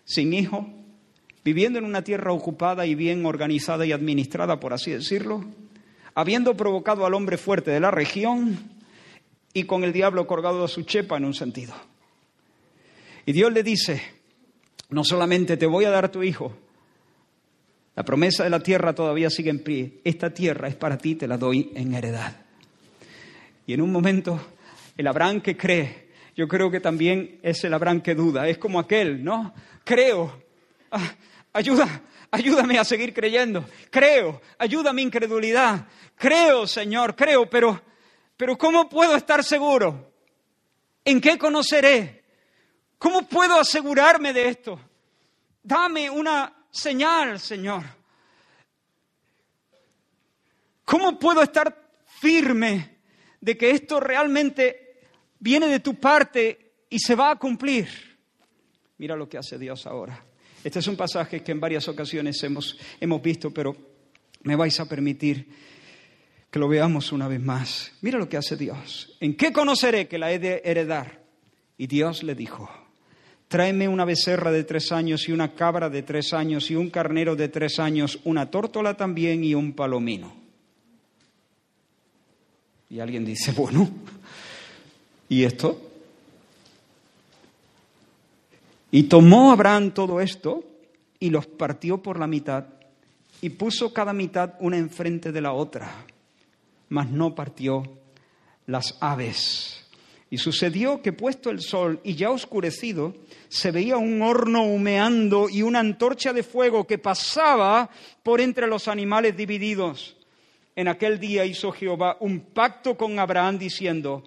sin 0.04 0.34
hijo, 0.34 0.68
viviendo 1.44 1.78
en 1.78 1.86
una 1.86 2.04
tierra 2.04 2.34
ocupada 2.34 2.88
y 2.88 2.96
bien 2.96 3.24
organizada 3.24 3.86
y 3.86 3.92
administrada, 3.92 4.60
por 4.60 4.74
así 4.74 4.90
decirlo, 4.90 5.46
habiendo 6.16 6.58
provocado 6.58 7.06
al 7.06 7.14
hombre 7.14 7.38
fuerte 7.38 7.70
de 7.70 7.80
la 7.80 7.92
región 7.92 8.58
y 9.54 9.66
con 9.66 9.84
el 9.84 9.94
diablo 9.94 10.26
colgado 10.26 10.64
a 10.64 10.68
su 10.68 10.82
chepa 10.82 11.18
en 11.18 11.26
un 11.26 11.36
sentido. 11.36 11.76
Y 13.26 13.34
Dios 13.34 13.52
le 13.52 13.64
dice, 13.64 14.02
no 14.90 15.04
solamente 15.04 15.58
te 15.58 15.66
voy 15.66 15.86
a 15.86 15.90
dar 15.90 16.12
tu 16.12 16.24
hijo, 16.24 16.56
la 17.96 18.04
promesa 18.04 18.44
de 18.44 18.50
la 18.50 18.60
tierra 18.60 18.94
todavía 18.94 19.30
sigue 19.30 19.50
en 19.50 19.64
pie, 19.64 20.02
esta 20.04 20.34
tierra 20.34 20.68
es 20.68 20.76
para 20.76 20.98
ti, 20.98 21.16
te 21.16 21.28
la 21.28 21.38
doy 21.38 21.72
en 21.76 21.94
heredad. 21.94 22.36
Y 23.66 23.74
en 23.74 23.82
un 23.82 23.92
momento, 23.92 24.40
el 24.98 25.08
Abraham 25.08 25.42
que 25.42 25.58
cree, 25.58 26.06
yo 26.36 26.48
creo 26.48 26.70
que 26.70 26.82
también 26.82 27.40
es 27.42 27.64
el 27.64 27.74
Abraham 27.74 28.02
que 28.02 28.14
duda. 28.14 28.48
Es 28.50 28.58
como 28.58 28.80
aquel, 28.80 29.24
¿no? 29.24 29.54
Creo. 29.86 30.44
Ah, 30.92 31.16
ayuda, 31.54 32.02
ayúdame 32.30 32.78
a 32.78 32.84
seguir 32.84 33.14
creyendo. 33.14 33.66
Creo, 33.90 34.42
ayuda 34.60 34.90
a 34.90 34.94
mi 34.94 35.02
incredulidad. 35.02 35.88
Creo, 36.18 36.68
Señor, 36.68 37.16
creo, 37.16 37.50
pero, 37.50 37.82
pero 38.36 38.58
¿cómo 38.58 38.90
puedo 38.90 39.16
estar 39.16 39.44
seguro? 39.46 40.12
¿En 41.06 41.22
qué 41.22 41.38
conoceré? 41.38 42.25
¿Cómo 42.98 43.28
puedo 43.28 43.60
asegurarme 43.60 44.34
de 44.34 44.50
esto? 44.50 44.80
Dame 45.62 46.10
una 46.10 46.54
señal, 46.72 47.40
Señor. 47.40 47.84
¿Cómo 50.84 51.18
puedo 51.18 51.42
estar 51.42 51.86
firme 52.20 52.98
de 53.42 53.58
que 53.58 53.72
esto 53.72 54.00
realmente 54.00 55.00
viene 55.40 55.68
de 55.68 55.80
tu 55.80 55.96
parte 55.96 56.72
y 56.90 57.00
se 57.00 57.16
va 57.16 57.32
a 57.32 57.36
cumplir. 57.36 57.88
Mira 58.98 59.16
lo 59.16 59.30
que 59.30 59.38
hace 59.38 59.60
Dios 59.60 59.86
ahora. 59.86 60.26
Este 60.64 60.80
es 60.80 60.88
un 60.88 60.96
pasaje 60.96 61.44
que 61.44 61.52
en 61.52 61.60
varias 61.60 61.88
ocasiones 61.88 62.42
hemos, 62.44 62.78
hemos 63.00 63.22
visto, 63.22 63.52
pero 63.54 63.76
me 64.44 64.56
vais 64.56 64.80
a 64.80 64.88
permitir 64.90 65.48
que 66.50 66.58
lo 66.58 66.68
veamos 66.68 67.12
una 67.12 67.28
vez 67.28 67.40
más. 67.40 67.92
Mira 68.02 68.18
lo 68.18 68.28
que 68.28 68.38
hace 68.38 68.56
Dios. 68.56 69.16
¿En 69.20 69.36
qué 69.36 69.54
conoceré 69.54 70.08
que 70.08 70.18
la 70.18 70.32
he 70.32 70.40
de 70.40 70.62
heredar? 70.66 71.24
Y 71.78 71.88
Dios 71.88 72.24
le 72.24 72.34
dijo, 72.34 72.70
tráeme 73.48 73.88
una 73.88 74.06
becerra 74.06 74.52
de 74.52 74.64
tres 74.64 74.92
años 74.92 75.28
y 75.28 75.32
una 75.32 75.54
cabra 75.54 75.90
de 75.90 76.04
tres 76.04 76.34
años 76.34 76.70
y 76.72 76.76
un 76.76 76.90
carnero 76.90 77.36
de 77.36 77.50
tres 77.50 77.80
años, 77.80 78.20
una 78.24 78.50
tórtola 78.50 78.96
también 78.96 79.44
y 79.44 79.56
un 79.56 79.74
palomino. 79.74 80.34
Y 82.90 83.00
alguien 83.00 83.26
dice, 83.26 83.52
bueno, 83.58 83.90
¿Y 85.30 85.44
esto? 85.44 85.82
Y 88.92 89.04
tomó 89.04 89.52
Abraham 89.52 89.92
todo 89.92 90.22
esto 90.22 90.64
y 91.20 91.30
los 91.30 91.48
partió 91.48 92.02
por 92.02 92.20
la 92.20 92.28
mitad 92.28 92.66
y 93.42 93.50
puso 93.50 93.92
cada 93.92 94.14
mitad 94.14 94.54
una 94.60 94.78
enfrente 94.78 95.32
de 95.32 95.42
la 95.42 95.54
otra, 95.54 96.06
mas 96.90 97.10
no 97.10 97.36
partió 97.36 97.84
las 98.68 98.98
aves. 99.02 99.85
Y 100.30 100.38
sucedió 100.38 101.02
que 101.02 101.14
puesto 101.14 101.50
el 101.50 101.62
sol 101.62 102.00
y 102.04 102.16
ya 102.16 102.32
oscurecido, 102.32 103.14
se 103.48 103.72
veía 103.72 103.98
un 103.98 104.22
horno 104.22 104.64
humeando 104.64 105.50
y 105.50 105.62
una 105.62 105.80
antorcha 105.80 106.34
de 106.34 106.44
fuego 106.44 106.88
que 106.88 106.98
pasaba 106.98 107.90
por 108.24 108.42
entre 108.42 108.68
los 108.68 108.88
animales 108.88 109.38
divididos. 109.38 110.18
En 110.76 110.88
aquel 110.88 111.20
día 111.20 111.46
hizo 111.46 111.72
Jehová 111.72 112.18
un 112.20 112.42
pacto 112.42 112.98
con 112.98 113.18
Abraham 113.20 113.58
diciendo, 113.60 114.24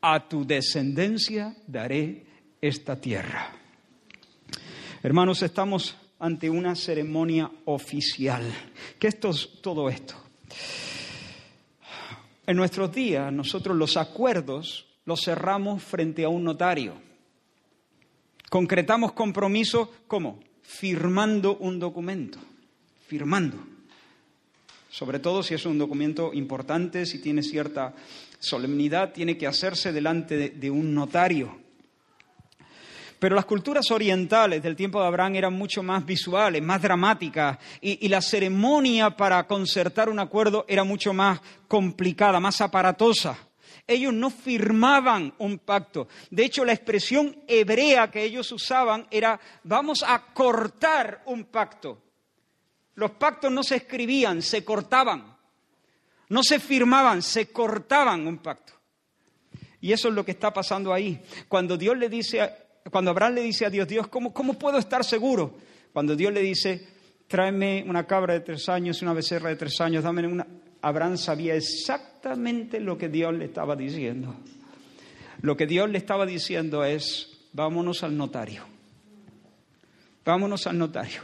a 0.00 0.28
tu 0.28 0.46
descendencia 0.46 1.56
daré 1.66 2.24
esta 2.60 3.00
tierra. 3.00 3.52
Hermanos, 5.02 5.42
estamos 5.42 5.96
ante 6.18 6.50
una 6.50 6.74
ceremonia 6.74 7.50
oficial. 7.64 8.42
¿Qué 8.98 9.08
es 9.08 9.18
todo 9.18 9.88
esto? 9.88 10.14
En 12.46 12.56
nuestros 12.56 12.92
días, 12.92 13.32
nosotros 13.32 13.76
los 13.76 13.96
acuerdos 13.96 14.86
los 15.04 15.22
cerramos 15.22 15.82
frente 15.82 16.24
a 16.24 16.28
un 16.28 16.44
notario. 16.44 16.94
Concretamos 18.48 19.12
compromiso, 19.12 19.92
¿cómo? 20.06 20.40
Firmando 20.62 21.56
un 21.58 21.78
documento, 21.78 22.38
firmando. 23.06 23.58
Sobre 24.90 25.20
todo 25.20 25.42
si 25.42 25.54
es 25.54 25.64
un 25.66 25.78
documento 25.78 26.32
importante, 26.34 27.06
si 27.06 27.20
tiene 27.20 27.42
cierta 27.42 27.94
solemnidad, 28.40 29.12
tiene 29.12 29.38
que 29.38 29.46
hacerse 29.46 29.92
delante 29.92 30.36
de, 30.36 30.48
de 30.50 30.70
un 30.70 30.92
notario. 30.94 31.60
Pero 33.20 33.36
las 33.36 33.44
culturas 33.44 33.90
orientales 33.90 34.62
del 34.62 34.74
tiempo 34.74 35.00
de 35.00 35.06
Abraham 35.06 35.36
eran 35.36 35.52
mucho 35.52 35.82
más 35.82 36.04
visuales, 36.04 36.62
más 36.62 36.80
dramáticas, 36.80 37.58
y, 37.80 38.04
y, 38.04 38.08
la 38.08 38.22
ceremonia 38.22 39.10
para 39.10 39.46
concertar 39.46 40.08
un 40.08 40.18
acuerdo 40.18 40.64
era 40.66 40.84
mucho 40.84 41.12
más 41.12 41.38
complicada, 41.68 42.40
más 42.40 42.62
aparatosa. 42.62 43.49
Ellos 43.86 44.12
no 44.12 44.30
firmaban 44.30 45.34
un 45.38 45.58
pacto. 45.58 46.08
De 46.30 46.44
hecho, 46.44 46.64
la 46.64 46.72
expresión 46.72 47.36
hebrea 47.46 48.10
que 48.10 48.22
ellos 48.22 48.50
usaban 48.52 49.06
era 49.10 49.38
vamos 49.64 50.04
a 50.06 50.32
cortar 50.32 51.22
un 51.26 51.44
pacto. 51.44 52.02
Los 52.94 53.12
pactos 53.12 53.50
no 53.50 53.62
se 53.62 53.76
escribían, 53.76 54.42
se 54.42 54.64
cortaban. 54.64 55.36
No 56.28 56.42
se 56.42 56.60
firmaban, 56.60 57.22
se 57.22 57.50
cortaban 57.50 58.26
un 58.26 58.38
pacto. 58.38 58.74
Y 59.80 59.92
eso 59.92 60.08
es 60.08 60.14
lo 60.14 60.24
que 60.24 60.32
está 60.32 60.52
pasando 60.52 60.92
ahí. 60.92 61.20
Cuando 61.48 61.76
Dios 61.76 61.96
le 61.96 62.08
dice 62.08 62.68
cuando 62.90 63.10
Abraham 63.10 63.34
le 63.34 63.42
dice 63.42 63.66
a 63.66 63.70
Dios, 63.70 63.86
Dios, 63.86 64.08
¿cómo, 64.08 64.32
¿cómo 64.32 64.54
puedo 64.54 64.78
estar 64.78 65.04
seguro? 65.04 65.54
Cuando 65.92 66.16
Dios 66.16 66.32
le 66.32 66.40
dice, 66.40 66.86
tráeme 67.28 67.84
una 67.86 68.06
cabra 68.06 68.34
de 68.34 68.40
tres 68.40 68.68
años, 68.68 69.02
una 69.02 69.12
becerra 69.12 69.50
de 69.50 69.56
tres 69.56 69.80
años, 69.80 70.02
dame 70.02 70.26
una... 70.26 70.46
Abraham 70.82 71.16
sabía 71.16 71.54
exactamente 71.54 72.80
lo 72.80 72.96
que 72.96 73.08
Dios 73.08 73.34
le 73.34 73.46
estaba 73.46 73.76
diciendo. 73.76 74.34
Lo 75.42 75.56
que 75.56 75.66
Dios 75.66 75.88
le 75.90 75.98
estaba 75.98 76.26
diciendo 76.26 76.84
es, 76.84 77.40
vámonos 77.52 78.02
al 78.02 78.16
notario. 78.16 78.64
Vámonos 80.24 80.66
al 80.66 80.78
notario. 80.78 81.22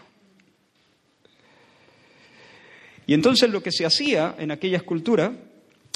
Y 3.07 3.15
entonces 3.15 3.51
lo 3.51 3.63
que 3.63 3.71
se 3.71 3.87
hacía 3.87 4.35
en 4.39 4.51
aquella 4.51 4.79
escultura 4.79 5.33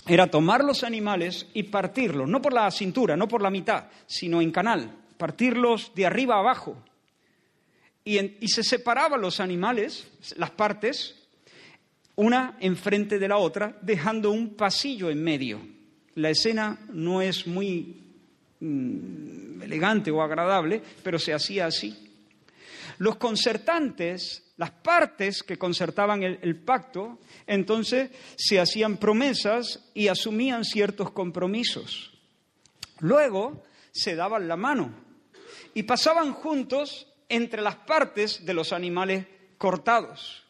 era 0.07 0.31
tomar 0.31 0.65
los 0.65 0.85
animales 0.85 1.47
y 1.55 1.65
partirlos, 1.65 2.29
no 2.29 2.41
por 2.41 2.53
la 2.53 2.71
cintura, 2.71 3.17
no 3.17 3.29
por 3.29 3.43
la 3.43 3.51
mitad, 3.51 3.87
sino 4.07 4.41
en 4.41 4.53
canal, 4.53 4.91
partirlos 5.17 5.93
de 5.95 6.07
arriba 6.07 6.37
a 6.37 6.41
abajo. 6.41 6.77
Y, 8.05 8.49
se 8.49 8.63
separaban 8.63 9.21
los 9.21 9.41
animales, 9.41 10.09
las 10.37 10.51
partes, 10.51 11.20
una 12.21 12.59
enfrente 12.61 13.19
de 13.19 13.29
la 13.29 13.39
otra, 13.39 13.79
dejando 13.81 14.31
un 14.31 14.55
pasillo 14.55 15.09
en 15.09 15.25
medio. 15.25 15.59
La 16.17 16.29
escena 16.29 16.79
no 16.93 17.23
es 17.23 17.47
muy 17.47 17.97
mm, 18.61 19.63
elegante 19.63 20.11
o 20.11 20.21
agradable, 20.21 20.83
pero 21.03 21.19
se 21.19 21.33
hacía 21.33 21.65
así. 21.65 22.13
Los 22.99 23.17
concertantes, 23.17 24.53
las 24.59 24.71
partes 24.71 25.43
que 25.43 25.57
concertaban 25.57 26.23
el, 26.23 26.39
el 26.43 26.57
pacto, 26.57 27.21
entonces 27.47 28.11
se 28.37 28.61
hacían 28.61 28.99
promesas 28.99 29.91
y 29.95 30.09
asumían 30.09 30.65
ciertos 30.65 31.13
compromisos. 31.13 32.13
Luego 32.99 33.63
se 33.93 34.15
daban 34.15 34.47
la 34.47 34.59
mano 34.59 34.93
y 35.73 35.85
pasaban 35.85 36.35
juntos 36.35 37.07
entre 37.31 37.63
las 37.63 37.77
partes 37.77 38.45
de 38.45 38.53
los 38.53 38.75
animales 38.75 39.25
cortados. 39.57 40.45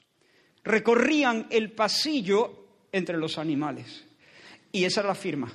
Recorrían 0.65 1.47
el 1.51 1.73
pasillo 1.73 2.67
entre 2.93 3.17
los 3.17 3.39
animales. 3.39 4.05
Y 4.73 4.85
esa 4.85 5.01
era 5.01 5.09
la 5.09 5.15
firma. 5.15 5.53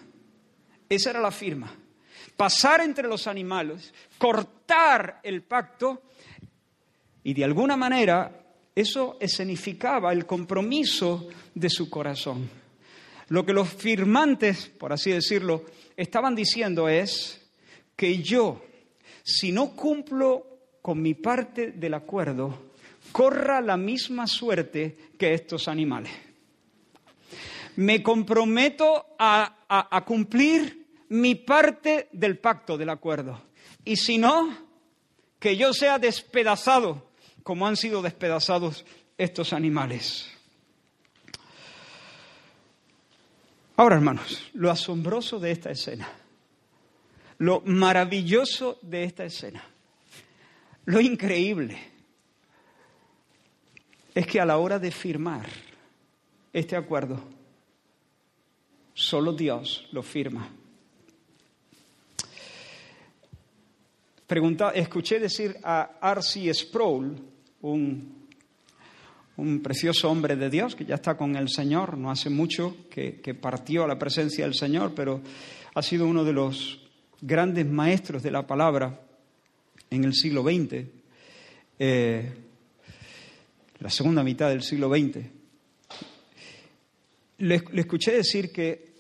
Esa 0.90 1.12
era 1.12 1.22
la 1.22 1.32
firma. 1.32 1.74
Pasar 2.36 2.82
entre 2.82 3.08
los 3.08 3.28
animales, 3.28 3.94
cortar 4.18 5.22
el 5.24 5.42
pacto 5.44 6.04
y 7.24 7.34
de 7.34 7.44
alguna 7.44 7.78
manera 7.78 8.44
eso 8.76 9.18
escenificaba 9.20 10.12
el 10.12 10.26
compromiso 10.26 11.30
de 11.54 11.70
su 11.70 11.90
corazón. 11.90 12.50
Lo 13.30 13.46
que 13.46 13.54
los 13.54 13.70
firmantes, 13.70 14.68
por 14.68 14.92
así 14.92 15.12
decirlo, 15.12 15.66
estaban 15.96 16.36
diciendo 16.36 16.90
es 16.90 17.42
que 17.96 18.22
yo 18.22 18.62
si 19.24 19.52
no 19.52 19.76
cumplo 19.76 20.46
con 20.84 21.02
mi 21.02 21.16
parte 21.16 21.72
del 21.72 21.96
acuerdo, 21.96 22.65
corra 23.16 23.62
la 23.62 23.78
misma 23.78 24.28
suerte 24.28 24.98
que 25.18 25.34
estos 25.34 25.70
animales. 25.70 26.12
Me 27.78 28.04
comprometo 28.04 29.16
a, 29.18 29.66
a, 29.70 30.04
cumplir 30.04 30.88
mi 31.08 31.36
parte 31.36 32.10
del 32.12 32.40
pacto, 32.40 32.78
del 32.78 32.90
acuerdo. 32.90 33.42
Y 33.86 33.96
si 33.96 34.18
no, 34.18 34.58
que 35.40 35.56
yo 35.56 35.74
sea 35.74 35.98
despedazado 35.98 37.10
como 37.42 37.66
han 37.66 37.78
sido 37.78 38.02
despedazados 38.02 38.84
estos 39.18 39.54
animales. 39.54 40.30
Ahora, 43.78 43.96
hermanos, 43.96 44.50
lo 44.54 44.70
asombroso 44.70 45.40
de 45.40 45.52
esta 45.52 45.72
escena 45.72 46.10
lo 47.38 47.62
maravilloso 47.62 48.80
de 48.82 49.04
esta 49.04 49.26
escena, 49.26 49.64
lo 50.86 51.02
increíble, 51.02 51.95
es 54.16 54.26
que 54.26 54.40
a 54.40 54.46
la 54.46 54.58
hora 54.58 54.80
de 54.80 54.92
firmar 54.92 55.46
este 56.54 56.78
acuerdo, 56.78 57.22
solo 58.94 59.34
Dios 59.34 59.90
lo 59.92 60.02
firma. 60.02 60.50
Escuché 64.74 65.20
decir 65.20 65.58
a 65.62 66.00
R.C. 66.02 66.52
Sproul, 66.54 67.16
un, 67.62 68.28
un, 69.36 69.62
precioso 69.62 70.10
hombre 70.10 70.38
de 70.38 70.50
Dios 70.50 70.76
que 70.76 70.86
ya 70.86 70.96
está 70.96 71.18
con 71.18 71.36
el 71.36 71.50
Señor, 71.50 71.98
no 71.98 72.10
hace 72.10 72.30
mucho 72.30 72.88
que, 72.90 73.38
partió 73.40 73.84
a 73.84 73.88
la 73.88 74.00
presencia 74.00 74.46
del 74.46 74.56
Señor, 74.56 74.94
pero 74.96 75.22
ha 75.76 75.82
sido 75.82 76.08
uno 76.08 76.24
de 76.24 76.34
los 76.34 76.82
grandes 77.22 77.68
maestros 77.68 78.24
de 78.24 78.32
la 78.32 78.48
palabra 78.48 79.02
en 79.90 80.06
el 80.06 80.14
siglo 80.14 80.42
XX, 80.42 80.86
la 83.80 83.90
segunda 83.90 84.24
mitad 84.24 84.50
del 84.50 84.64
siglo 84.64 84.90
XX. 84.90 85.26
Le, 87.40 87.64
escuché 87.76 88.12
decir 88.12 88.52
que 88.52 88.94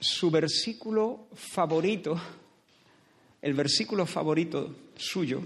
su 0.00 0.30
versículo 0.30 1.26
favorito, 1.34 2.20
el 3.42 3.54
versículo 3.54 4.06
favorito 4.06 4.74
suyo, 4.96 5.42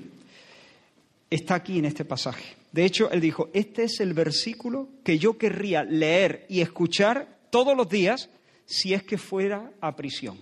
está 1.28 1.56
aquí 1.56 1.78
en 1.78 1.86
este 1.86 2.04
pasaje. 2.04 2.56
De 2.70 2.84
hecho, 2.84 3.10
él 3.10 3.20
dijo, 3.20 3.50
este 3.52 3.84
es 3.84 4.00
el 4.00 4.14
versículo 4.14 4.88
que 5.04 5.18
yo 5.18 5.36
querría 5.36 5.84
leer 5.84 6.46
y 6.48 6.60
escuchar 6.60 7.38
todos 7.50 7.76
los 7.76 7.88
días 7.88 8.30
si 8.64 8.94
es 8.94 9.02
que 9.02 9.18
fuera 9.18 9.72
a 9.80 9.96
prisión. 9.96 10.38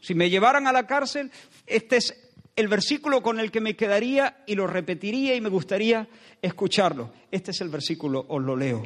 Si 0.00 0.14
me 0.14 0.30
llevaran 0.30 0.66
a 0.66 0.72
la 0.72 0.86
cárcel, 0.86 1.30
este 1.66 1.96
es 1.96 2.27
el 2.58 2.66
versículo 2.66 3.22
con 3.22 3.38
el 3.38 3.52
que 3.52 3.60
me 3.60 3.76
quedaría 3.76 4.42
y 4.44 4.56
lo 4.56 4.66
repetiría 4.66 5.36
y 5.36 5.40
me 5.40 5.48
gustaría 5.48 6.08
escucharlo. 6.42 7.12
Este 7.30 7.52
es 7.52 7.60
el 7.60 7.68
versículo, 7.68 8.26
os 8.28 8.42
lo 8.42 8.56
leo. 8.56 8.82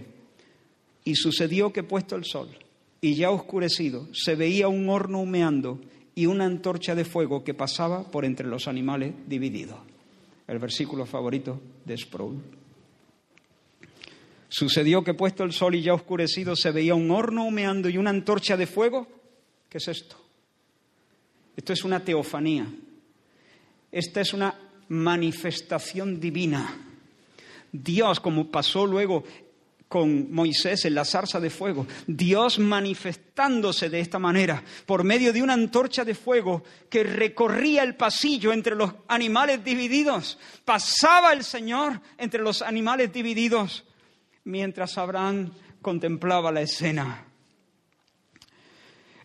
Y 1.04 1.14
sucedió 1.14 1.72
que 1.72 1.82
puesto 1.82 2.14
el 2.14 2.26
sol 2.26 2.50
y 3.00 3.14
ya 3.14 3.30
oscurecido, 3.30 4.08
se 4.12 4.34
veía 4.34 4.68
un 4.68 4.90
horno 4.90 5.20
humeando 5.20 5.80
y 6.14 6.26
una 6.26 6.44
antorcha 6.44 6.94
de 6.94 7.06
fuego 7.06 7.44
que 7.44 7.54
pasaba 7.54 8.10
por 8.10 8.26
entre 8.26 8.46
los 8.46 8.68
animales 8.68 9.14
divididos. 9.26 9.78
El 10.46 10.58
versículo 10.58 11.06
favorito 11.06 11.58
de 11.86 11.96
Sproul. 11.96 12.42
Sucedió 14.50 15.02
que 15.02 15.14
puesto 15.14 15.44
el 15.44 15.52
sol 15.52 15.76
y 15.76 15.80
ya 15.80 15.94
oscurecido 15.94 16.56
se 16.56 16.72
veía 16.72 16.94
un 16.94 17.10
horno 17.10 17.46
humeando 17.46 17.88
y 17.88 17.96
una 17.96 18.10
antorcha 18.10 18.54
de 18.58 18.66
fuego. 18.66 19.08
¿Qué 19.70 19.78
es 19.78 19.88
esto? 19.88 20.16
Esto 21.56 21.72
es 21.72 21.84
una 21.84 22.04
teofanía. 22.04 22.66
Esta 23.92 24.22
es 24.22 24.32
una 24.32 24.58
manifestación 24.88 26.18
divina. 26.18 26.74
Dios, 27.70 28.20
como 28.20 28.50
pasó 28.50 28.86
luego 28.86 29.22
con 29.88 30.32
Moisés 30.32 30.86
en 30.86 30.94
la 30.94 31.04
zarza 31.04 31.38
de 31.38 31.50
fuego, 31.50 31.86
Dios 32.06 32.58
manifestándose 32.58 33.90
de 33.90 34.00
esta 34.00 34.18
manera 34.18 34.64
por 34.86 35.04
medio 35.04 35.34
de 35.34 35.42
una 35.42 35.52
antorcha 35.52 36.04
de 36.04 36.14
fuego 36.14 36.64
que 36.88 37.04
recorría 37.04 37.82
el 37.82 37.94
pasillo 37.94 38.54
entre 38.54 38.74
los 38.74 38.90
animales 39.06 39.62
divididos. 39.62 40.38
Pasaba 40.64 41.34
el 41.34 41.44
Señor 41.44 42.00
entre 42.16 42.42
los 42.42 42.62
animales 42.62 43.12
divididos 43.12 43.84
mientras 44.44 44.96
Abraham 44.98 45.52
contemplaba 45.80 46.50
la 46.50 46.62
escena. 46.62 47.26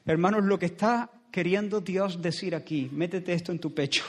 Hermanos, 0.05 0.43
lo 0.43 0.57
que 0.59 0.67
está 0.67 1.09
queriendo 1.31 1.81
Dios 1.81 2.21
decir 2.21 2.55
aquí, 2.55 2.89
métete 2.91 3.33
esto 3.33 3.51
en 3.51 3.59
tu 3.59 3.73
pecho, 3.73 4.03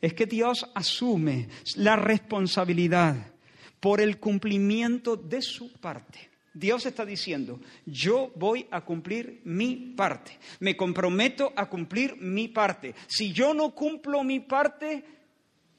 es 0.00 0.14
que 0.14 0.26
Dios 0.26 0.66
asume 0.74 1.48
la 1.76 1.96
responsabilidad 1.96 3.32
por 3.80 4.00
el 4.00 4.18
cumplimiento 4.18 5.16
de 5.16 5.42
su 5.42 5.72
parte, 5.80 6.30
Dios 6.52 6.86
está 6.86 7.04
diciendo, 7.04 7.60
yo 7.86 8.32
voy 8.34 8.66
a 8.70 8.80
cumplir 8.80 9.42
mi 9.44 9.94
parte, 9.96 10.38
me 10.60 10.76
comprometo 10.76 11.52
a 11.54 11.68
cumplir 11.68 12.16
mi 12.16 12.48
parte. 12.48 12.96
Si 13.06 13.32
yo 13.32 13.54
no 13.54 13.74
cumplo 13.74 14.24
mi 14.24 14.40
parte, 14.40 15.04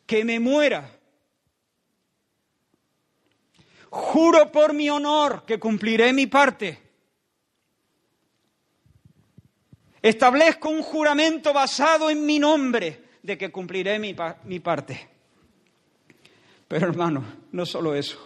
que 0.05 0.23
me 0.23 0.39
muera. 0.39 0.89
Juro 3.89 4.51
por 4.51 4.73
mi 4.73 4.89
honor 4.89 5.43
que 5.45 5.59
cumpliré 5.59 6.13
mi 6.13 6.27
parte. 6.27 6.79
Establezco 10.01 10.69
un 10.69 10.81
juramento 10.81 11.51
basado 11.51 12.09
en 12.09 12.25
mi 12.25 12.39
nombre 12.39 13.08
de 13.23 13.37
que 13.37 13.51
cumpliré 13.51 13.99
mi, 13.99 14.15
mi 14.45 14.59
parte. 14.59 15.07
Pero 16.67 16.87
hermano, 16.87 17.23
no 17.51 17.65
solo 17.65 17.95
eso. 17.95 18.17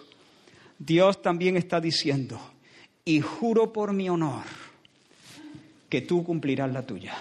Dios 0.78 1.22
también 1.22 1.56
está 1.56 1.80
diciendo, 1.80 2.40
y 3.04 3.20
juro 3.20 3.72
por 3.72 3.92
mi 3.92 4.08
honor 4.08 4.44
que 5.88 6.02
tú 6.02 6.24
cumplirás 6.24 6.72
la 6.72 6.84
tuya. 6.84 7.16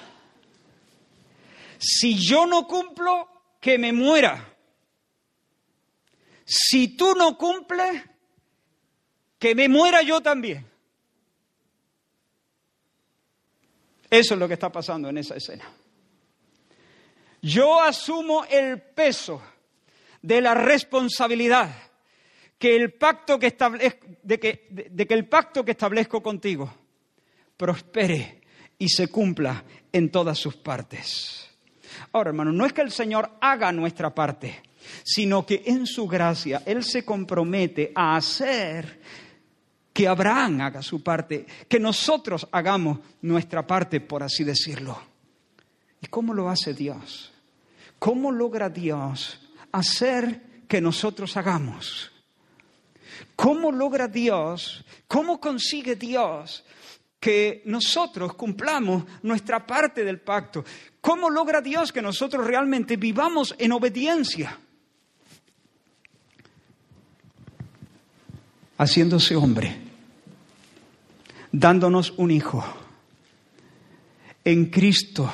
Si 1.77 2.17
yo 2.17 2.45
no 2.45 2.65
cumplo, 2.67 3.29
que 3.59 3.77
me 3.77 3.93
muera. 3.93 4.55
Si 6.45 6.89
tú 6.97 7.13
no 7.15 7.37
cumples, 7.37 8.03
que 9.39 9.55
me 9.55 9.69
muera 9.69 10.01
yo 10.01 10.21
también. 10.21 10.65
Eso 14.09 14.33
es 14.33 14.39
lo 14.39 14.47
que 14.47 14.53
está 14.53 14.71
pasando 14.71 15.09
en 15.09 15.17
esa 15.17 15.35
escena. 15.35 15.65
Yo 17.43 17.81
asumo 17.81 18.45
el 18.45 18.81
peso 18.81 19.41
de 20.21 20.39
la 20.39 20.53
responsabilidad 20.53 21.69
que 22.57 22.73
el 22.77 22.93
pacto 22.93 23.37
que 23.37 23.53
de, 24.23 24.39
que, 24.39 24.67
de 24.69 25.05
que 25.05 25.13
el 25.13 25.27
pacto 25.27 25.65
que 25.65 25.71
establezco 25.71 26.23
contigo 26.23 26.73
prospere 27.57 28.41
y 28.79 28.87
se 28.87 29.09
cumpla 29.09 29.61
en 29.91 30.09
todas 30.09 30.37
sus 30.39 30.55
partes. 30.55 31.49
Ahora, 32.13 32.29
hermano, 32.29 32.53
no 32.53 32.65
es 32.65 32.71
que 32.71 32.81
el 32.81 32.91
Señor 32.91 33.29
haga 33.41 33.73
nuestra 33.73 34.15
parte, 34.15 34.63
sino 35.03 35.45
que 35.45 35.63
en 35.65 35.85
su 35.85 36.07
gracia 36.07 36.63
Él 36.65 36.81
se 36.85 37.03
compromete 37.03 37.91
a 37.93 38.15
hacer 38.15 39.01
que 39.91 40.07
Abraham 40.07 40.61
haga 40.61 40.81
su 40.81 41.03
parte, 41.03 41.45
que 41.67 41.77
nosotros 41.77 42.47
hagamos 42.53 42.99
nuestra 43.21 43.67
parte, 43.67 43.99
por 43.99 44.23
así 44.23 44.45
decirlo. 44.45 44.97
¿Y 45.99 46.07
cómo 46.07 46.33
lo 46.33 46.49
hace 46.49 46.73
Dios? 46.73 47.32
¿Cómo 48.03 48.33
logra 48.33 48.69
Dios 48.69 49.39
hacer 49.71 50.65
que 50.67 50.81
nosotros 50.81 51.37
hagamos? 51.37 52.11
¿Cómo 53.33 53.71
logra 53.71 54.09
Dios, 54.09 54.83
cómo 55.07 55.39
consigue 55.39 55.95
Dios 55.95 56.65
que 57.17 57.61
nosotros 57.63 58.33
cumplamos 58.33 59.05
nuestra 59.21 59.65
parte 59.65 60.03
del 60.03 60.19
pacto? 60.19 60.65
¿Cómo 60.99 61.29
logra 61.29 61.61
Dios 61.61 61.93
que 61.93 62.01
nosotros 62.01 62.45
realmente 62.45 62.97
vivamos 62.97 63.55
en 63.57 63.71
obediencia? 63.71 64.59
Haciéndose 68.79 69.33
hombre, 69.37 69.77
dándonos 71.53 72.11
un 72.17 72.31
hijo 72.31 72.65
en 74.43 74.65
Cristo. 74.65 75.31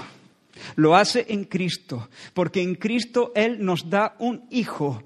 Lo 0.76 0.96
hace 0.96 1.26
en 1.30 1.46
Cristo, 1.46 2.10
porque 2.34 2.62
en 2.62 2.76
Cristo 2.76 3.32
Él 3.36 3.64
nos 3.64 3.90
da 3.90 4.16
un 4.20 4.46
hijo 4.50 5.04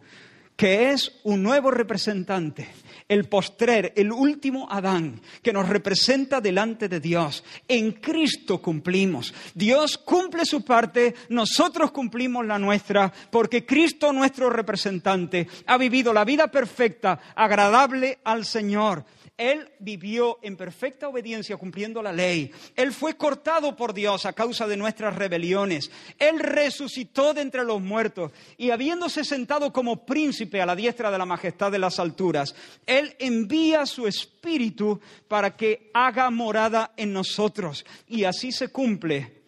que 0.56 0.92
es 0.92 1.20
un 1.24 1.42
nuevo 1.42 1.72
representante, 1.72 2.68
el 3.10 3.26
postrer, 3.26 3.92
el 3.96 4.12
último 4.12 4.68
Adán, 4.70 5.20
que 5.42 5.52
nos 5.52 5.68
representa 5.68 6.42
delante 6.42 6.88
de 6.88 7.00
Dios. 7.00 7.44
En 7.68 7.94
Cristo 7.94 8.62
cumplimos. 8.62 9.34
Dios 9.54 9.98
cumple 9.98 10.46
su 10.46 10.64
parte, 10.64 11.16
nosotros 11.30 11.92
cumplimos 11.92 12.46
la 12.46 12.60
nuestra, 12.60 13.12
porque 13.32 13.66
Cristo, 13.66 14.14
nuestro 14.14 14.50
representante, 14.50 15.48
ha 15.66 15.78
vivido 15.78 16.14
la 16.14 16.24
vida 16.24 16.50
perfecta, 16.50 17.20
agradable 17.36 18.20
al 18.24 18.46
Señor. 18.46 19.04
Él 19.38 19.68
vivió 19.80 20.38
en 20.44 20.56
perfecta 20.56 21.08
obediencia 21.08 21.58
cumpliendo 21.58 22.04
la 22.04 22.14
ley. 22.14 22.52
Él 22.76 22.94
fue 22.94 23.18
cortado 23.18 23.76
por 23.76 23.92
Dios 23.94 24.28
a 24.28 24.34
causa 24.34 24.68
de 24.68 24.78
nuestras 24.78 25.16
rebeliones. 25.16 25.90
Él 26.20 26.40
resucitó 26.40 27.34
de 27.34 27.42
entre 27.42 27.64
los 27.64 27.82
muertos 27.82 28.32
y 28.58 28.70
habiéndose 28.70 29.24
sentado 29.24 29.74
como 29.74 30.06
príncipe 30.06 30.62
a 30.62 30.68
la 30.68 30.76
diestra 30.76 31.10
de 31.10 31.18
la 31.18 31.26
majestad 31.26 31.72
de 31.72 31.80
las 31.80 31.98
alturas, 32.00 32.54
Él 32.86 33.16
envía 33.18 33.88
su 33.88 34.08
espíritu 34.08 35.00
para 35.28 35.56
que 35.56 35.90
haga 35.96 36.30
morada 36.30 36.94
en 36.96 37.12
nosotros. 37.12 37.86
Y 38.08 38.26
así 38.26 38.52
se 38.52 38.68
cumple 38.68 39.42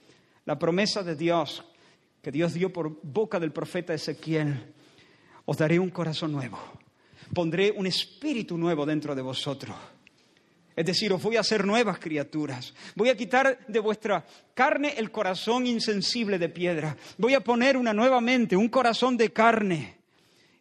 la 0.46 0.58
promesa 0.58 1.04
de 1.04 1.16
Dios 1.16 1.64
que 2.24 2.32
Dios 2.32 2.56
dio 2.56 2.74
por 2.74 3.00
boca 3.04 3.40
del 3.40 3.52
profeta 3.52 3.94
Ezequiel. 3.94 4.74
Os 5.46 5.58
daré 5.58 5.78
un 5.78 5.92
corazón 5.92 6.32
nuevo 6.32 6.58
pondré 7.36 7.72
un 7.72 7.86
espíritu 7.86 8.58
nuevo 8.58 8.86
dentro 8.86 9.14
de 9.14 9.22
vosotros. 9.22 9.76
Es 10.76 10.86
decir, 10.86 11.14
os 11.14 11.22
voy 11.22 11.38
a 11.38 11.42
hacer 11.42 11.66
nuevas 11.66 12.00
criaturas. 12.00 12.74
Voy 12.96 13.10
a 13.10 13.16
quitar 13.16 13.60
de 13.68 13.80
vuestra 13.80 14.26
carne 14.54 14.96
el 14.98 15.12
corazón 15.12 15.68
insensible 15.68 16.40
de 16.40 16.50
piedra. 16.50 16.98
Voy 17.18 17.34
a 17.34 17.42
poner 17.42 17.78
una 17.78 17.94
nueva 17.94 18.20
mente, 18.20 18.58
un 18.58 18.70
corazón 18.70 19.16
de 19.16 19.32
carne. 19.32 19.98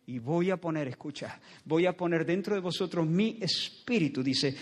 Y 0.07 0.19
voy 0.19 0.51
a 0.51 0.59
poner, 0.59 0.87
escucha, 0.89 1.41
voy 1.65 1.87
a 1.87 1.97
poner 1.97 2.27
dentro 2.27 2.55
de 2.55 2.61
vosotros 2.61 3.07
mi 3.07 3.39
espíritu, 3.41 4.23
dice, 4.23 4.55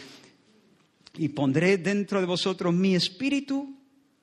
y 1.17 1.29
pondré 1.31 1.79
dentro 1.79 2.21
de 2.21 2.27
vosotros 2.27 2.73
mi 2.73 2.95
espíritu 2.95 3.77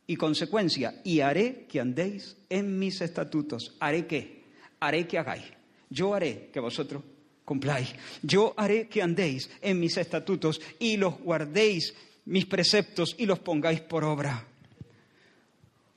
y 0.07 0.15
consecuencia, 0.15 1.01
y 1.03 1.19
haré 1.19 1.65
que 1.67 1.81
andéis 1.81 2.37
en 2.49 2.79
mis 2.79 3.01
estatutos. 3.01 3.75
¿Haré 3.79 4.07
qué? 4.07 4.43
Haré 4.79 5.07
que 5.07 5.19
hagáis. 5.19 5.43
Yo 5.89 6.15
haré 6.15 6.49
que 6.53 6.59
vosotros 6.59 7.03
cumpláis. 7.49 7.95
Yo 8.21 8.53
haré 8.57 8.87
que 8.87 9.01
andéis 9.01 9.49
en 9.59 9.79
mis 9.79 9.97
estatutos 9.97 10.61
y 10.77 10.97
los 10.97 11.17
guardéis 11.17 11.95
mis 12.25 12.45
preceptos 12.45 13.15
y 13.17 13.25
los 13.25 13.39
pongáis 13.39 13.81
por 13.81 14.03
obra. 14.03 14.45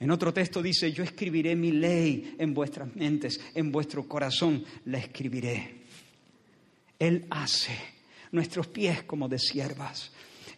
En 0.01 0.11
otro 0.11 0.33
texto 0.33 0.63
dice, 0.63 0.91
yo 0.91 1.05
escribiré 1.05 1.55
mi 1.55 1.71
ley 1.71 2.37
en 2.39 2.55
vuestras 2.55 2.97
mentes, 2.97 3.39
en 3.55 3.71
vuestro 3.71 4.09
corazón 4.09 4.65
la 4.87 4.97
escribiré. 4.97 5.83
Él 6.99 7.27
hace 7.29 7.77
nuestros 8.31 8.69
pies 8.69 9.03
como 9.03 9.29
de 9.29 9.39
siervas. 9.39 10.11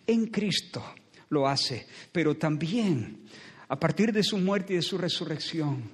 En 0.07 0.27
Cristo 0.29 0.95
lo 1.31 1.49
hace, 1.49 1.89
pero 2.13 2.37
también 2.37 3.25
a 3.67 3.81
partir 3.81 4.13
de 4.13 4.23
su 4.23 4.39
muerte 4.39 4.75
y 4.75 4.77
de 4.77 4.83
su 4.83 4.97
resurrección, 4.97 5.91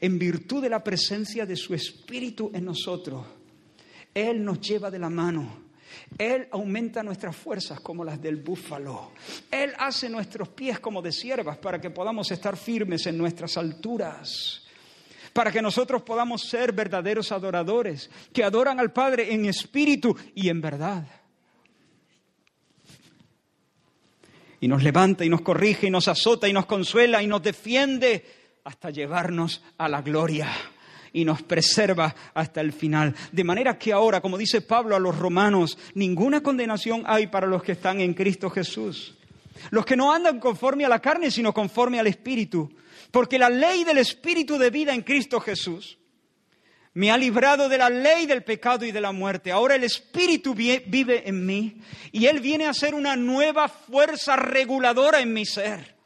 en 0.00 0.18
virtud 0.18 0.62
de 0.62 0.70
la 0.70 0.82
presencia 0.82 1.46
de 1.46 1.54
su 1.54 1.74
Espíritu 1.74 2.50
en 2.52 2.64
nosotros, 2.64 3.24
él 4.14 4.44
nos 4.44 4.60
lleva 4.60 4.90
de 4.90 4.98
la 4.98 5.10
mano. 5.10 5.62
Él 6.18 6.48
aumenta 6.50 7.02
nuestras 7.02 7.34
fuerzas 7.34 7.80
como 7.80 8.04
las 8.04 8.20
del 8.20 8.36
búfalo. 8.36 9.12
Él 9.50 9.72
hace 9.78 10.08
nuestros 10.08 10.48
pies 10.48 10.80
como 10.80 11.00
de 11.02 11.12
siervas 11.12 11.58
para 11.58 11.80
que 11.80 11.90
podamos 11.90 12.30
estar 12.30 12.56
firmes 12.56 13.06
en 13.06 13.16
nuestras 13.16 13.56
alturas. 13.56 14.62
Para 15.32 15.50
que 15.50 15.62
nosotros 15.62 16.02
podamos 16.02 16.42
ser 16.42 16.72
verdaderos 16.72 17.32
adoradores, 17.32 18.10
que 18.32 18.44
adoran 18.44 18.78
al 18.78 18.92
Padre 18.92 19.32
en 19.32 19.46
espíritu 19.46 20.14
y 20.34 20.48
en 20.50 20.60
verdad. 20.60 21.06
Y 24.60 24.68
nos 24.68 24.82
levanta 24.82 25.24
y 25.24 25.28
nos 25.28 25.40
corrige 25.40 25.86
y 25.86 25.90
nos 25.90 26.08
azota 26.08 26.46
y 26.48 26.52
nos 26.52 26.66
consuela 26.66 27.22
y 27.22 27.26
nos 27.26 27.42
defiende 27.42 28.24
hasta 28.64 28.90
llevarnos 28.90 29.62
a 29.78 29.88
la 29.88 30.02
gloria 30.02 30.48
y 31.12 31.24
nos 31.24 31.42
preserva 31.42 32.14
hasta 32.34 32.60
el 32.60 32.72
final. 32.72 33.14
De 33.30 33.44
manera 33.44 33.78
que 33.78 33.92
ahora, 33.92 34.20
como 34.20 34.38
dice 34.38 34.60
Pablo 34.60 34.96
a 34.96 35.00
los 35.00 35.18
romanos, 35.18 35.78
ninguna 35.94 36.42
condenación 36.42 37.02
hay 37.06 37.26
para 37.26 37.46
los 37.46 37.62
que 37.62 37.72
están 37.72 38.00
en 38.00 38.14
Cristo 38.14 38.50
Jesús. 38.50 39.14
Los 39.70 39.84
que 39.84 39.96
no 39.96 40.12
andan 40.12 40.40
conforme 40.40 40.84
a 40.84 40.88
la 40.88 41.00
carne, 41.00 41.30
sino 41.30 41.52
conforme 41.52 42.00
al 42.00 42.06
Espíritu. 42.06 42.72
Porque 43.10 43.38
la 43.38 43.50
ley 43.50 43.84
del 43.84 43.98
Espíritu 43.98 44.58
de 44.58 44.70
vida 44.70 44.94
en 44.94 45.02
Cristo 45.02 45.40
Jesús 45.40 45.98
me 46.94 47.10
ha 47.10 47.16
librado 47.16 47.68
de 47.68 47.78
la 47.78 47.88
ley 47.88 48.26
del 48.26 48.44
pecado 48.44 48.84
y 48.84 48.92
de 48.92 49.00
la 49.00 49.12
muerte. 49.12 49.50
Ahora 49.50 49.74
el 49.74 49.84
Espíritu 49.84 50.54
vive 50.54 51.28
en 51.28 51.46
mí 51.46 51.80
y 52.10 52.26
Él 52.26 52.40
viene 52.40 52.66
a 52.66 52.74
ser 52.74 52.94
una 52.94 53.16
nueva 53.16 53.68
fuerza 53.68 54.36
reguladora 54.36 55.20
en 55.20 55.32
mi 55.32 55.46
ser. 55.46 55.96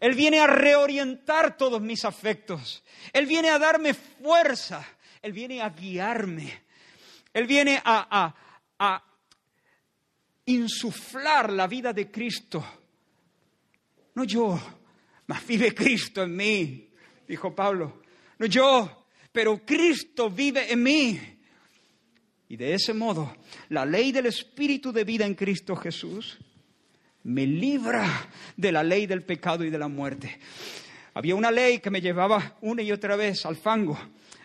Él 0.00 0.14
viene 0.14 0.40
a 0.40 0.46
reorientar 0.46 1.56
todos 1.56 1.80
mis 1.80 2.04
afectos. 2.04 2.84
Él 3.12 3.26
viene 3.26 3.50
a 3.50 3.58
darme 3.58 3.94
fuerza. 3.94 4.86
Él 5.22 5.32
viene 5.32 5.62
a 5.62 5.70
guiarme. 5.70 6.62
Él 7.32 7.46
viene 7.46 7.80
a, 7.84 8.34
a 8.78 9.02
insuflar 10.46 11.52
la 11.52 11.66
vida 11.66 11.92
de 11.92 12.10
Cristo. 12.10 12.64
No 14.14 14.24
yo, 14.24 14.58
mas 15.26 15.46
vive 15.46 15.74
Cristo 15.74 16.22
en 16.22 16.34
mí, 16.34 16.88
dijo 17.26 17.54
Pablo. 17.54 18.02
No 18.38 18.46
yo, 18.46 19.06
pero 19.32 19.64
Cristo 19.64 20.30
vive 20.30 20.72
en 20.72 20.82
mí. 20.82 21.20
Y 22.48 22.56
de 22.56 22.74
ese 22.74 22.94
modo, 22.94 23.36
la 23.70 23.84
ley 23.84 24.12
del 24.12 24.26
Espíritu 24.26 24.92
de 24.92 25.04
vida 25.04 25.26
en 25.26 25.34
Cristo 25.34 25.74
Jesús 25.76 26.38
me 27.26 27.44
libra 27.44 28.06
de 28.56 28.70
la 28.70 28.84
ley 28.84 29.06
del 29.06 29.22
pecado 29.22 29.64
y 29.64 29.70
de 29.70 29.78
la 29.78 29.88
muerte. 29.88 30.38
Había 31.14 31.34
una 31.34 31.50
ley 31.50 31.80
que 31.80 31.90
me 31.90 32.00
llevaba 32.00 32.56
una 32.60 32.82
y 32.82 32.92
otra 32.92 33.16
vez 33.16 33.44
al 33.46 33.56
fango, 33.56 33.98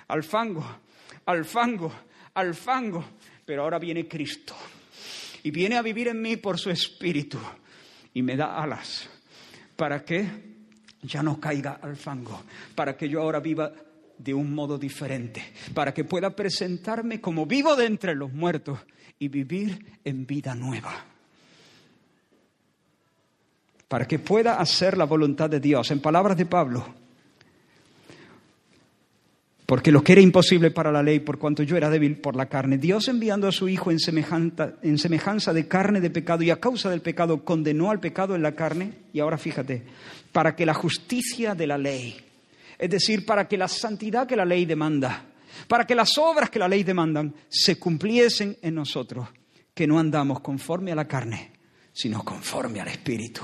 al 0.08 0.24
fango, 0.24 0.66
al 1.26 1.46
fango, 1.46 1.94
al 2.34 2.56
fango. 2.56 3.06
Pero 3.46 3.64
ahora 3.64 3.78
viene 3.78 4.08
Cristo 4.08 4.56
y 5.44 5.52
viene 5.52 5.78
a 5.78 5.84
vivir 5.84 6.08
en 6.08 6.22
mí 6.22 6.38
por 6.38 6.58
su 6.58 6.72
Espíritu 6.72 7.38
y 8.14 8.24
me 8.24 8.36
da 8.36 8.60
alas 8.60 9.08
para 9.76 10.04
que 10.04 10.28
ya 11.04 11.22
no 11.22 11.40
caiga 11.40 11.80
al 11.84 11.96
fango, 11.96 12.44
para 12.74 12.98
que 12.98 13.08
yo 13.08 13.22
ahora 13.22 13.40
viva 13.40 13.72
de 14.18 14.34
un 14.34 14.54
modo 14.56 14.78
diferente, 14.80 15.54
para 15.74 15.94
que 15.94 16.04
pueda 16.04 16.36
presentarme 16.36 17.22
como 17.22 17.46
vivo 17.46 17.76
de 17.76 17.86
entre 17.86 18.16
los 18.16 18.34
muertos 18.34 18.80
y 19.20 19.28
vivir 19.28 20.00
en 20.04 20.26
vida 20.26 20.56
nueva. 20.56 21.11
Para 23.92 24.08
que 24.08 24.20
pueda 24.20 24.56
hacer 24.56 24.98
la 24.98 25.04
voluntad 25.04 25.50
de 25.50 25.60
Dios. 25.60 25.92
En 25.92 26.00
palabras 26.00 26.38
de 26.38 26.46
Pablo, 26.46 26.86
porque 29.66 29.92
lo 29.92 30.02
que 30.02 30.14
era 30.14 30.22
imposible 30.22 30.72
para 30.72 30.94
la 30.94 31.04
ley, 31.04 31.20
por 31.20 31.38
cuanto 31.38 31.62
yo 31.64 31.76
era 31.76 31.90
débil 31.90 32.16
por 32.16 32.38
la 32.38 32.46
carne, 32.46 32.78
Dios 32.78 33.10
enviando 33.10 33.50
a 33.50 33.52
su 33.52 33.68
Hijo 33.68 33.92
en 33.92 34.00
semejanza, 34.00 34.76
en 34.82 34.98
semejanza, 34.98 35.52
de 35.52 35.68
carne 35.68 36.00
de 36.00 36.10
pecado 36.10 36.42
y 36.42 36.52
a 36.52 36.62
causa 36.62 36.90
del 36.90 37.02
pecado 37.02 37.44
condenó 37.44 37.92
al 37.92 38.00
pecado 38.00 38.34
en 38.34 38.42
la 38.42 38.54
carne, 38.54 38.94
y 39.12 39.20
ahora 39.20 39.38
fíjate, 39.38 39.84
para 40.32 40.56
que 40.56 40.66
la 40.66 40.74
justicia 40.74 41.54
de 41.54 41.68
la 41.68 41.78
ley, 41.78 42.16
es 42.80 42.90
decir, 42.90 43.26
para 43.26 43.46
que 43.50 43.58
la 43.58 43.68
santidad 43.68 44.26
que 44.26 44.38
la 44.38 44.46
ley 44.46 44.66
demanda, 44.66 45.26
para 45.68 45.86
que 45.86 45.96
las 45.96 46.18
obras 46.18 46.50
que 46.50 46.60
la 46.60 46.70
ley 46.70 46.84
demandan 46.84 47.36
se 47.50 47.78
cumpliesen 47.78 48.56
en 48.62 48.74
nosotros, 48.74 49.28
que 49.74 49.86
no 49.86 50.00
andamos 50.00 50.40
conforme 50.40 50.94
a 50.94 50.96
la 50.96 51.10
carne, 51.10 51.52
sino 51.92 52.24
conforme 52.24 52.80
al 52.80 52.88
Espíritu. 52.88 53.42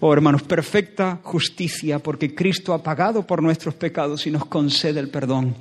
Oh 0.00 0.12
hermanos, 0.12 0.42
perfecta 0.42 1.18
justicia, 1.22 1.98
porque 1.98 2.34
Cristo 2.34 2.72
ha 2.72 2.82
pagado 2.82 3.26
por 3.26 3.42
nuestros 3.42 3.74
pecados 3.74 4.26
y 4.26 4.30
nos 4.30 4.46
concede 4.46 5.00
el 5.00 5.08
perdón. 5.08 5.56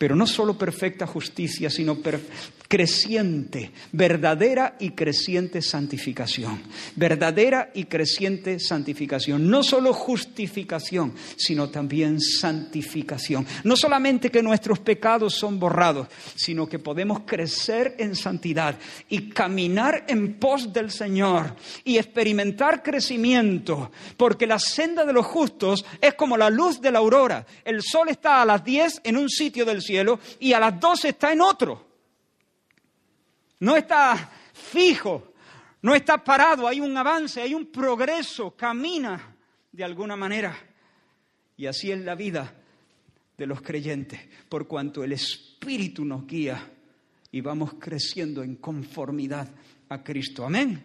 Pero 0.00 0.16
no 0.16 0.26
solo 0.26 0.56
perfecta 0.56 1.06
justicia, 1.06 1.68
sino 1.68 1.98
creciente, 2.66 3.70
verdadera 3.92 4.76
y 4.80 4.92
creciente 4.92 5.60
santificación. 5.60 6.62
Verdadera 6.96 7.70
y 7.74 7.84
creciente 7.84 8.58
santificación. 8.60 9.50
No 9.50 9.62
solo 9.62 9.92
justificación, 9.92 11.12
sino 11.36 11.68
también 11.68 12.18
santificación. 12.18 13.46
No 13.62 13.76
solamente 13.76 14.30
que 14.30 14.42
nuestros 14.42 14.78
pecados 14.78 15.34
son 15.34 15.60
borrados, 15.60 16.08
sino 16.34 16.66
que 16.66 16.78
podemos 16.78 17.20
crecer 17.26 17.96
en 17.98 18.16
santidad 18.16 18.78
y 19.10 19.28
caminar 19.28 20.06
en 20.08 20.38
pos 20.38 20.72
del 20.72 20.90
Señor 20.90 21.54
y 21.84 21.98
experimentar 21.98 22.82
crecimiento, 22.82 23.90
porque 24.16 24.46
la 24.46 24.58
senda 24.58 25.04
de 25.04 25.12
los 25.12 25.26
justos 25.26 25.84
es 26.00 26.14
como 26.14 26.38
la 26.38 26.48
luz 26.48 26.80
de 26.80 26.90
la 26.90 27.00
aurora. 27.00 27.44
El 27.66 27.82
sol 27.82 28.08
está 28.08 28.40
a 28.40 28.46
las 28.46 28.64
10 28.64 29.02
en 29.04 29.18
un 29.18 29.28
sitio 29.28 29.66
del 29.66 29.82
cielo 29.82 29.89
y 30.40 30.52
a 30.52 30.60
las 30.60 30.80
12 30.80 31.08
está 31.08 31.32
en 31.32 31.40
otro. 31.40 31.86
No 33.60 33.76
está 33.76 34.30
fijo, 34.52 35.34
no 35.82 35.94
está 35.94 36.22
parado, 36.22 36.66
hay 36.66 36.80
un 36.80 36.96
avance, 36.96 37.40
hay 37.40 37.54
un 37.54 37.66
progreso, 37.66 38.56
camina 38.56 39.36
de 39.72 39.84
alguna 39.84 40.16
manera. 40.16 40.56
Y 41.56 41.66
así 41.66 41.90
es 41.90 42.00
la 42.00 42.14
vida 42.14 42.54
de 43.36 43.46
los 43.46 43.60
creyentes, 43.62 44.20
por 44.48 44.66
cuanto 44.66 45.02
el 45.02 45.12
Espíritu 45.12 46.04
nos 46.04 46.26
guía 46.26 46.70
y 47.32 47.40
vamos 47.40 47.74
creciendo 47.78 48.42
en 48.42 48.56
conformidad 48.56 49.48
a 49.88 50.02
Cristo. 50.02 50.44
Amén. 50.44 50.82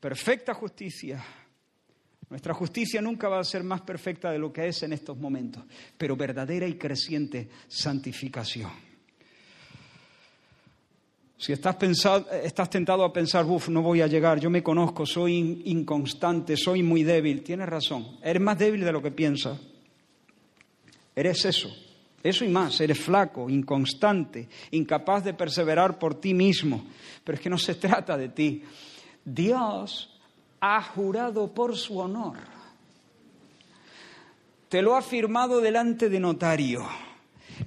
Perfecta 0.00 0.54
justicia. 0.54 1.24
Nuestra 2.30 2.52
justicia 2.52 3.00
nunca 3.00 3.28
va 3.28 3.40
a 3.40 3.44
ser 3.44 3.64
más 3.64 3.80
perfecta 3.80 4.30
de 4.30 4.38
lo 4.38 4.52
que 4.52 4.68
es 4.68 4.82
en 4.82 4.92
estos 4.92 5.16
momentos, 5.16 5.64
pero 5.96 6.16
verdadera 6.16 6.66
y 6.66 6.74
creciente 6.74 7.48
santificación. 7.68 8.70
Si 11.38 11.52
estás, 11.52 11.76
estás 12.42 12.68
tentado 12.68 13.04
a 13.04 13.12
pensar, 13.12 13.46
uff, 13.46 13.68
no 13.68 13.80
voy 13.80 14.00
a 14.02 14.08
llegar, 14.08 14.40
yo 14.40 14.50
me 14.50 14.62
conozco, 14.62 15.06
soy 15.06 15.62
inconstante, 15.66 16.56
soy 16.56 16.82
muy 16.82 17.04
débil, 17.04 17.42
tienes 17.42 17.68
razón, 17.68 18.18
eres 18.22 18.42
más 18.42 18.58
débil 18.58 18.84
de 18.84 18.92
lo 18.92 19.00
que 19.00 19.12
piensas. 19.12 19.58
Eres 21.14 21.44
eso, 21.44 21.74
eso 22.22 22.44
y 22.44 22.48
más, 22.48 22.80
eres 22.80 22.98
flaco, 22.98 23.48
inconstante, 23.48 24.48
incapaz 24.72 25.24
de 25.24 25.34
perseverar 25.34 25.98
por 25.98 26.20
ti 26.20 26.34
mismo. 26.34 26.86
Pero 27.24 27.36
es 27.36 27.40
que 27.40 27.50
no 27.50 27.58
se 27.58 27.74
trata 27.76 28.16
de 28.16 28.28
ti. 28.28 28.62
Dios 29.24 30.17
ha 30.60 30.82
jurado 30.82 31.52
por 31.52 31.76
su 31.76 31.98
honor. 31.98 32.36
Te 34.68 34.82
lo 34.82 34.96
ha 34.96 35.02
firmado 35.02 35.60
delante 35.60 36.08
de 36.08 36.20
notario 36.20 36.86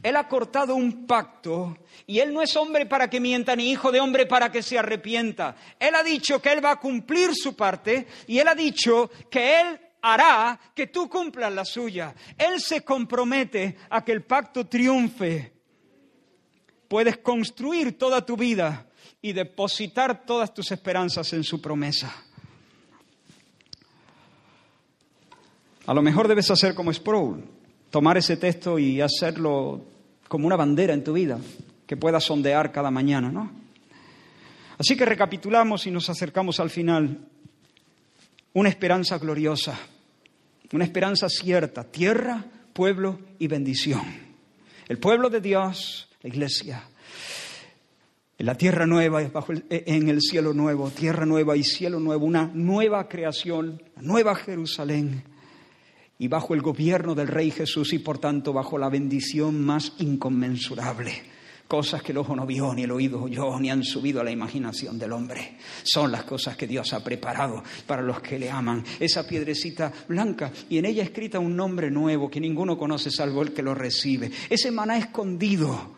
él 0.04 0.16
ha 0.16 0.28
cortado 0.28 0.76
un 0.76 1.06
pacto 1.06 1.78
y 2.08 2.20
Él 2.20 2.34
no 2.34 2.42
es 2.42 2.56
hombre 2.56 2.86
para 2.86 3.10
que 3.10 3.20
mienta 3.20 3.56
ni 3.56 3.72
hijo 3.72 3.92
de 3.92 4.00
hombre 4.00 4.26
para 4.26 4.52
que 4.52 4.64
se 4.64 4.78
arrepienta. 4.78 5.56
Él 5.80 5.96
ha 5.96 6.04
dicho 6.04 6.42
que 6.42 6.52
Él 6.52 6.64
va 6.64 6.72
a 6.72 6.80
cumplir 6.80 7.32
su 7.34 7.56
parte 7.56 8.08
y 8.28 8.40
Él 8.40 8.48
ha 8.48 8.56
dicho 8.56 9.12
que 9.30 9.60
Él 9.62 9.80
hará 10.02 10.60
que 10.74 10.88
tú 10.88 11.10
cumplas 11.10 11.54
la 11.54 11.66
suya. 11.66 12.16
Él 12.38 12.60
se 12.60 12.84
compromete 12.84 13.78
a 13.90 14.04
que 14.04 14.12
el 14.12 14.24
pacto 14.24 14.66
triunfe. 14.68 15.54
Puedes 16.88 17.18
construir 17.18 17.98
toda 17.98 18.26
tu 18.26 18.36
vida 18.36 18.88
y 19.22 19.34
depositar 19.34 20.26
todas 20.26 20.54
tus 20.54 20.72
esperanzas 20.72 21.32
en 21.34 21.44
su 21.44 21.62
promesa. 21.62 22.31
A 25.88 25.94
lo 25.94 26.02
mejor 26.02 26.28
debes 26.28 26.52
hacer 26.52 26.76
como 26.76 26.94
Sproul 26.94 27.44
tomar 27.90 28.18
ese 28.18 28.38
texto 28.38 28.78
y 28.78 29.02
hacerlo 29.02 29.84
como 30.28 30.46
una 30.48 30.56
bandera 30.56 30.94
en 30.94 31.04
tu 31.04 31.14
vida 31.14 31.40
que 31.88 31.98
puedas 31.98 32.24
sondear 32.24 32.72
cada 32.72 32.92
mañana, 32.92 33.32
¿no? 33.32 33.52
Así 34.78 34.96
que 34.96 35.06
recapitulamos 35.06 35.86
y 35.88 35.92
nos 35.92 36.10
acercamos 36.10 36.60
al 36.60 36.70
final. 36.70 37.20
Una 38.54 38.70
esperanza 38.70 39.18
gloriosa, 39.18 39.78
una 40.72 40.84
esperanza 40.84 41.30
cierta, 41.30 41.84
tierra, 41.84 42.46
pueblo 42.74 43.20
y 43.40 43.48
bendición. 43.48 44.04
El 44.88 44.98
pueblo 45.00 45.30
de 45.30 45.42
Dios, 45.42 46.10
la 46.22 46.30
iglesia, 46.30 46.84
en 48.38 48.46
la 48.46 48.56
tierra 48.56 48.86
nueva, 48.86 49.22
bajo 49.30 49.54
en 49.70 50.10
el 50.10 50.22
cielo 50.22 50.54
nuevo, 50.54 50.90
tierra 50.90 51.26
nueva 51.26 51.56
y 51.56 51.64
cielo 51.64 52.00
nuevo, 52.00 52.26
una 52.26 52.50
nueva 52.54 53.08
creación, 53.08 53.82
nueva 53.98 54.36
Jerusalén 54.36 55.31
y 56.22 56.28
bajo 56.28 56.54
el 56.54 56.62
gobierno 56.62 57.16
del 57.16 57.28
Rey 57.28 57.50
Jesús 57.50 57.94
y 57.94 57.98
por 57.98 58.20
tanto 58.20 58.54
bajo 58.54 58.78
la 58.78 58.90
bendición 58.90 59.60
más 59.60 59.94
inconmensurable. 59.98 61.14
Cosas 61.68 62.04
que 62.04 62.12
el 62.12 62.20
ojo 62.20 62.36
no 62.36 62.46
vio, 62.46 62.76
ni 62.76 62.84
el 62.84 62.92
oído 62.92 63.24
oyó, 63.24 63.60
ni 63.60 63.72
han 63.72 63.84
subido 63.84 64.22
a 64.22 64.24
la 64.24 64.30
imaginación 64.30 65.00
del 65.00 65.14
hombre. 65.14 65.58
Son 65.82 66.12
las 66.12 66.24
cosas 66.26 66.56
que 66.56 66.68
Dios 66.68 66.94
ha 66.94 67.04
preparado 67.04 67.64
para 67.88 68.04
los 68.04 68.20
que 68.20 68.38
le 68.38 68.52
aman. 68.52 68.84
Esa 69.00 69.28
piedrecita 69.28 69.92
blanca 70.08 70.52
y 70.70 70.78
en 70.78 70.86
ella 70.86 71.02
escrita 71.02 71.40
un 71.40 71.56
nombre 71.56 71.90
nuevo 71.90 72.30
que 72.30 72.40
ninguno 72.40 72.78
conoce 72.78 73.10
salvo 73.10 73.42
el 73.42 73.52
que 73.52 73.64
lo 73.64 73.74
recibe. 73.74 74.30
Ese 74.48 74.70
maná 74.70 75.00
escondido. 75.00 75.96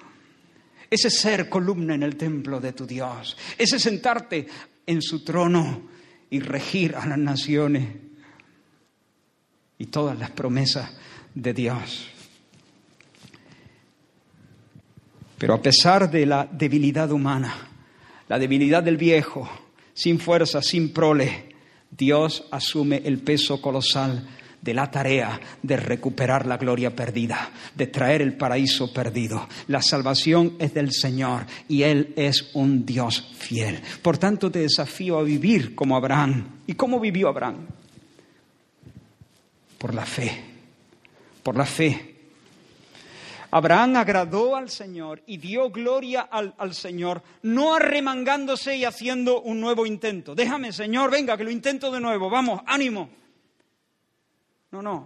Ese 0.90 1.10
ser 1.10 1.50
columna 1.50 1.96
en 1.96 2.04
el 2.04 2.16
templo 2.16 2.62
de 2.62 2.72
tu 2.72 2.88
Dios. 2.88 3.36
Ese 3.58 3.78
sentarte 3.78 4.48
en 4.88 5.02
su 5.02 5.22
trono 5.22 5.90
y 6.30 6.40
regir 6.40 6.96
a 6.96 7.06
las 7.08 7.18
naciones 7.18 8.13
y 9.84 9.88
todas 9.88 10.18
las 10.18 10.32
promesas 10.32 10.90
de 11.36 11.54
Dios. 11.54 12.08
Pero 15.38 15.56
a 15.56 15.62
pesar 15.62 16.10
de 16.10 16.26
la 16.26 16.48
debilidad 16.50 17.12
humana, 17.12 17.54
la 18.30 18.40
debilidad 18.40 18.82
del 18.82 18.96
viejo, 18.96 19.50
sin 19.94 20.20
fuerza, 20.20 20.62
sin 20.62 20.94
prole, 20.94 21.50
Dios 21.92 22.46
asume 22.50 23.02
el 23.04 23.20
peso 23.20 23.62
colosal 23.62 24.26
de 24.62 24.74
la 24.74 24.90
tarea 24.90 25.38
de 25.62 25.76
recuperar 25.76 26.46
la 26.46 26.56
gloria 26.56 26.96
perdida, 26.96 27.52
de 27.76 27.88
traer 27.88 28.22
el 28.22 28.38
paraíso 28.38 28.94
perdido. 28.94 29.50
La 29.68 29.82
salvación 29.82 30.54
es 30.60 30.74
del 30.74 30.94
Señor 30.94 31.46
y 31.68 31.84
Él 31.84 32.14
es 32.16 32.52
un 32.54 32.86
Dios 32.86 33.34
fiel. 33.38 33.82
Por 34.02 34.18
tanto, 34.18 34.50
te 34.50 34.60
desafío 34.60 35.20
a 35.20 35.24
vivir 35.24 35.76
como 35.76 35.98
Abraham. 35.98 36.62
¿Y 36.68 36.76
cómo 36.76 37.02
vivió 37.02 37.28
Abraham? 37.28 37.68
Por 39.84 39.94
la 39.94 40.06
fe, 40.06 40.32
por 41.44 41.58
la 41.58 41.66
fe. 41.66 42.16
Abraham 43.52 43.98
agradó 43.98 44.56
al 44.56 44.70
Señor 44.70 45.22
y 45.28 45.36
dio 45.36 45.72
gloria 45.72 46.22
al, 46.22 46.56
al, 46.58 46.74
Señor, 46.74 47.22
no 47.42 47.76
arremangándose 47.76 48.78
y 48.78 48.86
haciendo 48.86 49.42
un 49.42 49.60
nuevo 49.60 49.86
intento. 49.86 50.36
Déjame, 50.36 50.72
Señor, 50.72 51.12
venga, 51.12 51.36
que 51.36 51.44
lo 51.44 51.52
intento 51.52 51.92
de 51.92 52.00
nuevo, 52.00 52.30
vamos, 52.30 52.62
ánimo. 52.66 53.10
No, 54.72 54.82
no, 54.82 55.06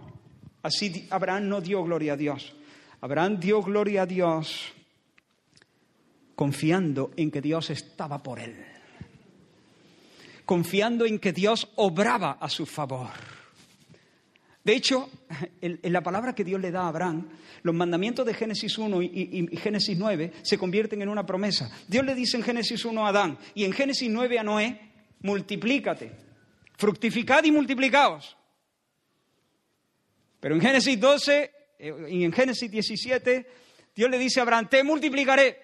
así 0.62 1.08
Abraham 1.10 1.48
no 1.48 1.60
dio 1.60 1.82
gloria 1.82 2.12
a 2.12 2.16
Dios. 2.16 2.54
Abraham 3.00 3.40
dio 3.40 3.60
gloria 3.62 4.02
a 4.02 4.06
Dios 4.06 4.72
confiando 6.36 7.10
en 7.16 7.32
que 7.32 7.40
Dios 7.40 7.70
estaba 7.70 8.22
por 8.22 8.38
él, 8.38 8.64
confiando 10.44 11.04
en 11.04 11.18
que 11.18 11.32
Dios 11.32 11.66
obraba 11.74 12.38
a 12.40 12.48
su 12.48 12.64
favor. 12.64 13.37
De 14.68 14.76
hecho, 14.76 15.08
en, 15.62 15.80
la 15.90 16.02
palabra 16.02 16.34
que 16.34 16.44
Dios 16.44 16.60
le 16.60 16.70
da 16.70 16.82
a 16.82 16.88
Abraham, 16.88 17.26
los 17.62 17.74
mandamientos 17.74 18.26
de 18.26 18.34
Génesis 18.34 18.76
1 18.76 19.00
y, 19.00 19.48
y, 19.50 19.56
Génesis 19.56 19.96
9 19.96 20.30
se 20.42 20.58
convierten 20.58 21.00
en 21.00 21.08
una 21.08 21.24
promesa. 21.24 21.70
Dios 21.88 22.04
le 22.04 22.14
dice 22.14 22.36
en 22.36 22.42
Génesis 22.42 22.84
1 22.84 23.06
a 23.06 23.08
Adán 23.08 23.38
y 23.54 23.64
en 23.64 23.72
Génesis 23.72 24.10
9 24.10 24.38
a 24.38 24.42
Noé, 24.42 24.78
multiplícate, 25.20 26.12
fructificad 26.76 27.44
y 27.44 27.50
multiplicaos. 27.50 28.36
Pero 30.38 30.54
en 30.54 30.60
Génesis 30.60 31.00
12 31.00 31.50
eh, 31.78 31.94
y 32.10 32.24
en 32.24 32.32
Génesis 32.34 32.70
17, 32.70 33.46
Dios 33.96 34.10
le 34.10 34.18
dice 34.18 34.40
a 34.40 34.42
Abraham, 34.42 34.68
te 34.68 34.84
multiplicaré. 34.84 35.62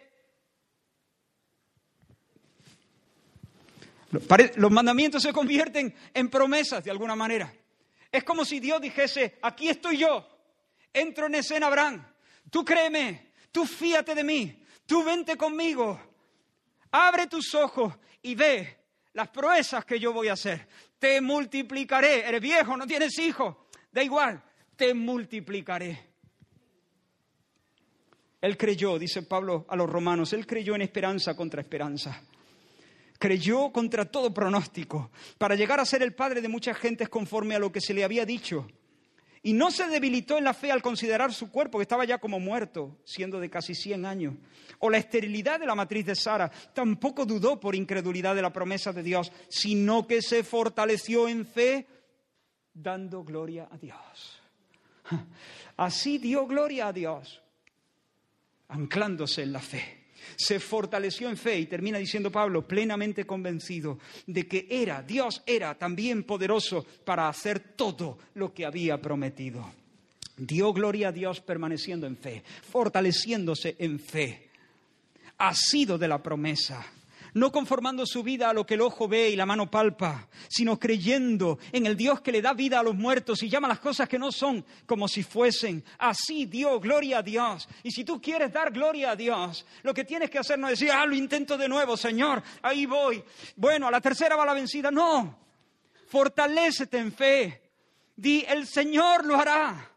Los 4.57 4.73
mandamientos 4.73 5.23
se 5.23 5.35
convierten 5.35 5.95
en 6.15 6.31
promesas 6.31 6.83
de 6.83 6.91
alguna 6.91 7.15
manera. 7.15 7.53
Es 8.15 8.23
como 8.23 8.45
si 8.45 8.61
Dios 8.61 8.81
dijese, 8.81 9.39
aquí 9.43 9.69
estoy 9.69 9.97
yo, 9.97 10.25
entro 10.93 11.27
en 11.27 11.35
escena 11.35 11.67
Abraham, 11.67 12.07
tú 12.49 12.65
créeme, 12.65 13.33
tú 13.51 13.67
fíate 13.67 14.15
de 14.15 14.23
mí, 14.23 14.65
tú 14.87 15.03
vente 15.03 15.37
conmigo, 15.37 16.01
abre 16.93 17.27
tus 17.27 17.53
ojos 17.57 17.93
y 18.23 18.37
ve 18.37 18.79
las 19.15 19.31
proezas 19.31 19.85
que 19.85 19.99
yo 19.99 20.12
voy 20.12 20.29
a 20.29 20.35
hacer. 20.35 20.69
Te 20.97 21.21
multiplicaré, 21.21 22.21
eres 22.21 22.41
viejo, 22.41 22.77
no 22.77 22.87
tienes 22.87 23.19
hijos, 23.19 23.57
da 23.91 24.01
igual, 24.01 24.41
te 24.77 24.95
multiplicaré. 24.95 25.99
Él 28.41 28.57
creyó, 28.57 28.97
dice 28.97 29.23
Pablo 29.23 29.67
a 29.69 29.75
los 29.75 29.91
romanos, 29.91 30.33
él 30.35 30.47
creyó 30.47 30.77
en 30.77 30.83
esperanza 30.83 31.35
contra 31.35 31.62
esperanza. 31.62 32.23
Creyó 33.19 33.73
contra 33.73 34.05
todo 34.05 34.35
pronóstico 34.35 35.11
para 35.39 35.55
llegar 35.55 35.81
a 35.81 35.85
ser 35.85 36.03
el 36.03 36.15
padre 36.15 36.41
de 36.41 36.49
muchas 36.49 36.77
gentes 36.77 37.09
conforme 37.09 37.55
a 37.55 37.59
lo 37.59 37.73
que 37.73 37.81
se 37.81 37.95
le 37.95 38.05
había 38.05 38.27
dicho. 38.27 38.67
Y 39.47 39.53
no 39.53 39.71
se 39.71 39.87
debilitó 39.89 40.39
en 40.39 40.45
la 40.45 40.55
fe 40.55 40.73
al 40.73 40.81
considerar 40.81 41.31
su 41.31 41.51
cuerpo, 41.51 41.77
que 41.77 41.83
estaba 41.83 42.07
ya 42.07 42.17
como 42.17 42.41
muerto, 42.41 42.97
siendo 43.05 43.39
de 43.39 43.51
casi 43.51 43.75
100 43.75 44.07
años. 44.07 44.35
O 44.79 44.89
la 44.89 44.97
esterilidad 44.97 45.61
de 45.61 45.67
la 45.67 45.75
matriz 45.75 46.07
de 46.07 46.15
Sara. 46.15 46.51
Tampoco 46.73 47.27
dudó 47.27 47.61
por 47.61 47.75
incredulidad 47.75 48.35
de 48.35 48.41
la 48.41 48.55
promesa 48.55 48.91
de 48.95 49.03
Dios, 49.03 49.31
sino 49.51 50.07
que 50.07 50.23
se 50.23 50.45
fortaleció 50.45 51.29
en 51.29 51.45
fe, 51.45 51.87
dando 52.73 53.23
gloria 53.23 53.69
a 53.71 53.77
Dios. 53.77 54.41
Así 55.77 56.17
dio 56.17 56.47
gloria 56.47 56.89
a 56.89 56.93
Dios, 56.95 57.43
anclándose 58.69 59.43
en 59.43 59.53
la 59.53 59.61
fe. 59.61 60.04
Se 60.37 60.61
fortaleció 60.61 61.29
en 61.29 61.37
fe 61.37 61.59
y 61.59 61.66
termina 61.66 61.99
diciendo 61.99 62.31
Pablo, 62.31 62.66
plenamente 62.66 63.27
convencido 63.27 63.99
de 64.27 64.47
que 64.47 64.66
era, 64.70 65.03
Dios 65.03 65.43
era 65.47 65.75
también 65.75 66.25
poderoso 66.25 66.85
para 67.05 67.29
hacer 67.29 67.61
todo 67.77 68.18
lo 68.35 68.53
que 68.53 68.66
había 68.66 69.01
prometido. 69.01 69.72
Dio 70.37 70.72
gloria 70.72 71.09
a 71.09 71.12
Dios 71.12 71.41
permaneciendo 71.41 72.07
en 72.07 72.16
fe, 72.16 72.43
fortaleciéndose 72.70 73.77
en 73.79 74.01
fe. 74.01 74.49
Ha 75.39 75.55
sido 75.55 75.97
de 75.99 76.09
la 76.09 76.22
promesa 76.22 76.85
no 77.35 77.53
conformando 77.53 78.07
su 78.07 78.22
vida 78.22 78.49
a 78.49 78.53
lo 78.53 78.64
que 78.64 78.74
el 78.74 78.80
ojo 78.80 79.09
ve 79.09 79.30
y 79.30 79.37
la 79.37 79.45
mano 79.47 79.70
palpa, 79.70 80.28
sino 80.49 80.78
creyendo 80.78 81.59
en 81.72 81.87
el 81.87 81.97
Dios 81.97 82.20
que 82.20 82.32
le 82.32 82.41
da 82.41 82.55
vida 82.55 82.80
a 82.80 82.82
los 82.82 82.95
muertos 82.95 83.43
y 83.43 83.49
llama 83.49 83.68
las 83.68 83.80
cosas 83.80 84.09
que 84.09 84.18
no 84.18 84.32
son 84.32 84.64
como 84.87 85.09
si 85.09 85.22
fuesen. 85.22 85.85
Así 85.99 86.47
dio 86.47 86.80
gloria 86.80 87.18
a 87.18 87.22
Dios. 87.22 87.68
Y 87.82 87.91
si 87.91 88.05
tú 88.05 88.20
quieres 88.20 88.53
dar 88.53 88.72
gloria 88.72 89.11
a 89.11 89.16
Dios, 89.16 89.66
lo 89.82 89.93
que 89.93 90.05
tienes 90.05 90.30
que 90.30 90.39
hacer 90.39 90.59
no 90.59 90.68
es 90.68 90.78
decir, 90.78 90.93
ah, 90.93 91.05
lo 91.05 91.14
intento 91.14 91.59
de 91.59 91.68
nuevo, 91.68 91.97
Señor, 91.97 92.43
ahí 92.62 92.87
voy. 92.87 93.22
Bueno, 93.57 93.89
a 93.89 93.91
la 93.91 94.01
tercera 94.01 94.37
va 94.37 94.47
la 94.47 94.55
vencida. 94.55 94.91
No, 94.91 95.39
fortalécete 96.07 96.99
en 96.99 97.12
fe. 97.12 97.62
Di, 98.16 98.45
el 98.49 98.66
Señor 98.66 99.26
lo 99.26 99.37
hará. 99.37 99.91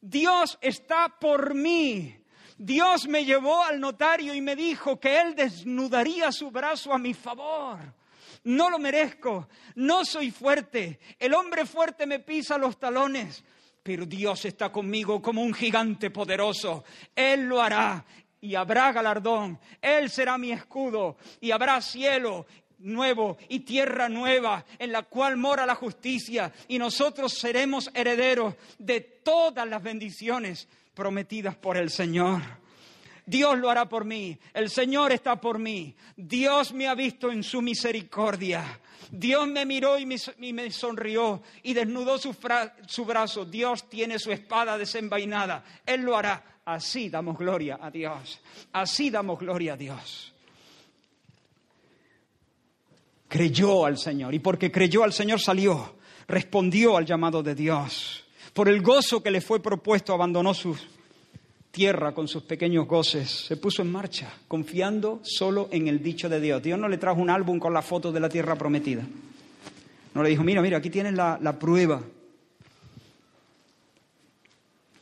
Dios 0.00 0.58
está 0.60 1.08
por 1.18 1.54
mí. 1.54 2.23
Dios 2.56 3.08
me 3.08 3.24
llevó 3.24 3.64
al 3.64 3.80
notario 3.80 4.34
y 4.34 4.40
me 4.40 4.54
dijo 4.54 5.00
que 5.00 5.20
Él 5.20 5.34
desnudaría 5.34 6.30
su 6.30 6.50
brazo 6.50 6.92
a 6.92 6.98
mi 6.98 7.14
favor. 7.14 7.78
No 8.44 8.70
lo 8.70 8.78
merezco, 8.78 9.48
no 9.76 10.04
soy 10.04 10.30
fuerte, 10.30 11.00
el 11.18 11.34
hombre 11.34 11.64
fuerte 11.64 12.06
me 12.06 12.18
pisa 12.18 12.58
los 12.58 12.78
talones, 12.78 13.42
pero 13.82 14.04
Dios 14.04 14.44
está 14.44 14.70
conmigo 14.70 15.20
como 15.22 15.42
un 15.42 15.54
gigante 15.54 16.10
poderoso. 16.10 16.84
Él 17.16 17.48
lo 17.48 17.62
hará 17.62 18.04
y 18.40 18.54
habrá 18.54 18.92
galardón, 18.92 19.58
Él 19.80 20.10
será 20.10 20.36
mi 20.36 20.52
escudo 20.52 21.16
y 21.40 21.50
habrá 21.50 21.80
cielo 21.80 22.46
nuevo 22.78 23.38
y 23.48 23.60
tierra 23.60 24.08
nueva 24.10 24.64
en 24.78 24.92
la 24.92 25.04
cual 25.04 25.38
mora 25.38 25.64
la 25.64 25.74
justicia 25.74 26.52
y 26.68 26.78
nosotros 26.78 27.32
seremos 27.32 27.90
herederos 27.94 28.54
de 28.78 29.00
todas 29.00 29.66
las 29.66 29.82
bendiciones 29.82 30.68
prometidas 30.94 31.56
por 31.56 31.76
el 31.76 31.90
Señor. 31.90 32.42
Dios 33.26 33.58
lo 33.58 33.70
hará 33.70 33.88
por 33.88 34.04
mí, 34.04 34.38
el 34.52 34.68
Señor 34.68 35.12
está 35.12 35.40
por 35.40 35.58
mí, 35.58 35.94
Dios 36.14 36.74
me 36.74 36.86
ha 36.86 36.94
visto 36.94 37.32
en 37.32 37.42
su 37.42 37.62
misericordia, 37.62 38.80
Dios 39.10 39.46
me 39.48 39.64
miró 39.64 39.98
y 39.98 40.04
me, 40.04 40.70
sonrió 40.70 41.42
y 41.62 41.72
desnudó 41.72 42.18
su, 42.18 42.34
brazo, 43.04 43.44
Dios 43.46 43.88
tiene 43.88 44.18
su 44.18 44.30
espada 44.30 44.76
desenvainada, 44.76 45.64
Él 45.86 46.02
lo 46.02 46.16
hará. 46.16 46.42
Así 46.66 47.10
damos 47.10 47.36
gloria 47.36 47.78
a 47.80 47.90
Dios, 47.90 48.40
así 48.72 49.10
damos 49.10 49.38
gloria 49.38 49.74
a 49.74 49.76
Dios. 49.76 50.32
Creyó 53.28 53.84
al 53.84 53.98
Señor. 53.98 54.32
Y 54.32 54.38
porque 54.38 54.72
creyó 54.72 55.04
al 55.04 55.12
Señor 55.12 55.40
salió, 55.40 55.96
respondió 56.26 56.96
al 56.96 57.04
llamado 57.04 57.42
de 57.42 57.54
Dios 57.54 58.23
por 58.54 58.68
el 58.68 58.80
gozo 58.82 59.20
que 59.20 59.32
le 59.32 59.40
fue 59.40 59.60
propuesto, 59.60 60.14
abandonó 60.14 60.54
su 60.54 60.76
tierra 61.72 62.14
con 62.14 62.28
sus 62.28 62.44
pequeños 62.44 62.86
goces, 62.86 63.28
se 63.28 63.56
puso 63.56 63.82
en 63.82 63.90
marcha, 63.90 64.32
confiando 64.46 65.20
solo 65.24 65.68
en 65.72 65.88
el 65.88 66.00
dicho 66.00 66.28
de 66.28 66.40
Dios. 66.40 66.62
Dios 66.62 66.78
no 66.78 66.88
le 66.88 66.98
trajo 66.98 67.20
un 67.20 67.30
álbum 67.30 67.58
con 67.58 67.74
la 67.74 67.82
foto 67.82 68.12
de 68.12 68.20
la 68.20 68.28
tierra 68.28 68.54
prometida. 68.54 69.02
No 70.14 70.22
le 70.22 70.28
dijo, 70.30 70.44
mira, 70.44 70.62
mira, 70.62 70.78
aquí 70.78 70.88
tienes 70.88 71.14
la, 71.14 71.36
la 71.42 71.58
prueba. 71.58 72.00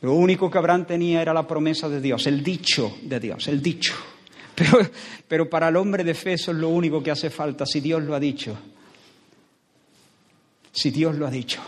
Lo 0.01 0.15
único 0.15 0.51
que 0.51 0.57
Abraham 0.57 0.87
tenía 0.87 1.21
era 1.21 1.35
la 1.35 1.47
promesa 1.47 1.91
de 1.91 2.01
Dios, 2.01 2.27
el 2.27 2.43
dicho 2.43 2.97
de 3.03 3.21
Dios, 3.21 3.47
el 3.49 3.63
dicho. 3.63 3.95
Pero, 4.55 4.79
pero 5.27 5.49
para 5.49 5.69
el 5.69 5.77
hombre 5.77 6.05
de 6.05 6.13
fe 6.13 6.35
eso 6.35 6.51
es 6.51 6.59
lo 6.59 6.69
único 6.69 7.03
que 7.03 7.11
hace 7.11 7.31
falta, 7.31 7.65
si 7.65 7.81
Dios 7.81 8.03
lo 8.03 8.15
ha 8.15 8.21
dicho. 8.21 8.55
Si 10.71 10.91
Dios 10.91 11.17
lo 11.17 11.27
ha 11.27 11.31
dicho 11.31 11.59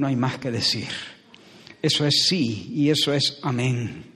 no 0.00 0.06
hay 0.06 0.16
más 0.16 0.38
que 0.38 0.50
decir. 0.50 0.88
Eso 1.82 2.06
es 2.06 2.24
sí 2.26 2.72
y 2.74 2.88
eso 2.88 3.12
es 3.12 3.38
amén. 3.42 4.06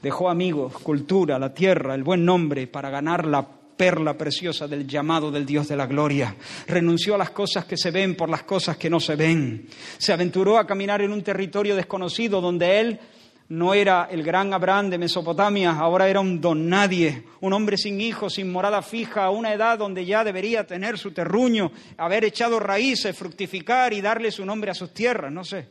Dejó 0.00 0.30
amigos, 0.30 0.74
cultura, 0.74 1.36
la 1.36 1.52
tierra, 1.52 1.96
el 1.96 2.04
buen 2.04 2.24
nombre 2.24 2.68
para 2.68 2.90
ganar 2.90 3.26
la 3.26 3.44
perla 3.76 4.16
preciosa 4.16 4.68
del 4.68 4.86
llamado 4.86 5.32
del 5.32 5.44
Dios 5.44 5.66
de 5.66 5.76
la 5.76 5.86
gloria. 5.86 6.36
Renunció 6.68 7.16
a 7.16 7.18
las 7.18 7.30
cosas 7.30 7.64
que 7.64 7.76
se 7.76 7.90
ven 7.90 8.14
por 8.14 8.30
las 8.30 8.44
cosas 8.44 8.76
que 8.76 8.88
no 8.88 9.00
se 9.00 9.16
ven. 9.16 9.66
Se 9.98 10.12
aventuró 10.12 10.58
a 10.58 10.66
caminar 10.66 11.02
en 11.02 11.10
un 11.10 11.22
territorio 11.22 11.74
desconocido 11.74 12.40
donde 12.40 12.78
él 12.78 13.00
no 13.48 13.74
era 13.74 14.08
el 14.10 14.22
gran 14.22 14.52
Abraham 14.52 14.90
de 14.90 14.98
Mesopotamia, 14.98 15.72
ahora 15.72 16.08
era 16.08 16.20
un 16.20 16.40
don 16.40 16.68
nadie, 16.68 17.24
un 17.40 17.52
hombre 17.52 17.76
sin 17.76 18.00
hijos, 18.00 18.34
sin 18.34 18.50
morada 18.50 18.82
fija, 18.82 19.24
a 19.24 19.30
una 19.30 19.52
edad 19.52 19.78
donde 19.78 20.04
ya 20.04 20.24
debería 20.24 20.66
tener 20.66 20.98
su 20.98 21.12
terruño, 21.12 21.70
haber 21.96 22.24
echado 22.24 22.58
raíces, 22.58 23.16
fructificar 23.16 23.92
y 23.92 24.00
darle 24.00 24.32
su 24.32 24.44
nombre 24.44 24.70
a 24.70 24.74
sus 24.74 24.92
tierras, 24.92 25.32
no 25.32 25.44
sé. 25.44 25.68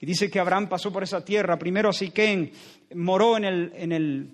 Y 0.00 0.06
dice 0.06 0.30
que 0.30 0.40
Abraham 0.40 0.68
pasó 0.68 0.90
por 0.92 1.02
esa 1.02 1.24
tierra, 1.24 1.58
primero 1.58 1.90
a 1.90 1.92
Siquén, 1.92 2.50
moró 2.94 3.36
en 3.36 3.44
el, 3.44 3.72
en 3.76 3.92
el, 3.92 4.30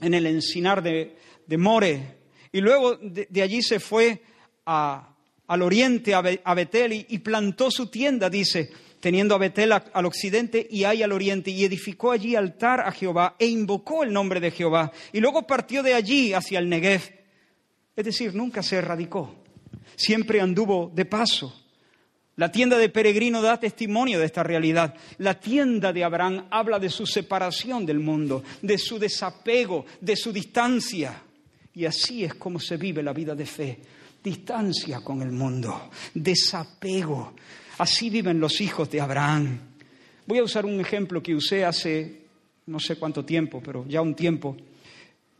en 0.00 0.14
el 0.14 0.26
encinar 0.26 0.82
de, 0.82 1.16
More, 1.58 2.16
y 2.52 2.60
luego 2.60 2.96
de, 2.96 3.42
allí 3.42 3.62
se 3.62 3.80
fue 3.80 4.22
al 4.64 5.62
oriente, 5.62 6.14
a, 6.14 6.54
Betel, 6.54 7.06
y 7.08 7.18
plantó 7.18 7.70
su 7.70 7.88
tienda, 7.88 8.30
dice 8.30 8.70
teniendo 9.06 9.36
a 9.36 9.38
Betel 9.38 9.70
al 9.70 10.04
occidente 10.04 10.66
y 10.68 10.82
Ai 10.82 11.04
al 11.04 11.12
oriente, 11.12 11.52
y 11.52 11.64
edificó 11.64 12.10
allí 12.10 12.34
altar 12.34 12.80
a 12.80 12.90
Jehová 12.90 13.36
e 13.38 13.46
invocó 13.46 14.02
el 14.02 14.12
nombre 14.12 14.40
de 14.40 14.50
Jehová. 14.50 14.90
Y 15.12 15.20
luego 15.20 15.46
partió 15.46 15.84
de 15.84 15.94
allí 15.94 16.32
hacia 16.32 16.58
el 16.58 16.68
Negev. 16.68 17.02
Es 17.94 18.04
decir, 18.04 18.34
nunca 18.34 18.64
se 18.64 18.74
erradicó, 18.74 19.44
siempre 19.94 20.40
anduvo 20.40 20.90
de 20.92 21.04
paso. 21.04 21.54
La 22.34 22.50
tienda 22.50 22.78
de 22.78 22.88
peregrino 22.88 23.42
da 23.42 23.60
testimonio 23.60 24.18
de 24.18 24.26
esta 24.26 24.42
realidad. 24.42 24.96
La 25.18 25.38
tienda 25.38 25.92
de 25.92 26.02
Abraham 26.02 26.48
habla 26.50 26.80
de 26.80 26.90
su 26.90 27.06
separación 27.06 27.86
del 27.86 28.00
mundo, 28.00 28.42
de 28.60 28.76
su 28.76 28.98
desapego, 28.98 29.86
de 30.00 30.16
su 30.16 30.32
distancia. 30.32 31.22
Y 31.76 31.84
así 31.84 32.24
es 32.24 32.34
como 32.34 32.58
se 32.58 32.76
vive 32.76 33.02
la 33.02 33.12
vida 33.12 33.34
de 33.34 33.46
fe. 33.46 33.78
Distancia 34.22 35.00
con 35.02 35.22
el 35.22 35.30
mundo, 35.30 35.90
desapego, 36.12 37.34
Así 37.78 38.08
viven 38.08 38.40
los 38.40 38.60
hijos 38.62 38.90
de 38.90 39.00
Abraham. 39.02 39.58
Voy 40.26 40.38
a 40.38 40.42
usar 40.42 40.64
un 40.64 40.80
ejemplo 40.80 41.22
que 41.22 41.34
usé 41.34 41.64
hace 41.64 42.22
no 42.66 42.80
sé 42.80 42.96
cuánto 42.96 43.24
tiempo, 43.24 43.62
pero 43.62 43.86
ya 43.86 44.00
un 44.00 44.14
tiempo, 44.14 44.56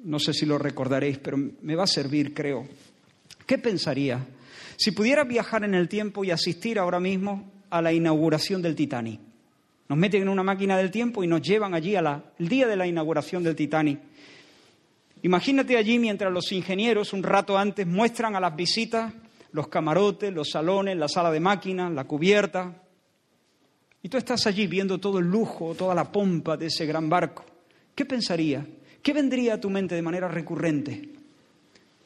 no 0.00 0.18
sé 0.18 0.34
si 0.34 0.44
lo 0.44 0.58
recordaréis, 0.58 1.18
pero 1.18 1.38
me 1.38 1.74
va 1.74 1.84
a 1.84 1.88
servir, 1.88 2.34
creo. 2.34 2.68
¿Qué 3.46 3.58
pensaría 3.58 4.24
si 4.76 4.90
pudiera 4.90 5.24
viajar 5.24 5.64
en 5.64 5.74
el 5.74 5.88
tiempo 5.88 6.24
y 6.24 6.30
asistir 6.30 6.78
ahora 6.78 7.00
mismo 7.00 7.50
a 7.70 7.80
la 7.80 7.92
inauguración 7.92 8.60
del 8.60 8.76
Titanic? 8.76 9.18
Nos 9.88 9.98
meten 9.98 10.22
en 10.22 10.28
una 10.28 10.42
máquina 10.42 10.76
del 10.76 10.90
tiempo 10.90 11.24
y 11.24 11.26
nos 11.26 11.40
llevan 11.40 11.72
allí 11.72 11.96
al 11.96 12.22
día 12.38 12.66
de 12.66 12.76
la 12.76 12.86
inauguración 12.86 13.42
del 13.42 13.56
Titanic. 13.56 13.98
Imagínate 15.22 15.76
allí 15.76 15.98
mientras 15.98 16.32
los 16.32 16.52
ingenieros, 16.52 17.12
un 17.12 17.22
rato 17.22 17.58
antes, 17.58 17.86
muestran 17.86 18.36
a 18.36 18.40
las 18.40 18.54
visitas 18.54 19.12
los 19.56 19.68
camarotes, 19.68 20.32
los 20.32 20.50
salones, 20.50 20.96
la 20.96 21.08
sala 21.08 21.30
de 21.30 21.40
máquinas, 21.40 21.90
la 21.90 22.04
cubierta. 22.04 22.82
Y 24.02 24.08
tú 24.08 24.18
estás 24.18 24.46
allí 24.46 24.66
viendo 24.66 24.98
todo 24.98 25.18
el 25.18 25.26
lujo, 25.26 25.74
toda 25.74 25.94
la 25.94 26.12
pompa 26.12 26.56
de 26.58 26.66
ese 26.66 26.84
gran 26.84 27.08
barco. 27.08 27.44
¿Qué 27.94 28.04
pensarías? 28.04 28.64
¿Qué 29.02 29.14
vendría 29.14 29.54
a 29.54 29.60
tu 29.60 29.70
mente 29.70 29.94
de 29.94 30.02
manera 30.02 30.28
recurrente? 30.28 31.08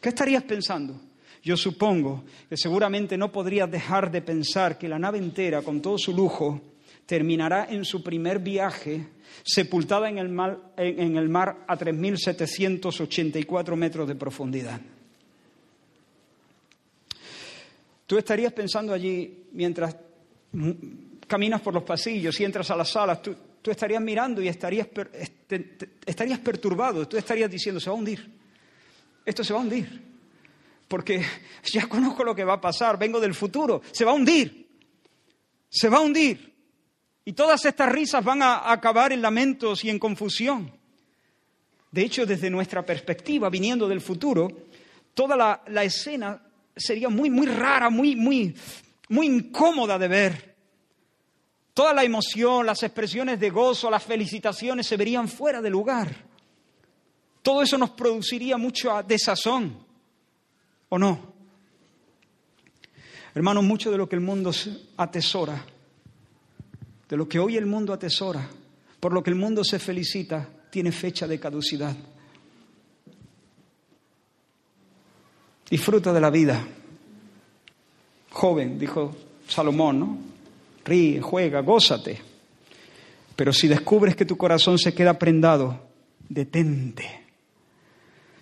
¿Qué 0.01 0.09
estarías 0.09 0.45
pensando? 0.45 1.01
Yo 1.43 1.57
supongo 1.57 2.25
que 2.49 2.57
seguramente 2.57 3.19
no 3.19 3.33
podrías 3.33 3.71
dejar 3.71 4.11
de 4.13 4.23
pensar 4.23 4.79
que 4.79 4.89
la 4.89 4.99
nave 4.99 5.19
entera, 5.19 5.63
con 5.63 5.83
todo 5.83 5.99
su 5.99 6.15
lujo, 6.15 6.61
terminará 7.11 7.67
en 7.69 7.85
su 7.85 8.05
primer 8.05 8.39
viaje 8.39 9.05
sepultada 9.43 10.09
en 10.09 10.19
el 10.19 10.29
mar, 10.29 10.61
en 10.77 11.17
el 11.17 11.29
mar 11.29 11.65
a 11.67 11.77
3.784 11.77 13.75
metros 13.75 14.07
de 14.07 14.15
profundidad. 14.15 14.81
Tú 18.07 18.17
estarías 18.17 18.53
pensando 18.53 18.93
allí 18.93 19.47
mientras 19.55 19.97
caminas 21.27 21.61
por 21.61 21.75
los 21.75 21.83
pasillos 21.83 22.39
y 22.39 22.45
entras 22.45 22.71
a 22.71 22.77
las 22.77 22.91
salas, 22.91 23.21
tú, 23.21 23.35
estarías 23.65 24.01
mirando 24.01 24.41
y 24.41 24.47
estarías, 24.47 24.87
estarías 26.07 26.39
perturbado, 26.39 27.09
tú 27.09 27.17
estarías 27.17 27.51
diciendo, 27.51 27.81
se 27.81 27.91
va 27.91 27.97
a 27.97 27.99
hundir, 27.99 28.31
esto 29.27 29.43
se 29.43 29.53
va 29.53 29.59
a 29.59 29.63
hundir, 29.63 30.01
porque 30.87 31.25
ya 31.73 31.89
conozco 31.89 32.23
lo 32.23 32.37
que 32.37 32.45
va 32.45 32.55
a 32.55 32.61
pasar, 32.61 32.97
vengo 32.97 33.19
del 33.19 33.35
futuro, 33.35 33.83
se 33.91 34.05
va 34.05 34.13
a 34.13 34.15
hundir, 34.15 34.69
se 35.69 35.89
va 35.89 35.97
a 35.97 36.03
hundir. 36.03 36.50
Y 37.31 37.33
todas 37.33 37.65
estas 37.65 37.93
risas 37.93 38.25
van 38.25 38.43
a 38.43 38.73
acabar 38.73 39.13
en 39.13 39.23
lamentos 39.23 39.85
y 39.85 39.89
en 39.89 40.01
confusión. 40.01 40.69
De 41.93 42.03
hecho, 42.03 42.27
desde 42.27 42.51
nuestra 42.51 42.85
perspectiva, 42.85 43.49
viniendo 43.49 43.87
del 43.87 44.01
futuro, 44.01 44.49
toda 45.15 45.63
la, 45.65 45.85
escena 45.85 46.43
sería 46.75 47.09
muy, 47.09 47.31
muy 47.31 47.47
rara, 47.47 47.89
muy, 47.89 48.17
muy, 48.17 48.53
muy 49.11 49.27
incómoda 49.27 49.97
de 49.97 50.09
ver. 50.09 50.57
Toda 51.73 51.95
la 51.95 52.03
emoción, 52.03 52.67
las 52.67 52.83
expresiones 52.83 53.39
de 53.39 53.51
gozo, 53.51 53.93
las 53.93 54.03
felicitaciones 54.03 54.89
se 54.89 54.97
verían 54.97 55.29
fuera 55.29 55.63
de 55.63 55.71
lugar. 55.71 56.13
Todo 57.43 57.63
eso 57.63 57.79
nos 57.79 57.91
produciría 57.91 58.57
mucha 58.57 59.05
desazón, 59.05 59.79
¿o 60.89 60.99
no? 60.99 61.33
Hermanos, 63.37 63.63
mucho 63.63 63.89
de 63.93 63.99
lo 63.99 64.09
que 64.09 64.17
el 64.17 64.21
mundo 64.21 64.51
atesora 64.97 65.65
de 67.11 67.17
lo 67.17 67.29
que 67.29 67.41
hoy 67.41 67.57
el 67.57 67.67
mundo 67.67 67.93
atesora, 67.93 68.49
por 69.01 69.13
lo 69.13 69.21
que 69.21 69.31
el 69.31 69.37
mundo 69.37 69.65
se 69.65 69.81
felicita, 69.81 70.49
tiene 70.71 70.93
fecha 70.93 71.27
de 71.27 71.41
caducidad. 71.41 71.97
Disfruta 75.69 76.13
de 76.13 76.21
la 76.21 76.31
vida. 76.31 76.65
Joven, 78.31 78.79
dijo 78.79 79.17
Salomón, 79.49 79.99
¿no? 79.99 80.19
Ríe, 80.85 81.21
juega, 81.21 81.61
gózate. 81.63 82.21
Pero 83.35 83.53
si 83.53 83.67
descubres 83.67 84.15
que 84.15 84.25
tu 84.25 84.37
corazón 84.37 84.79
se 84.79 84.95
queda 84.95 85.19
prendado, 85.19 85.89
detente. 86.29 87.25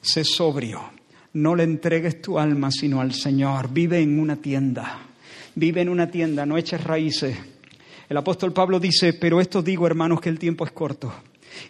Sé 0.02 0.24
sobrio. 0.24 0.90
No 1.32 1.54
le 1.54 1.62
entregues 1.62 2.20
tu 2.20 2.38
alma 2.38 2.70
sino 2.70 3.00
al 3.00 3.14
Señor. 3.14 3.70
Vive 3.70 4.00
en 4.00 4.20
una 4.20 4.36
tienda. 4.36 5.06
Vive 5.54 5.80
en 5.80 5.88
una 5.88 6.10
tienda, 6.10 6.44
no 6.44 6.58
eches 6.58 6.84
raíces 6.84 7.36
el 8.08 8.16
apóstol 8.16 8.52
Pablo 8.52 8.80
dice, 8.80 9.12
pero 9.12 9.40
esto 9.40 9.62
digo, 9.62 9.86
hermanos, 9.86 10.20
que 10.20 10.28
el 10.28 10.38
tiempo 10.38 10.64
es 10.64 10.72
corto. 10.72 11.12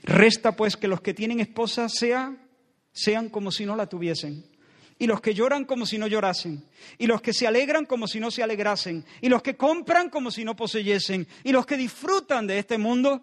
Resta 0.04 0.54
pues 0.54 0.76
que 0.76 0.88
los 0.88 1.00
que 1.00 1.14
tienen 1.14 1.40
esposa 1.40 1.88
sean, 1.88 2.38
como 3.30 3.50
si 3.50 3.66
no 3.66 3.74
la 3.74 3.88
tuviesen. 3.88 4.44
Y 5.00 5.06
los 5.06 5.20
que 5.20 5.34
lloran 5.34 5.64
como 5.64 5.86
si 5.86 5.98
no 5.98 6.06
llorasen. 6.06 6.64
Y 6.98 7.06
los 7.06 7.22
que 7.22 7.32
se 7.32 7.46
alegran 7.46 7.86
como 7.86 8.08
si 8.08 8.18
no 8.18 8.30
se 8.30 8.42
alegrasen. 8.42 9.04
Y 9.20 9.28
los 9.28 9.42
que 9.42 9.56
compran 9.56 10.10
como 10.10 10.30
si 10.30 10.44
no 10.44 10.56
poseyesen. 10.56 11.26
Y 11.44 11.52
los 11.52 11.66
que 11.66 11.76
disfrutan 11.76 12.46
de 12.46 12.58
este 12.58 12.78
mundo 12.78 13.22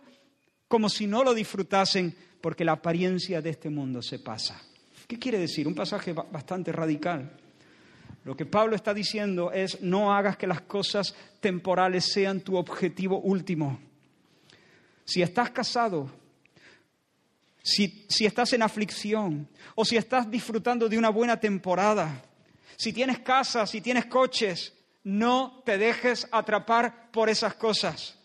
como 0.67 0.89
si 0.89 1.05
no 1.05 1.23
lo 1.23 1.33
disfrutasen, 1.33 2.15
porque 2.41 2.65
la 2.65 2.73
apariencia 2.73 3.41
de 3.41 3.51
este 3.51 3.69
mundo 3.69 4.01
se 4.01 4.19
pasa. 4.19 4.61
¿Qué 5.07 5.19
quiere 5.19 5.37
decir? 5.37 5.67
Un 5.67 5.75
pasaje 5.75 6.13
bastante 6.13 6.71
radical. 6.71 7.37
Lo 8.25 8.35
que 8.35 8.47
Pablo 8.47 8.75
está 8.75 8.91
diciendo 8.91 9.51
es, 9.51 9.81
no 9.81 10.11
hagas 10.11 10.35
que 10.35 10.47
las 10.47 10.61
cosas 10.61 11.15
temporales 11.39 12.11
sean 12.11 12.41
tu 12.41 12.57
objetivo 12.57 13.19
último. 13.19 13.79
Si 15.05 15.21
estás 15.21 15.51
casado, 15.51 16.09
si, 17.61 18.03
si, 18.09 18.25
estás 18.25 18.51
en 18.53 18.63
aflicción 18.63 19.47
o 19.75 19.85
si 19.85 19.95
estás 19.95 20.29
disfrutando 20.29 20.89
de 20.89 20.97
una 20.97 21.09
buena 21.09 21.39
temporada, 21.39 22.23
si 22.75 22.91
tienes 22.91 23.19
casa, 23.19 23.67
si 23.67 23.79
tienes 23.79 24.07
coches, 24.07 24.73
no 25.03 25.61
te 25.63 25.77
dejes 25.77 26.27
atrapar 26.31 27.11
por 27.11 27.29
esas 27.29 27.53
cosas. 27.53 28.17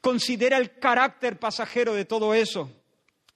Considera 0.00 0.58
el 0.58 0.78
carácter 0.78 1.40
pasajero 1.40 1.92
de 1.92 2.04
todo 2.04 2.34
eso. 2.34 2.70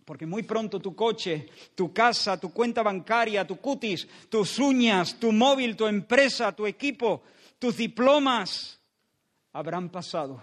Porque 0.04 0.26
muy 0.26 0.42
pronto 0.42 0.80
tu 0.80 0.94
coche, 0.96 1.48
tu 1.74 1.92
casa, 1.92 2.38
tu 2.38 2.52
cuenta 2.52 2.82
bancaria, 2.82 3.46
tu 3.46 3.56
cutis, 3.56 4.06
tus 4.28 4.58
uñas, 4.58 5.18
tu 5.18 5.30
móvil, 5.30 5.76
tu 5.76 5.86
empresa, 5.86 6.52
tu 6.52 6.66
equipo, 6.66 7.22
tus 7.58 7.76
diplomas 7.76 8.80
habrán 9.52 9.90
pasado. 9.90 10.42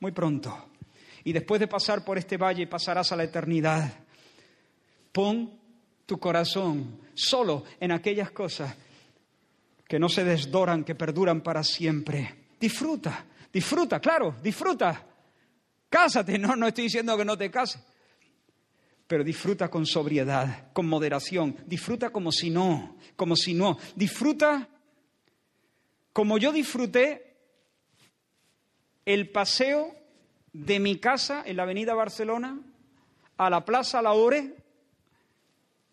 Muy 0.00 0.10
pronto. 0.10 0.70
Y 1.24 1.32
después 1.32 1.60
de 1.60 1.68
pasar 1.68 2.04
por 2.04 2.18
este 2.18 2.36
valle 2.36 2.66
pasarás 2.66 3.12
a 3.12 3.16
la 3.16 3.24
eternidad. 3.24 3.92
Pon 5.12 5.52
tu 6.04 6.18
corazón 6.18 7.00
solo 7.14 7.64
en 7.78 7.92
aquellas 7.92 8.32
cosas 8.32 8.74
que 9.86 9.98
no 9.98 10.08
se 10.08 10.24
desdoran, 10.24 10.84
que 10.84 10.96
perduran 10.96 11.42
para 11.42 11.62
siempre. 11.62 12.46
Disfruta, 12.58 13.24
disfruta, 13.52 14.00
claro, 14.00 14.34
disfruta. 14.42 15.04
Cásate, 15.88 16.38
no, 16.38 16.56
no 16.56 16.66
estoy 16.66 16.84
diciendo 16.84 17.16
que 17.16 17.24
no 17.24 17.38
te 17.38 17.50
cases 17.50 17.80
pero 19.06 19.22
disfruta 19.22 19.68
con 19.68 19.86
sobriedad, 19.86 20.72
con 20.72 20.86
moderación, 20.86 21.56
disfruta 21.66 22.10
como 22.10 22.32
si 22.32 22.50
no, 22.50 22.96
como 23.16 23.36
si 23.36 23.54
no, 23.54 23.78
disfruta 23.94 24.68
como 26.12 26.38
yo 26.38 26.50
disfruté 26.50 27.36
el 29.04 29.28
paseo 29.28 29.94
de 30.52 30.80
mi 30.80 30.96
casa 30.96 31.42
en 31.44 31.56
la 31.56 31.64
avenida 31.64 31.94
Barcelona 31.94 32.58
a 33.36 33.50
la 33.50 33.64
Plaza 33.64 34.00
La 34.00 34.14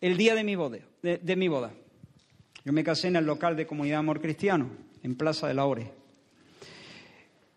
el 0.00 0.16
día 0.16 0.34
de 0.34 0.44
mi, 0.44 0.56
boda, 0.56 0.78
de, 1.02 1.36
mi 1.36 1.48
boda. 1.48 1.72
Yo 2.64 2.72
me 2.72 2.82
casé 2.82 3.08
en 3.08 3.16
el 3.16 3.26
local 3.26 3.54
de 3.56 3.66
Comunidad 3.66 3.98
Amor 3.98 4.20
Cristiano, 4.20 4.70
en 5.02 5.14
Plaza 5.14 5.46
de 5.46 5.54
la 5.54 5.66
Ore. 5.66 5.92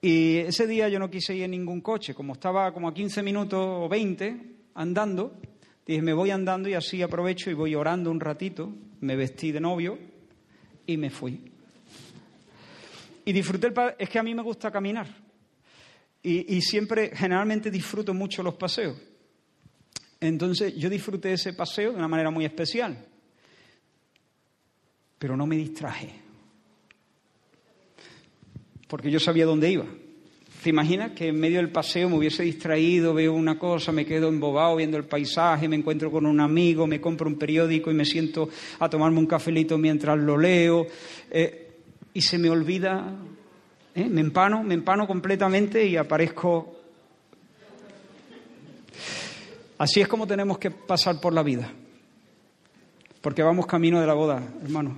Y 0.01 0.37
ese 0.37 0.67
día 0.67 0.89
yo 0.89 0.99
no 0.99 1.09
quise 1.09 1.35
ir 1.35 1.43
en 1.43 1.51
ningún 1.51 1.81
coche, 1.81 2.13
como 2.13 2.33
estaba 2.33 2.73
como 2.73 2.89
a 2.89 2.93
15 2.93 3.23
minutos 3.23 3.59
o 3.61 3.89
20, 3.89 4.41
andando, 4.75 5.39
dije, 5.87 6.01
me 6.01 6.13
voy 6.13 6.31
andando 6.31 6.67
y 6.67 6.73
así 6.73 7.01
aprovecho 7.01 7.49
y 7.49 7.53
voy 7.53 7.73
orando 7.73 8.11
un 8.11 8.19
ratito, 8.19 8.73
me 8.99 9.15
vestí 9.15 9.51
de 9.51 9.61
novio 9.61 9.97
y 10.85 10.97
me 10.97 11.09
fui. 11.09 11.51
Y 13.25 13.31
disfruté, 13.31 13.67
el 13.67 13.73
es 13.97 14.09
que 14.09 14.19
a 14.19 14.23
mí 14.23 14.35
me 14.35 14.41
gusta 14.41 14.69
caminar 14.71 15.07
y, 16.21 16.55
y 16.55 16.61
siempre, 16.61 17.11
generalmente 17.15 17.71
disfruto 17.71 18.13
mucho 18.13 18.43
los 18.43 18.55
paseos. 18.55 18.97
Entonces 20.19 20.75
yo 20.75 20.89
disfruté 20.89 21.33
ese 21.33 21.53
paseo 21.53 21.91
de 21.91 21.97
una 21.97 22.07
manera 22.07 22.31
muy 22.31 22.43
especial, 22.43 23.05
pero 25.19 25.37
no 25.37 25.45
me 25.45 25.55
distraje, 25.55 26.09
porque 28.87 29.11
yo 29.11 29.19
sabía 29.19 29.45
dónde 29.45 29.71
iba. 29.71 29.85
¿Te 30.67 30.71
imaginas 30.71 31.13
que 31.13 31.29
en 31.29 31.39
medio 31.39 31.59
del 31.59 31.69
paseo 31.69 32.09
me 32.09 32.17
hubiese 32.17 32.43
distraído, 32.43 33.13
veo 33.13 33.31
una 33.31 33.57
cosa, 33.57 33.93
me 33.93 34.05
quedo 34.05 34.27
embobado 34.27 34.75
viendo 34.75 34.97
el 34.97 35.05
paisaje, 35.05 35.69
me 35.69 35.77
encuentro 35.77 36.11
con 36.11 36.25
un 36.25 36.41
amigo, 36.41 36.85
me 36.85 36.99
compro 36.99 37.29
un 37.29 37.37
periódico 37.37 37.89
y 37.89 37.93
me 37.93 38.03
siento 38.03 38.49
a 38.77 38.89
tomarme 38.89 39.17
un 39.17 39.27
cafelito 39.27 39.77
mientras 39.77 40.17
lo 40.19 40.37
leo 40.37 40.85
eh, 41.31 41.71
y 42.13 42.21
se 42.21 42.37
me 42.37 42.49
olvida, 42.49 43.15
¿eh? 43.95 44.09
me 44.09 44.19
empano, 44.19 44.61
me 44.61 44.73
empano 44.73 45.07
completamente 45.07 45.85
y 45.85 45.95
aparezco... 45.95 46.75
Así 49.77 50.01
es 50.01 50.07
como 50.09 50.27
tenemos 50.27 50.57
que 50.57 50.69
pasar 50.69 51.21
por 51.21 51.31
la 51.31 51.43
vida, 51.43 51.71
porque 53.21 53.41
vamos 53.41 53.67
camino 53.67 54.01
de 54.01 54.07
la 54.07 54.15
boda, 54.15 54.43
hermano, 54.61 54.97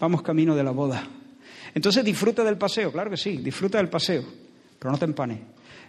vamos 0.00 0.22
camino 0.22 0.56
de 0.56 0.64
la 0.64 0.72
boda. 0.72 1.06
Entonces 1.72 2.04
disfruta 2.04 2.42
del 2.42 2.58
paseo, 2.58 2.90
claro 2.90 3.10
que 3.10 3.16
sí, 3.16 3.36
disfruta 3.36 3.78
del 3.78 3.88
paseo 3.88 4.42
pero 4.82 4.90
no 4.90 4.98
te 4.98 5.04
empanes. 5.04 5.38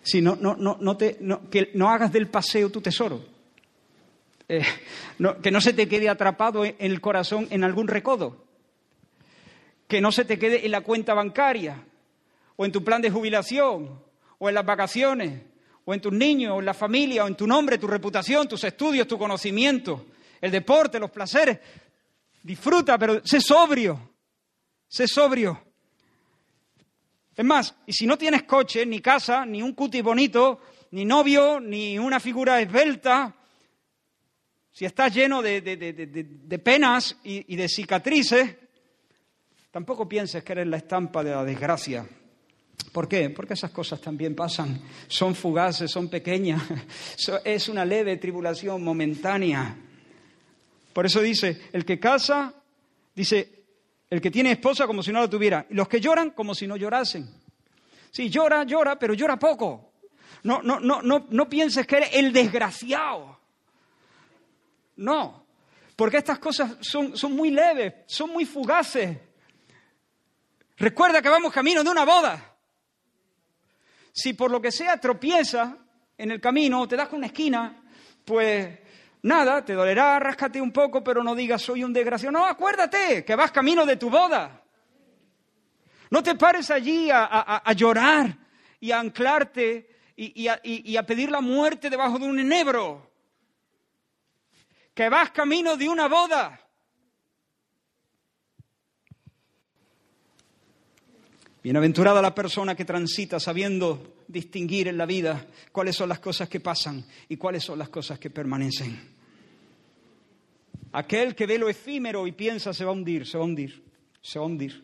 Si 0.03 0.21
no, 0.21 0.35
no, 0.35 0.55
no, 0.55 0.77
no 0.79 0.95
te, 0.95 1.17
que 1.49 1.71
no 1.73 1.89
hagas 1.89 2.13
del 2.13 2.27
paseo 2.27 2.69
tu 2.69 2.79
tesoro. 2.79 3.25
Eh, 4.47 4.63
que 5.41 5.49
no 5.49 5.59
se 5.61 5.73
te 5.73 5.87
quede 5.87 6.09
atrapado 6.09 6.63
en 6.63 6.75
el 6.77 7.01
corazón 7.01 7.47
en 7.49 7.63
algún 7.63 7.87
recodo. 7.87 8.45
Que 9.87 9.99
no 9.99 10.11
se 10.11 10.25
te 10.25 10.37
quede 10.37 10.63
en 10.63 10.71
la 10.71 10.81
cuenta 10.81 11.15
bancaria, 11.15 11.83
o 12.55 12.65
en 12.65 12.71
tu 12.71 12.83
plan 12.83 13.01
de 13.01 13.09
jubilación, 13.09 13.99
o 14.37 14.47
en 14.47 14.53
las 14.53 14.65
vacaciones, 14.65 15.41
o 15.85 15.93
en 15.95 15.99
tus 15.99 16.13
niños, 16.13 16.53
o 16.55 16.59
en 16.59 16.65
la 16.67 16.75
familia, 16.75 17.23
o 17.23 17.27
en 17.27 17.35
tu 17.35 17.47
nombre, 17.47 17.79
tu 17.79 17.87
reputación, 17.87 18.47
tus 18.47 18.63
estudios, 18.63 19.07
tu 19.07 19.17
conocimiento, 19.17 20.05
el 20.39 20.51
deporte, 20.51 20.99
los 20.99 21.09
placeres. 21.09 21.57
Disfruta, 22.43 22.99
pero 22.99 23.25
sé 23.25 23.41
sobrio. 23.41 24.11
Sé 24.87 25.07
sobrio. 25.07 25.72
Es 27.35 27.45
más, 27.45 27.75
y 27.87 27.93
si 27.93 28.05
no 28.05 28.17
tienes 28.17 28.43
coche, 28.43 28.85
ni 28.85 28.99
casa, 28.99 29.45
ni 29.45 29.61
un 29.61 29.73
cutis 29.73 30.03
bonito, 30.03 30.59
ni 30.91 31.05
novio, 31.05 31.59
ni 31.59 31.97
una 31.97 32.19
figura 32.19 32.61
esbelta, 32.61 33.35
si 34.71 34.85
estás 34.85 35.13
lleno 35.13 35.41
de, 35.41 36.61
penas 36.63 37.17
y, 37.23 37.53
y 37.53 37.55
de 37.55 37.67
cicatrices, 37.67 38.55
tampoco 39.71 40.07
pienses 40.07 40.43
que 40.43 40.53
eres 40.53 40.67
la 40.67 40.77
estampa 40.77 41.23
de 41.23 41.31
la 41.31 41.43
desgracia. 41.43 42.07
¿Por 42.91 43.07
qué? 43.07 43.29
Porque 43.29 43.53
esas 43.53 43.71
cosas 43.71 44.01
también 44.01 44.35
pasan, 44.35 44.81
son 45.07 45.35
fugaces, 45.35 45.89
son 45.89 46.09
pequeñas, 46.09 46.61
es 47.43 47.69
una 47.69 47.85
leve 47.85 48.17
tribulación 48.17 48.83
momentánea. 48.83 49.75
Por 50.93 51.05
eso 51.05 51.21
dice, 51.21 51.69
el 51.71 51.85
que 51.85 51.99
casa, 51.99 52.53
dice, 53.15 53.62
el 54.13 54.21
que 54.21 54.29
tiene 54.29 54.51
esposa 54.51 54.85
como 54.85 55.01
si 55.01 55.11
no 55.11 55.21
la 55.21 55.27
tuviera, 55.27 55.65
los 55.71 55.87
que 55.87 55.99
lloran 55.99 56.29
como 56.29 56.53
si 56.53 56.67
no 56.67 56.77
llorasen. 56.77 57.27
Sí, 58.11 58.29
llora, 58.29 58.63
llora, 58.63 58.99
pero 58.99 59.15
llora 59.15 59.39
poco. 59.39 59.93
No, 60.43 60.61
no, 60.61 60.79
no, 60.79 61.01
no, 61.01 61.25
no 61.31 61.49
pienses 61.49 61.87
que 61.87 61.97
eres 61.97 62.09
el 62.13 62.31
desgraciado. 62.31 63.39
No, 64.97 65.47
porque 65.95 66.17
estas 66.17 66.37
cosas 66.37 66.77
son, 66.81 67.17
son 67.17 67.35
muy 67.35 67.49
leves, 67.49 67.91
son 68.05 68.29
muy 68.29 68.45
fugaces. 68.45 69.17
Recuerda 70.77 71.19
que 71.19 71.29
vamos 71.29 71.51
camino 71.51 71.83
de 71.83 71.89
una 71.89 72.05
boda. 72.05 72.55
Si 74.11 74.33
por 74.33 74.51
lo 74.51 74.61
que 74.61 74.71
sea 74.71 74.97
tropieza 74.97 75.75
en 76.15 76.29
el 76.29 76.39
camino 76.39 76.87
te 76.87 76.95
das 76.95 77.07
con 77.07 77.17
una 77.17 77.27
esquina, 77.27 77.83
pues 78.23 78.77
nada, 79.23 79.65
te 79.65 79.73
dolerá, 79.73 80.19
ráscate 80.19 80.61
un 80.61 80.71
poco, 80.71 81.03
pero 81.03 81.23
no 81.23 81.35
digas 81.35 81.61
soy 81.61 81.83
un 81.83 81.91
desgraciado. 81.91 82.31
No, 82.31 82.45
acuérdate 82.45 83.25
que 83.25 83.35
vas 83.35 83.51
camino 83.51 83.85
de 83.85 83.97
tu 83.97 84.09
boda. 84.09 84.61
No 86.09 86.21
te 86.21 86.35
pares 86.35 86.69
allí 86.69 87.09
a, 87.11 87.73
llorar 87.75 88.37
y 88.79 88.91
a 88.91 88.99
anclarte 88.99 89.89
y, 90.15 90.47
y, 90.63 90.95
a, 90.95 91.03
pedir 91.03 91.31
la 91.31 91.41
muerte 91.41 91.89
debajo 91.89 92.19
de 92.19 92.27
un 92.27 92.37
enebro. 92.37 93.11
Que 94.93 95.09
vas 95.09 95.31
camino 95.31 95.75
de 95.75 95.89
una 95.89 96.07
boda. 96.07 96.59
Bienaventurada 101.63 102.21
la 102.21 102.35
persona 102.35 102.75
que 102.75 102.85
transita 102.85 103.39
sabiendo 103.39 104.17
distinguir 104.27 104.89
en 104.89 104.97
la 104.97 105.07
vida 105.07 105.47
cuáles 105.71 105.95
son 105.95 106.09
las 106.09 106.19
cosas 106.19 106.47
que 106.47 106.59
pasan 106.59 107.03
y 107.27 107.37
cuáles 107.37 107.63
son 107.63 107.79
las 107.79 107.89
cosas 107.89 108.19
que 108.19 108.29
permanecen. 108.29 109.12
Aquel 110.93 111.35
que 111.35 111.45
ve 111.45 111.57
lo 111.57 111.69
efímero 111.69 112.25
y 112.27 112.31
piensa 112.31 112.73
se 112.73 112.85
va 112.85 112.91
a 112.91 112.93
hundir, 112.93 113.27
se 113.27 113.37
va 113.37 113.43
a 113.43 113.47
hundir, 113.47 113.83
se 114.21 114.39
va 114.39 114.45
a 114.45 114.47
hundir. 114.47 114.83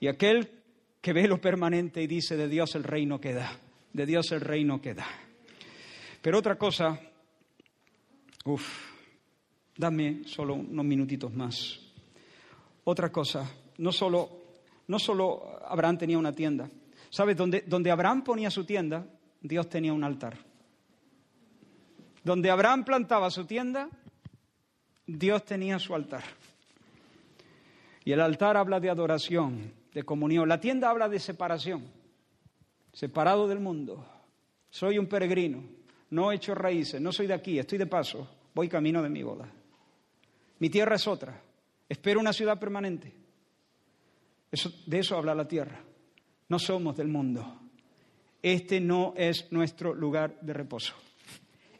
Y 0.00 0.08
aquel 0.08 0.50
que 1.00 1.12
ve 1.12 1.26
lo 1.26 1.40
permanente 1.40 2.02
y 2.02 2.06
dice 2.06 2.36
de 2.36 2.48
Dios 2.48 2.74
el 2.74 2.84
reino 2.84 3.20
queda, 3.20 3.58
de 3.92 4.06
Dios 4.06 4.32
el 4.32 4.40
reino 4.40 4.80
queda. 4.80 5.06
Pero 6.20 6.38
otra 6.38 6.58
cosa, 6.58 7.00
uff, 8.44 8.92
dame 9.76 10.22
solo 10.24 10.54
unos 10.54 10.84
minutitos 10.84 11.32
más. 11.32 11.80
Otra 12.84 13.10
cosa, 13.10 13.50
no 13.78 13.92
solo 13.92 14.46
no 14.88 14.98
solo 14.98 15.60
Abraham 15.66 15.98
tenía 15.98 16.18
una 16.18 16.32
tienda. 16.32 16.70
¿Sabes? 17.10 17.36
Donde, 17.36 17.62
donde 17.66 17.90
Abraham 17.90 18.22
ponía 18.22 18.50
su 18.50 18.64
tienda, 18.64 19.06
Dios 19.40 19.68
tenía 19.68 19.92
un 19.92 20.04
altar. 20.04 20.38
Donde 22.22 22.50
Abraham 22.50 22.84
plantaba 22.84 23.30
su 23.30 23.46
tienda, 23.46 23.88
Dios 25.06 25.44
tenía 25.44 25.78
su 25.78 25.94
altar. 25.94 26.24
Y 28.04 28.12
el 28.12 28.20
altar 28.20 28.56
habla 28.56 28.80
de 28.80 28.90
adoración, 28.90 29.72
de 29.92 30.02
comunión. 30.04 30.48
La 30.48 30.60
tienda 30.60 30.90
habla 30.90 31.08
de 31.08 31.18
separación, 31.18 31.84
separado 32.92 33.48
del 33.48 33.60
mundo. 33.60 34.06
Soy 34.70 34.98
un 34.98 35.06
peregrino, 35.06 35.64
no 36.10 36.30
he 36.30 36.36
hecho 36.36 36.54
raíces, 36.54 37.00
no 37.00 37.12
soy 37.12 37.26
de 37.26 37.34
aquí, 37.34 37.58
estoy 37.58 37.78
de 37.78 37.86
paso, 37.86 38.28
voy 38.54 38.68
camino 38.68 39.02
de 39.02 39.08
mi 39.08 39.22
boda. 39.22 39.48
Mi 40.58 40.70
tierra 40.70 40.96
es 40.96 41.06
otra, 41.06 41.40
espero 41.88 42.20
una 42.20 42.32
ciudad 42.32 42.58
permanente 42.58 43.26
de 44.86 44.98
eso 44.98 45.16
habla 45.16 45.34
la 45.34 45.48
tierra. 45.48 45.80
No 46.48 46.58
somos 46.58 46.96
del 46.96 47.08
mundo. 47.08 47.60
Este 48.42 48.80
no 48.80 49.14
es 49.16 49.50
nuestro 49.50 49.94
lugar 49.94 50.38
de 50.40 50.52
reposo. 50.52 50.94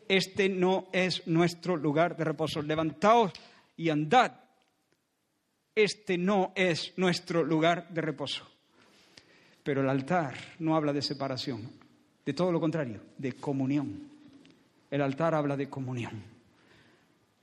Este 0.09 0.49
no 0.49 0.89
es 0.93 1.27
nuestro 1.27 1.77
lugar 1.77 2.17
de 2.17 2.25
reposo. 2.25 2.63
Levantaos 2.63 3.33
y 3.77 3.89
andad. 3.89 4.33
Este 5.75 6.17
no 6.17 6.53
es 6.55 6.95
nuestro 6.97 7.45
lugar 7.45 7.89
de 7.91 8.01
reposo. 8.01 8.47
Pero 9.63 9.83
el 9.83 9.89
altar 9.89 10.35
no 10.61 10.77
habla 10.77 10.93
de 10.93 11.03
separación, 11.03 11.71
de 12.25 12.33
todo 12.33 12.53
lo 12.53 12.61
contrario, 12.61 13.01
de 13.19 13.33
comunión. 13.33 14.09
El 14.91 15.03
altar 15.03 15.35
habla 15.35 15.57
de 15.57 15.69
comunión. 15.69 16.23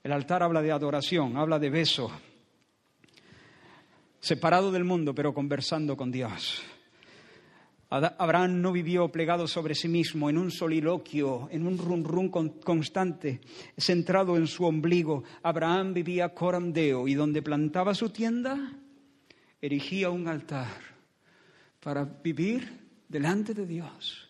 El 0.04 0.12
altar 0.12 0.44
habla 0.44 0.62
de 0.62 0.72
adoración, 0.72 1.38
habla 1.38 1.60
de 1.60 1.70
beso, 1.70 2.12
separado 4.20 4.72
del 4.72 4.84
mundo, 4.84 5.14
pero 5.14 5.34
conversando 5.34 5.96
con 5.96 6.12
Dios. 6.12 6.64
Abraham 7.94 8.60
no 8.60 8.72
vivió 8.72 9.08
plegado 9.10 9.48
sobre 9.48 9.76
sí 9.76 9.88
mismo 9.88 10.28
en 10.28 10.40
un 10.40 10.50
soliloquio, 10.50 11.48
en 11.52 11.68
un 11.68 11.78
rum 11.78 12.04
rum 12.04 12.30
constante, 12.30 13.40
centrado 13.78 14.36
en 14.36 14.48
su 14.48 14.66
ombligo. 14.66 15.24
Abraham 15.44 15.94
vivía 15.94 16.34
corandeo 16.34 17.08
y 17.08 17.14
donde 17.14 17.44
plantaba 17.44 17.94
su 17.94 18.10
tienda, 18.10 18.74
erigía 19.62 20.10
un 20.10 20.28
altar 20.28 20.72
para 21.80 22.04
vivir 22.04 22.82
delante 23.08 23.54
de 23.54 23.68
Dios, 23.68 24.28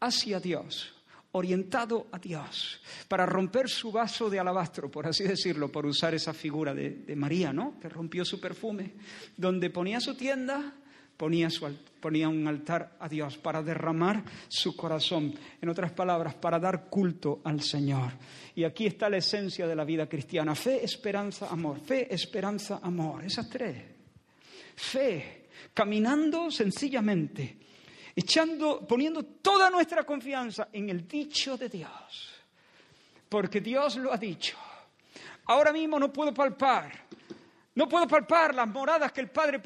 hacia 0.00 0.40
Dios, 0.40 0.94
orientado 1.32 2.06
a 2.10 2.18
Dios, 2.18 2.80
para 3.06 3.26
romper 3.26 3.68
su 3.68 3.92
vaso 3.92 4.30
de 4.30 4.38
alabastro, 4.38 4.90
por 4.90 5.06
así 5.06 5.24
decirlo, 5.24 5.70
por 5.70 5.84
usar 5.84 6.14
esa 6.14 6.32
figura 6.32 6.72
de, 6.72 7.14
María, 7.16 7.52
¿no? 7.52 7.78
Que 7.78 7.90
rompió 7.90 8.24
su 8.24 8.40
perfume, 8.40 8.94
donde 9.36 9.68
ponía 9.68 10.00
su 10.00 10.14
tienda, 10.14 10.74
ponía, 11.16 11.50
su, 11.50 11.66
ponía 12.00 12.28
un 12.28 12.46
altar 12.46 12.96
a 13.00 13.08
Dios 13.08 13.38
para 13.38 13.62
derramar 13.62 14.24
su 14.48 14.76
corazón, 14.76 15.34
en 15.60 15.68
otras 15.68 15.92
palabras, 15.92 16.34
para 16.34 16.58
dar 16.58 16.88
culto 16.88 17.40
al 17.44 17.60
Señor. 17.60 18.12
Y 18.54 18.64
aquí 18.64 18.86
está 18.86 19.08
la 19.08 19.18
esencia 19.18 19.66
de 19.66 19.76
la 19.76 19.84
vida 19.84 20.08
cristiana, 20.08 20.54
fe, 20.54 20.84
esperanza, 20.84 21.48
amor, 21.48 21.80
fe, 21.80 22.12
esperanza, 22.12 22.80
amor, 22.82 23.24
esas 23.24 23.48
tres. 23.48 23.76
Fe, 24.74 25.46
caminando 25.72 26.50
sencillamente 26.50 27.64
echando, 28.16 28.86
poniendo 28.86 29.24
toda 29.24 29.70
nuestra 29.70 30.04
confianza 30.04 30.68
en 30.72 30.90
el 30.90 31.06
dicho 31.06 31.56
de 31.56 31.68
Dios, 31.68 32.32
porque 33.28 33.60
Dios 33.60 33.96
lo 33.96 34.12
ha 34.12 34.16
dicho. 34.16 34.56
Ahora 35.46 35.72
mismo 35.72 35.98
no 35.98 36.12
puedo 36.12 36.32
palpar, 36.32 36.90
no 37.74 37.88
puedo 37.88 38.06
palpar 38.06 38.54
las 38.54 38.68
moradas 38.68 39.12
que 39.12 39.20
el 39.20 39.30
Padre, 39.30 39.60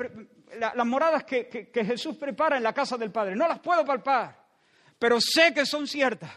las 0.59 0.87
moradas 0.87 1.25
que, 1.25 1.49
que 1.49 1.85
Jesús 1.85 2.17
prepara 2.17 2.57
en 2.57 2.63
la 2.63 2.73
casa 2.73 2.97
del 2.97 3.11
Padre, 3.11 3.37
no 3.37 3.47
las 3.49 3.61
puedo 3.61 3.85
palpar, 3.85 4.47
pero 4.99 5.21
sé 5.21 5.53
que 5.55 5.67
son 5.67 5.87
ciertas, 5.87 6.31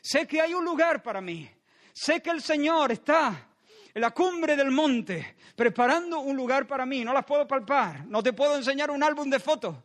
sé 0.00 0.26
que 0.26 0.40
hay 0.40 0.54
un 0.54 0.64
lugar 0.64 1.02
para 1.02 1.20
mí, 1.20 1.48
sé 1.92 2.20
que 2.20 2.30
el 2.30 2.42
Señor 2.42 2.92
está 2.92 3.48
en 3.94 4.00
la 4.00 4.10
cumbre 4.10 4.56
del 4.56 4.70
monte, 4.70 5.36
preparando 5.54 6.20
un 6.20 6.36
lugar 6.36 6.66
para 6.66 6.86
mí. 6.86 7.04
No 7.04 7.12
las 7.12 7.24
puedo 7.24 7.46
palpar, 7.46 8.06
no 8.06 8.22
te 8.22 8.32
puedo 8.32 8.56
enseñar 8.56 8.90
un 8.90 9.02
álbum 9.02 9.28
de 9.28 9.38
fotos, 9.38 9.76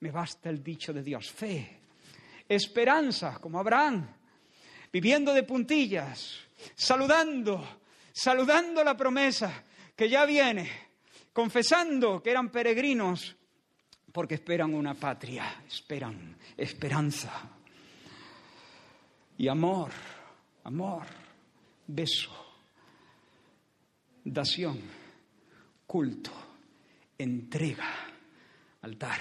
me 0.00 0.10
basta 0.10 0.48
el 0.48 0.62
dicho 0.62 0.92
de 0.92 1.02
Dios, 1.02 1.30
fe, 1.30 1.80
esperanza, 2.48 3.38
como 3.40 3.58
Abraham, 3.60 4.06
viviendo 4.92 5.32
de 5.32 5.42
puntillas, 5.44 6.38
saludando, 6.74 7.80
saludando 8.12 8.82
la 8.82 8.96
promesa 8.96 9.64
que 9.94 10.08
ya 10.08 10.24
viene, 10.24 10.89
confesando 11.32 12.22
que 12.22 12.30
eran 12.30 12.50
peregrinos 12.50 13.36
porque 14.12 14.34
esperan 14.34 14.74
una 14.74 14.94
patria, 14.94 15.62
esperan 15.66 16.36
esperanza 16.56 17.48
y 19.38 19.48
amor, 19.48 19.90
amor, 20.64 21.06
beso, 21.86 22.30
dación, 24.24 24.80
culto, 25.86 26.30
entrega, 27.16 27.88
altar. 28.82 29.20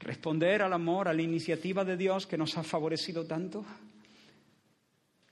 Responder 0.00 0.62
al 0.62 0.72
amor, 0.72 1.08
a 1.08 1.12
la 1.12 1.22
iniciativa 1.22 1.84
de 1.84 1.96
Dios 1.96 2.26
que 2.26 2.38
nos 2.38 2.56
ha 2.56 2.62
favorecido 2.62 3.26
tanto, 3.26 3.64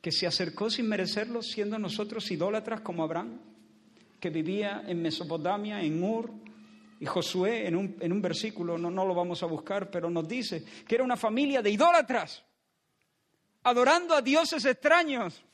que 0.03 0.11
se 0.11 0.27
acercó 0.27 0.69
sin 0.69 0.89
merecerlo, 0.89 1.43
siendo 1.43 1.78
nosotros 1.78 2.31
idólatras 2.31 2.81
como 2.81 3.05
Abraham, 3.05 3.39
que 4.25 4.31
vivía 4.31 4.85
en 4.87 5.03
Mesopotamia, 5.03 5.83
en 5.83 6.03
Ur, 6.03 6.33
y 6.99 7.05
Josué 7.05 7.69
en 7.69 7.77
un, 7.77 7.95
en 8.01 8.11
un 8.11 8.23
versículo, 8.23 8.79
no, 8.79 8.91
no 8.91 9.05
lo 9.05 9.15
vamos 9.15 9.43
a 9.43 9.47
buscar, 9.47 9.91
pero 9.91 10.09
nos 10.09 10.27
dice 10.27 10.65
que 10.89 10.95
era 10.95 11.05
una 11.05 11.19
familia 11.19 11.61
de 11.61 11.69
idólatras, 11.69 12.43
adorando 13.65 14.15
a 14.15 14.23
dioses 14.23 14.65
extraños. 14.65 15.45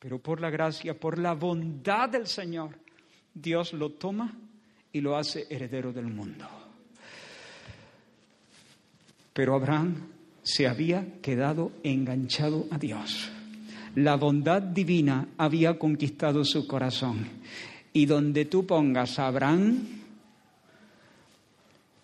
Pero 0.00 0.18
por 0.18 0.40
la 0.40 0.50
gracia, 0.50 0.98
por 0.98 1.16
la 1.20 1.34
bondad 1.34 2.08
del 2.08 2.26
Señor, 2.26 2.76
Dios 3.32 3.72
lo 3.72 3.92
toma 3.92 4.36
y 4.90 5.00
lo 5.00 5.16
hace 5.16 5.46
heredero 5.48 5.92
del 5.92 6.06
mundo. 6.06 6.48
Pero 9.32 9.54
Abraham 9.54 10.08
se 10.42 10.66
había 10.66 11.20
quedado 11.22 11.70
enganchado 11.84 12.66
a 12.72 12.78
Dios. 12.78 13.30
La 13.96 14.16
bondad 14.16 14.62
divina 14.62 15.28
había 15.36 15.78
conquistado 15.78 16.44
su 16.44 16.66
corazón. 16.66 17.26
Y 17.92 18.06
donde 18.06 18.44
tú 18.44 18.66
pongas 18.66 19.18
a 19.18 19.26
Abraham, 19.26 19.86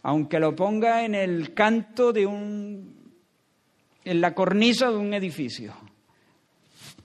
aunque 0.02 0.40
lo 0.40 0.54
ponga 0.54 1.04
en 1.04 1.14
el 1.14 1.54
canto 1.54 2.12
de 2.12 2.26
un, 2.26 2.94
en 4.04 4.20
la 4.20 4.34
cornisa 4.34 4.90
de 4.90 4.96
un 4.96 5.14
edificio, 5.14 5.74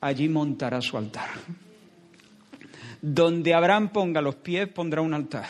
allí 0.02 0.30
montará 0.30 0.82
su 0.82 0.98
altar. 0.98 1.30
Donde 3.02 3.53
Abraham 3.53 3.90
ponga 3.90 4.22
los 4.22 4.36
pies, 4.36 4.68
pondrá 4.68 5.02
un 5.02 5.14
altar. 5.14 5.48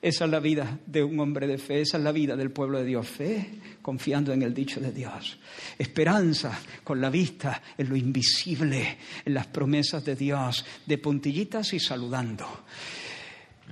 Esa 0.00 0.26
es 0.26 0.30
la 0.30 0.40
vida 0.40 0.78
de 0.86 1.02
un 1.02 1.18
hombre 1.20 1.46
de 1.46 1.58
fe, 1.58 1.80
esa 1.80 1.96
es 1.96 2.04
la 2.04 2.12
vida 2.12 2.36
del 2.36 2.50
pueblo 2.50 2.78
de 2.78 2.84
Dios. 2.84 3.08
Fe, 3.08 3.50
confiando 3.80 4.32
en 4.32 4.42
el 4.42 4.52
dicho 4.52 4.78
de 4.80 4.92
Dios. 4.92 5.38
Esperanza 5.78 6.58
con 6.84 7.00
la 7.00 7.08
vista 7.08 7.62
en 7.78 7.88
lo 7.88 7.96
invisible, 7.96 8.98
en 9.24 9.34
las 9.34 9.46
promesas 9.46 10.04
de 10.04 10.14
Dios, 10.14 10.64
de 10.84 10.98
puntillitas 10.98 11.72
y 11.72 11.80
saludando. 11.80 12.64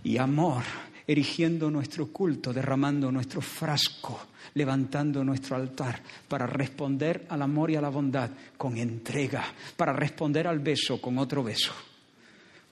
Y 0.03 0.17
amor, 0.17 0.63
erigiendo 1.07 1.71
nuestro 1.71 2.09
culto, 2.09 2.53
derramando 2.53 3.13
nuestro 3.13 3.43
frasco, 3.43 4.29
levantando 4.55 5.23
nuestro 5.23 5.57
altar 5.57 6.01
para 6.27 6.47
responder 6.47 7.27
al 7.29 7.43
amor 7.43 7.71
y 7.71 7.77
a 7.77 7.83
la 7.83 7.91
bondad 7.91 8.31
con 8.57 8.79
entrega, 8.79 9.45
para 9.77 9.93
responder 9.93 10.47
al 10.47 10.61
beso 10.61 11.01
con 11.03 11.19
otro 11.19 11.45
beso, 11.45 11.73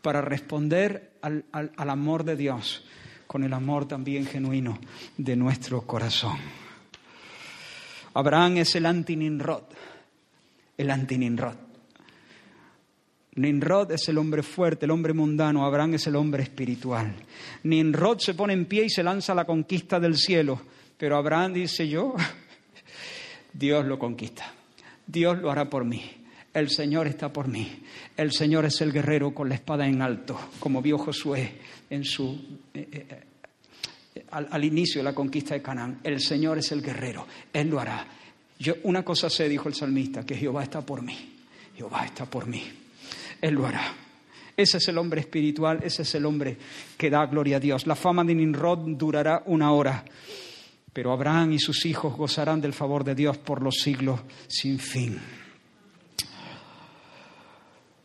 para 0.01 0.23
responder 0.23 1.13
al, 1.21 1.45
al, 1.53 1.71
al 1.77 1.91
amor 1.91 2.25
de 2.25 2.37
Dios 2.37 2.83
con 3.33 3.45
el 3.45 3.55
amor 3.55 3.89
también 3.89 4.27
genuino 4.27 4.79
de 5.17 5.37
nuestro 5.37 5.81
corazón. 5.87 6.37
Abraham 8.13 8.59
es 8.59 8.75
el 8.75 8.85
anti-Ninrod, 8.85 9.63
el 10.77 10.91
anti-Ninrod. 10.91 11.57
Ninrod 13.37 13.91
es 13.91 14.07
el 14.11 14.19
hombre 14.19 14.43
fuerte, 14.43 14.85
el 14.85 14.91
hombre 14.91 15.15
mundano, 15.15 15.65
Abraham 15.65 15.95
es 15.95 16.07
el 16.09 16.17
hombre 16.17 16.43
espiritual. 16.43 17.11
Ninrod 17.63 18.19
se 18.19 18.35
pone 18.35 18.53
en 18.53 18.67
pie 18.67 18.85
y 18.85 18.91
se 18.91 19.03
lanza 19.03 19.33
a 19.33 19.37
la 19.37 19.47
conquista 19.47 19.99
del 19.99 20.19
cielo, 20.19 20.61
pero 20.99 21.17
Abraham 21.17 21.55
dice 21.55 21.89
yo, 21.89 22.15
Dios 23.55 23.87
lo 23.87 23.99
conquista, 23.99 24.45
Dios 25.07 25.39
lo 25.39 25.51
hará 25.51 25.71
por 25.71 25.87
mí. 25.87 26.22
El 26.55 26.69
Señor 26.69 27.07
está 27.07 27.33
por 27.33 27.49
mí. 27.49 27.83
El 28.17 28.31
Señor 28.33 28.67
es 28.67 28.81
el 28.83 28.93
guerrero 28.93 29.33
con 29.33 29.49
la 29.49 29.55
espada 29.55 29.87
en 29.87 30.03
alto, 30.03 30.39
como 30.61 30.83
vio 30.83 30.99
Josué 30.99 31.53
en 31.89 32.05
su, 32.05 32.59
eh, 32.75 32.89
eh, 32.93 33.23
eh, 34.15 34.25
al, 34.31 34.65
inicio 34.65 35.01
de 35.01 35.05
la 35.05 35.15
conquista 35.15 35.55
de 35.55 35.63
Canaán. 35.63 36.01
El 36.05 36.21
Señor 36.21 36.59
es 36.59 36.71
el 36.73 36.83
guerrero, 36.83 37.27
Él 37.53 37.69
lo 37.69 37.81
hará. 37.81 38.07
Yo, 38.59 38.75
una 38.83 39.03
cosa 39.03 39.31
sé, 39.31 39.49
dijo 39.49 39.69
el 39.69 39.75
salmista, 39.75 40.27
que 40.27 40.37
Jehová 40.37 40.63
está 40.63 40.83
por 40.83 41.03
mí. 41.03 41.17
Jehová 41.75 42.05
está 42.05 42.27
por 42.27 42.47
mí. 42.47 42.63
Él 43.41 43.55
lo 43.55 43.67
hará. 43.67 43.95
Ese 44.55 44.77
es 44.77 44.89
el 44.89 44.99
hombre 44.99 45.23
espiritual, 45.23 45.81
ese 45.83 46.03
es 46.03 46.15
el 46.15 46.27
hombre 46.27 46.59
que 46.99 47.09
da 47.09 47.25
gloria 47.27 47.57
a 47.57 47.61
Dios. 47.61 47.87
La 47.87 47.97
fama 47.97 48.23
de 48.25 48.35
Nimrod 48.35 48.97
durará 48.97 49.43
una 49.47 49.73
hora, 49.73 50.05
pero 50.93 51.13
Abraham 51.13 51.53
y 51.53 51.59
sus 51.59 51.87
hijos 51.87 52.15
gozarán 52.15 52.61
del 52.61 52.75
favor 52.75 53.03
de 53.05 53.15
Dios 53.15 53.39
por 53.39 53.63
los 53.63 53.77
siglos 53.77 54.21
sin 54.49 54.79
fin. 54.79 55.19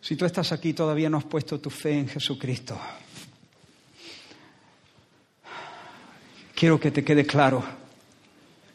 Si 0.07 0.15
tú 0.15 0.23
estás 0.23 0.53
aquí 0.53 0.71
todavía 0.71 1.09
no 1.09 1.17
has 1.17 1.25
puesto 1.25 1.59
tu 1.59 1.69
fe 1.69 1.91
en 1.91 2.07
Jesucristo, 2.07 2.79
quiero 6.55 6.79
que 6.79 6.91
te 6.91 7.03
quede 7.03 7.25
claro 7.25 7.61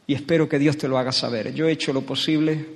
y 0.07 0.13
espero 0.13 0.47
que 0.47 0.59
Dios 0.59 0.77
te 0.77 0.89
lo 0.89 0.99
haga 0.99 1.11
saber. 1.11 1.55
Yo 1.55 1.67
he 1.67 1.73
hecho 1.73 1.95
lo 1.95 2.03
posible, 2.03 2.67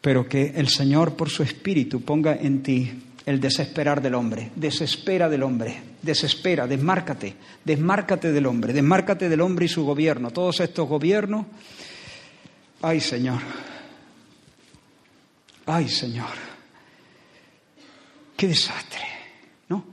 pero 0.00 0.28
que 0.28 0.52
el 0.54 0.68
Señor 0.68 1.16
por 1.16 1.28
su 1.28 1.42
Espíritu 1.42 2.00
ponga 2.02 2.36
en 2.36 2.62
ti 2.62 2.92
el 3.26 3.40
desesperar 3.40 4.00
del 4.00 4.14
hombre. 4.14 4.52
Desespera 4.54 5.28
del 5.28 5.42
hombre, 5.42 5.76
desespera, 6.02 6.68
desmárcate, 6.68 7.34
desmárcate 7.64 8.30
del 8.30 8.46
hombre, 8.46 8.72
desmárcate 8.72 9.28
del 9.28 9.40
hombre 9.40 9.66
y 9.66 9.68
su 9.68 9.84
gobierno. 9.84 10.30
Todos 10.30 10.60
estos 10.60 10.88
gobiernos, 10.88 11.46
ay 12.80 13.00
Señor, 13.00 13.40
Ay, 15.66 15.88
Señor, 15.88 16.30
qué 18.36 18.46
desastre, 18.46 19.02
¿no? 19.68 19.84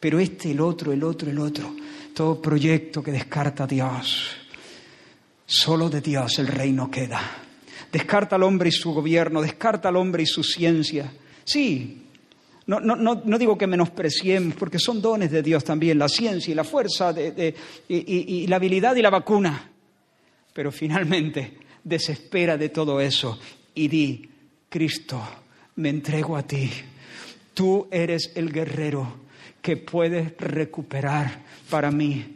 Pero 0.00 0.18
este, 0.18 0.52
el 0.52 0.60
otro, 0.60 0.90
el 0.90 1.04
otro, 1.04 1.30
el 1.30 1.38
otro, 1.38 1.74
todo 2.14 2.40
proyecto 2.40 3.02
que 3.02 3.12
descarta 3.12 3.64
a 3.64 3.66
Dios, 3.66 4.36
solo 5.44 5.90
de 5.90 6.00
Dios 6.00 6.38
el 6.38 6.46
reino 6.46 6.90
queda. 6.90 7.20
Descarta 7.92 8.36
al 8.36 8.42
hombre 8.42 8.70
y 8.70 8.72
su 8.72 8.94
gobierno, 8.94 9.42
descarta 9.42 9.90
al 9.90 9.96
hombre 9.96 10.22
y 10.22 10.26
su 10.26 10.42
ciencia. 10.42 11.12
Sí, 11.44 12.02
no, 12.66 12.80
no, 12.80 12.96
no, 12.96 13.20
no, 13.22 13.38
digo 13.38 13.58
que 13.58 13.66
menospreciemos, 13.66 14.54
porque 14.54 14.78
son 14.78 15.02
dones 15.02 15.30
de 15.30 15.42
Dios 15.42 15.62
también, 15.62 15.98
la 15.98 16.08
ciencia 16.08 16.50
y 16.50 16.54
la 16.54 16.64
fuerza 16.64 17.12
de, 17.12 17.54
y 17.86 18.46
la 18.46 18.56
habilidad 18.56 18.96
y 18.96 19.02
la 19.02 19.10
vacuna. 19.10 19.70
Pero 20.54 20.72
finalmente 20.72 21.58
desespera 21.84 22.56
de 22.56 22.70
todo 22.70 22.98
eso 22.98 23.38
y 23.74 23.88
di, 23.88 24.33
Cristo, 24.74 25.22
me 25.76 25.88
entrego 25.88 26.36
a 26.36 26.42
ti. 26.42 26.68
Tú 27.54 27.86
eres 27.92 28.32
el 28.34 28.50
guerrero 28.50 29.06
que 29.62 29.76
puede 29.76 30.34
recuperar 30.36 31.44
para 31.70 31.92
mí 31.92 32.34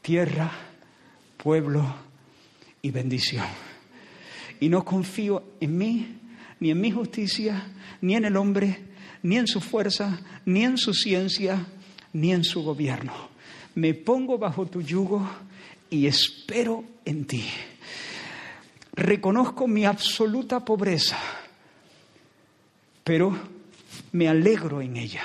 tierra, 0.00 0.48
pueblo 1.36 1.92
y 2.82 2.92
bendición. 2.92 3.46
Y 4.60 4.68
no 4.68 4.84
confío 4.84 5.42
en 5.58 5.76
mí, 5.76 6.18
ni 6.60 6.70
en 6.70 6.80
mi 6.80 6.92
justicia, 6.92 7.66
ni 8.00 8.14
en 8.14 8.26
el 8.26 8.36
hombre, 8.36 8.84
ni 9.24 9.36
en 9.36 9.48
su 9.48 9.60
fuerza, 9.60 10.20
ni 10.44 10.62
en 10.62 10.78
su 10.78 10.94
ciencia, 10.94 11.66
ni 12.12 12.32
en 12.32 12.44
su 12.44 12.62
gobierno. 12.62 13.12
Me 13.74 13.92
pongo 13.92 14.38
bajo 14.38 14.66
tu 14.66 14.82
yugo 14.82 15.28
y 15.90 16.06
espero 16.06 16.84
en 17.04 17.24
ti. 17.26 17.44
Reconozco 18.92 19.66
mi 19.66 19.84
absoluta 19.84 20.64
pobreza 20.64 21.18
pero 23.06 23.38
me 24.10 24.26
alegro 24.26 24.82
en 24.82 24.96
ella, 24.96 25.22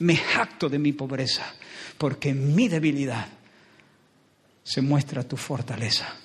me 0.00 0.16
jacto 0.16 0.68
de 0.68 0.80
mi 0.80 0.92
pobreza, 0.92 1.54
porque 1.96 2.30
en 2.30 2.52
mi 2.52 2.66
debilidad 2.66 3.28
se 4.64 4.80
muestra 4.82 5.22
tu 5.22 5.36
fortaleza. 5.36 6.16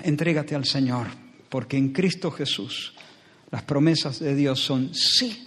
Entrégate 0.00 0.54
al 0.54 0.64
Señor, 0.64 1.08
porque 1.50 1.76
en 1.76 1.92
Cristo 1.92 2.30
Jesús 2.30 2.94
las 3.50 3.62
promesas 3.64 4.20
de 4.20 4.34
Dios 4.34 4.58
son 4.58 4.94
sí 4.94 5.46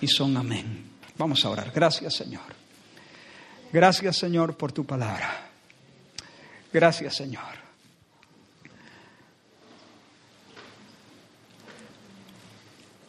y 0.00 0.08
son 0.08 0.36
amén. 0.36 0.90
Vamos 1.16 1.44
a 1.44 1.50
orar. 1.50 1.70
Gracias 1.72 2.16
Señor. 2.16 2.52
Gracias 3.72 4.16
Señor 4.16 4.56
por 4.56 4.72
tu 4.72 4.84
palabra. 4.84 5.52
Gracias 6.72 7.14
Señor. 7.14 7.67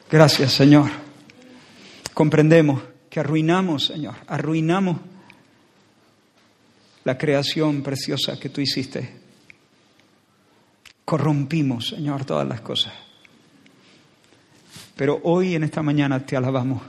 Gracias, 0.09 0.53
Señor. 0.53 0.89
Comprendemos 2.15 2.81
que 3.11 3.19
arruinamos, 3.19 3.85
Señor, 3.85 4.15
arruinamos 4.25 4.97
la 7.03 7.15
creación 7.15 7.83
preciosa 7.83 8.39
que 8.39 8.49
tú 8.49 8.59
hiciste. 8.59 9.17
Corrompimos, 11.05 11.89
Señor, 11.89 12.25
todas 12.25 12.47
las 12.47 12.61
cosas. 12.61 12.93
Pero 14.95 15.21
hoy 15.23 15.53
en 15.53 15.63
esta 15.63 15.83
mañana 15.83 16.25
te 16.25 16.35
alabamos 16.35 16.81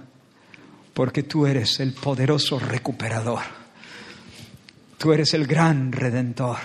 porque 0.94 1.22
tú 1.22 1.46
eres 1.46 1.78
el 1.80 1.92
poderoso 1.92 2.58
recuperador. 2.58 3.42
Tú 4.96 5.12
eres 5.12 5.34
el 5.34 5.46
gran 5.46 5.92
redentor. 5.92 6.56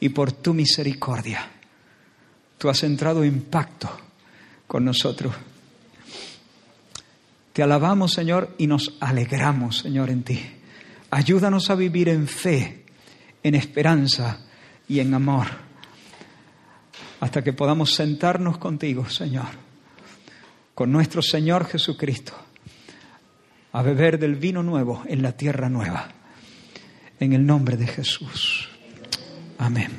Y 0.00 0.08
por 0.08 0.32
tu 0.32 0.54
misericordia, 0.54 1.46
tú 2.56 2.70
has 2.70 2.82
entrado 2.84 3.22
en 3.22 3.42
pacto 3.42 3.90
con 4.66 4.84
nosotros. 4.84 5.34
Te 7.58 7.64
alabamos, 7.64 8.12
Señor, 8.12 8.54
y 8.56 8.68
nos 8.68 8.94
alegramos, 9.00 9.78
Señor, 9.78 10.10
en 10.10 10.22
ti, 10.22 10.40
Ayúdanos 11.10 11.70
a 11.70 11.74
vivir 11.74 12.08
en 12.08 12.28
fe, 12.28 12.84
en 13.42 13.56
esperanza 13.56 14.46
y 14.86 15.00
en 15.00 15.12
amor, 15.12 15.48
hasta 17.18 17.42
que 17.42 17.52
podamos 17.52 17.94
sentarnos 17.94 18.58
contigo, 18.58 19.08
Señor, 19.10 19.48
con 20.72 20.92
nuestro 20.92 21.20
Señor 21.20 21.66
Jesucristo, 21.66 22.32
a 23.72 23.82
beber 23.82 24.20
del 24.20 24.36
vino 24.36 24.62
nuevo 24.62 25.02
en 25.08 25.20
la 25.20 25.32
tierra 25.32 25.68
nueva. 25.68 26.10
En 27.18 27.32
el 27.32 27.44
nombre 27.44 27.76
de 27.76 27.88
Jesús. 27.88 28.68
Amén. 29.58 29.90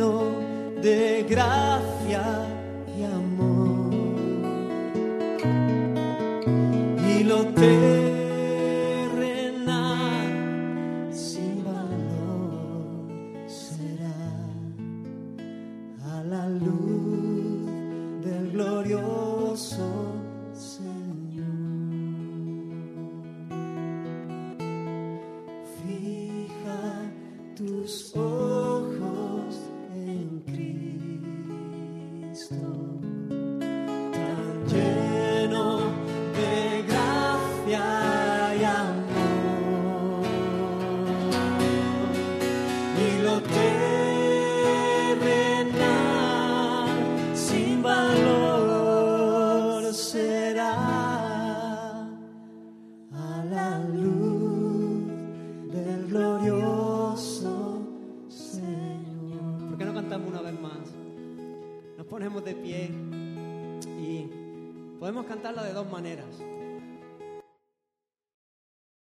De 0.00 1.26
gracia 1.28 2.22
y 2.96 3.04
amor. 3.04 3.92
Y 7.06 7.24
lo 7.24 7.44
terrenal 7.48 8.09